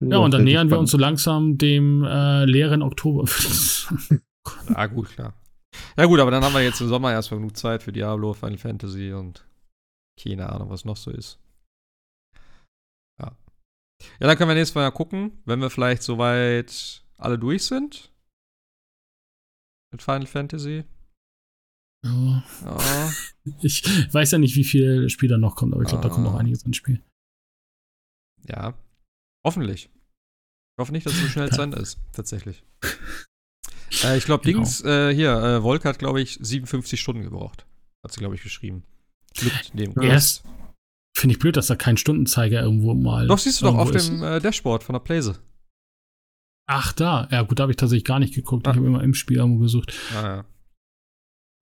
[0.00, 3.24] Ja, und dann nähern wir uns so langsam dem äh, leeren Oktober.
[4.68, 5.34] ja, gut, klar.
[5.96, 8.58] Ja, gut, aber dann haben wir jetzt im Sommer erstmal genug Zeit für Diablo, Final
[8.58, 9.46] Fantasy und
[10.20, 11.38] keine Ahnung, was noch so ist.
[13.20, 13.36] Ja.
[14.20, 18.12] Ja, dann können wir nächstes Mal ja gucken, wenn wir vielleicht soweit alle durch sind.
[19.92, 20.84] Mit Final Fantasy.
[22.04, 22.44] Ja.
[22.64, 23.12] ja.
[23.62, 26.08] Ich weiß ja nicht, wie viele Spieler noch kommt, aber ich glaube, ah.
[26.08, 27.00] da kommt noch einiges ins Spiel.
[28.48, 28.76] Ja.
[29.46, 29.84] Hoffentlich.
[29.84, 32.64] Ich hoffe nicht, dass es so schnell zu Ende ist, tatsächlich.
[34.04, 34.58] Äh, ich glaube, genau.
[34.58, 37.66] Dings, äh, hier, äh, Volk hat, glaube ich, 57 Stunden gebraucht.
[38.04, 38.84] Hat sie, glaube ich, geschrieben.
[39.42, 40.44] Mit dem Erst
[41.16, 43.26] finde ich blöd, dass da kein Stundenzeiger irgendwo mal.
[43.26, 44.08] Doch, siehst du doch auf ist.
[44.08, 45.38] dem äh, Dashboard von der Playse.
[46.68, 47.28] Ach, da.
[47.30, 48.66] Ja, gut, da habe ich tatsächlich gar nicht geguckt.
[48.66, 48.72] Ah.
[48.72, 49.94] Ich habe immer im Spiel irgendwo gesucht.
[50.14, 50.44] Ah, ja.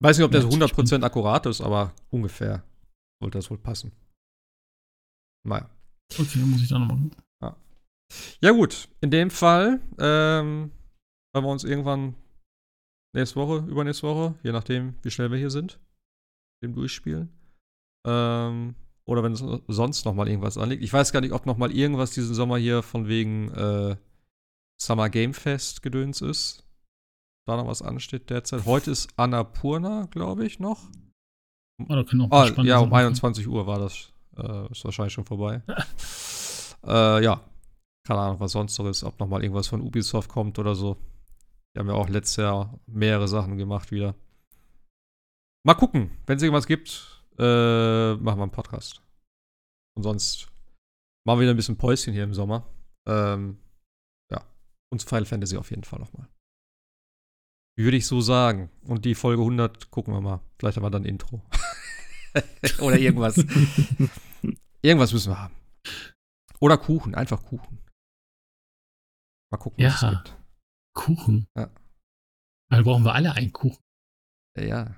[0.03, 2.65] Weiß nicht, ob der so 100% akkurat ist, aber ungefähr
[3.21, 3.93] sollte das wohl passen.
[5.47, 5.71] Naja.
[6.19, 7.11] Okay, muss ich da nochmal.
[7.43, 7.57] Ja.
[8.41, 8.89] ja, gut.
[9.01, 10.73] In dem Fall, ähm,
[11.35, 12.15] wenn wir uns irgendwann
[13.13, 15.81] nächste Woche, übernächste Woche, je nachdem, wie schnell wir hier sind,
[16.63, 17.29] dem durchspielen.
[18.07, 18.75] Ähm,
[19.07, 20.83] oder wenn es sonst noch mal irgendwas anliegt.
[20.83, 23.97] Ich weiß gar nicht, ob noch mal irgendwas diesen Sommer hier von wegen äh,
[24.81, 26.65] Summer Game Fest gedöns ist.
[27.47, 28.65] Da noch was ansteht derzeit.
[28.65, 30.89] Heute ist Annapurna, glaube ich, noch.
[31.83, 34.13] Oh, da können ah, ja, um 21 Uhr war das.
[34.37, 35.63] Äh, ist wahrscheinlich schon vorbei.
[36.87, 37.41] äh, ja.
[38.07, 39.05] Keine Ahnung, was sonst noch ist.
[39.05, 40.97] Ob noch mal irgendwas von Ubisoft kommt oder so.
[41.75, 44.15] Die haben ja auch letztes Jahr mehrere Sachen gemacht wieder.
[45.67, 46.11] Mal gucken.
[46.27, 49.03] Wenn es irgendwas gibt, äh, machen wir einen Podcast.
[49.97, 50.49] Und sonst
[51.27, 52.69] machen wir wieder ein bisschen Päuschen hier im Sommer.
[53.09, 53.59] Ähm,
[54.31, 54.45] ja,
[54.93, 56.29] uns Final Fantasy auf jeden Fall nochmal.
[57.77, 58.71] Würde ich so sagen.
[58.83, 60.41] Und die Folge 100 gucken wir mal.
[60.59, 61.43] Vielleicht haben wir dann Intro.
[62.81, 63.37] Oder irgendwas.
[64.83, 65.55] irgendwas müssen wir haben.
[66.61, 67.79] Oder Kuchen, einfach Kuchen.
[69.51, 70.44] Mal gucken, ja, was es gibt.
[70.95, 71.47] Kuchen.
[71.57, 71.71] Ja.
[72.71, 73.83] Dann brauchen wir alle einen Kuchen.
[74.59, 74.95] Ja.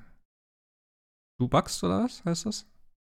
[1.39, 2.67] Du backst oder was heißt das?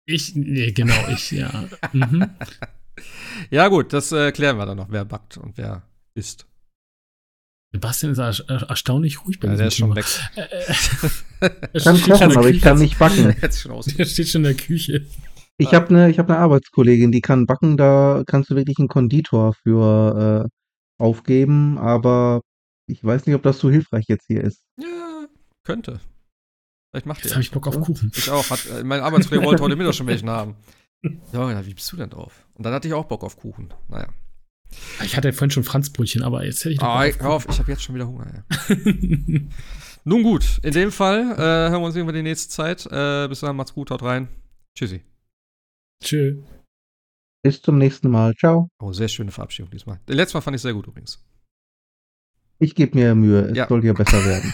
[0.06, 1.68] Ich, nee, genau, ich, ja.
[1.92, 2.30] Mhm.
[3.50, 5.82] ja, gut, das äh, klären wir dann noch, wer backt und wer
[6.14, 6.46] isst.
[7.72, 10.06] Sebastian ist er erstaunlich ruhig bei ja, der ist schon weg.
[10.36, 13.36] Äh, äh, ich kann kochen, aber ich kann nicht backen.
[13.40, 15.06] der steht schon in der Küche.
[15.58, 19.52] Ich habe eine hab ne Arbeitskollegin, die kann backen, da kannst du wirklich einen Konditor
[19.52, 22.40] für äh, aufgeben, aber
[22.88, 24.64] ich weiß nicht, ob das so hilfreich jetzt hier ist.
[24.80, 25.26] Ja,
[25.64, 26.00] könnte.
[26.90, 28.10] Vielleicht macht Jetzt habe ich Bock auf Kuchen.
[28.16, 28.48] Ich auch.
[28.50, 30.56] Hat, äh, mein Arbeitskollege wollte heute Mittag schon welchen haben.
[31.32, 32.44] Ja, wie bist du denn drauf?
[32.54, 33.72] Und dann hatte ich auch Bock auf Kuchen.
[33.86, 34.08] Naja.
[35.04, 36.88] Ich hatte ja vorhin schon Franzbrötchen, aber jetzt hätte ich doch.
[36.88, 38.44] Ah, hör auf, ich habe jetzt schon wieder Hunger.
[38.48, 38.74] Ja.
[40.04, 42.84] Nun gut, in dem Fall äh, hören wir uns irgendwann die nächste Zeit.
[42.90, 44.28] Äh, bis dann, macht's gut, haut rein.
[44.76, 45.04] Tschüssi.
[46.02, 46.42] Tschö.
[47.44, 48.34] Bis zum nächsten Mal.
[48.34, 48.68] Ciao.
[48.80, 50.00] Oh, sehr schöne Verabschiedung diesmal.
[50.08, 51.24] Letztes Mal fand ich sehr gut übrigens.
[52.58, 53.48] Ich gebe mir Mühe.
[53.50, 53.68] Es ja.
[53.68, 54.52] soll ja besser werden.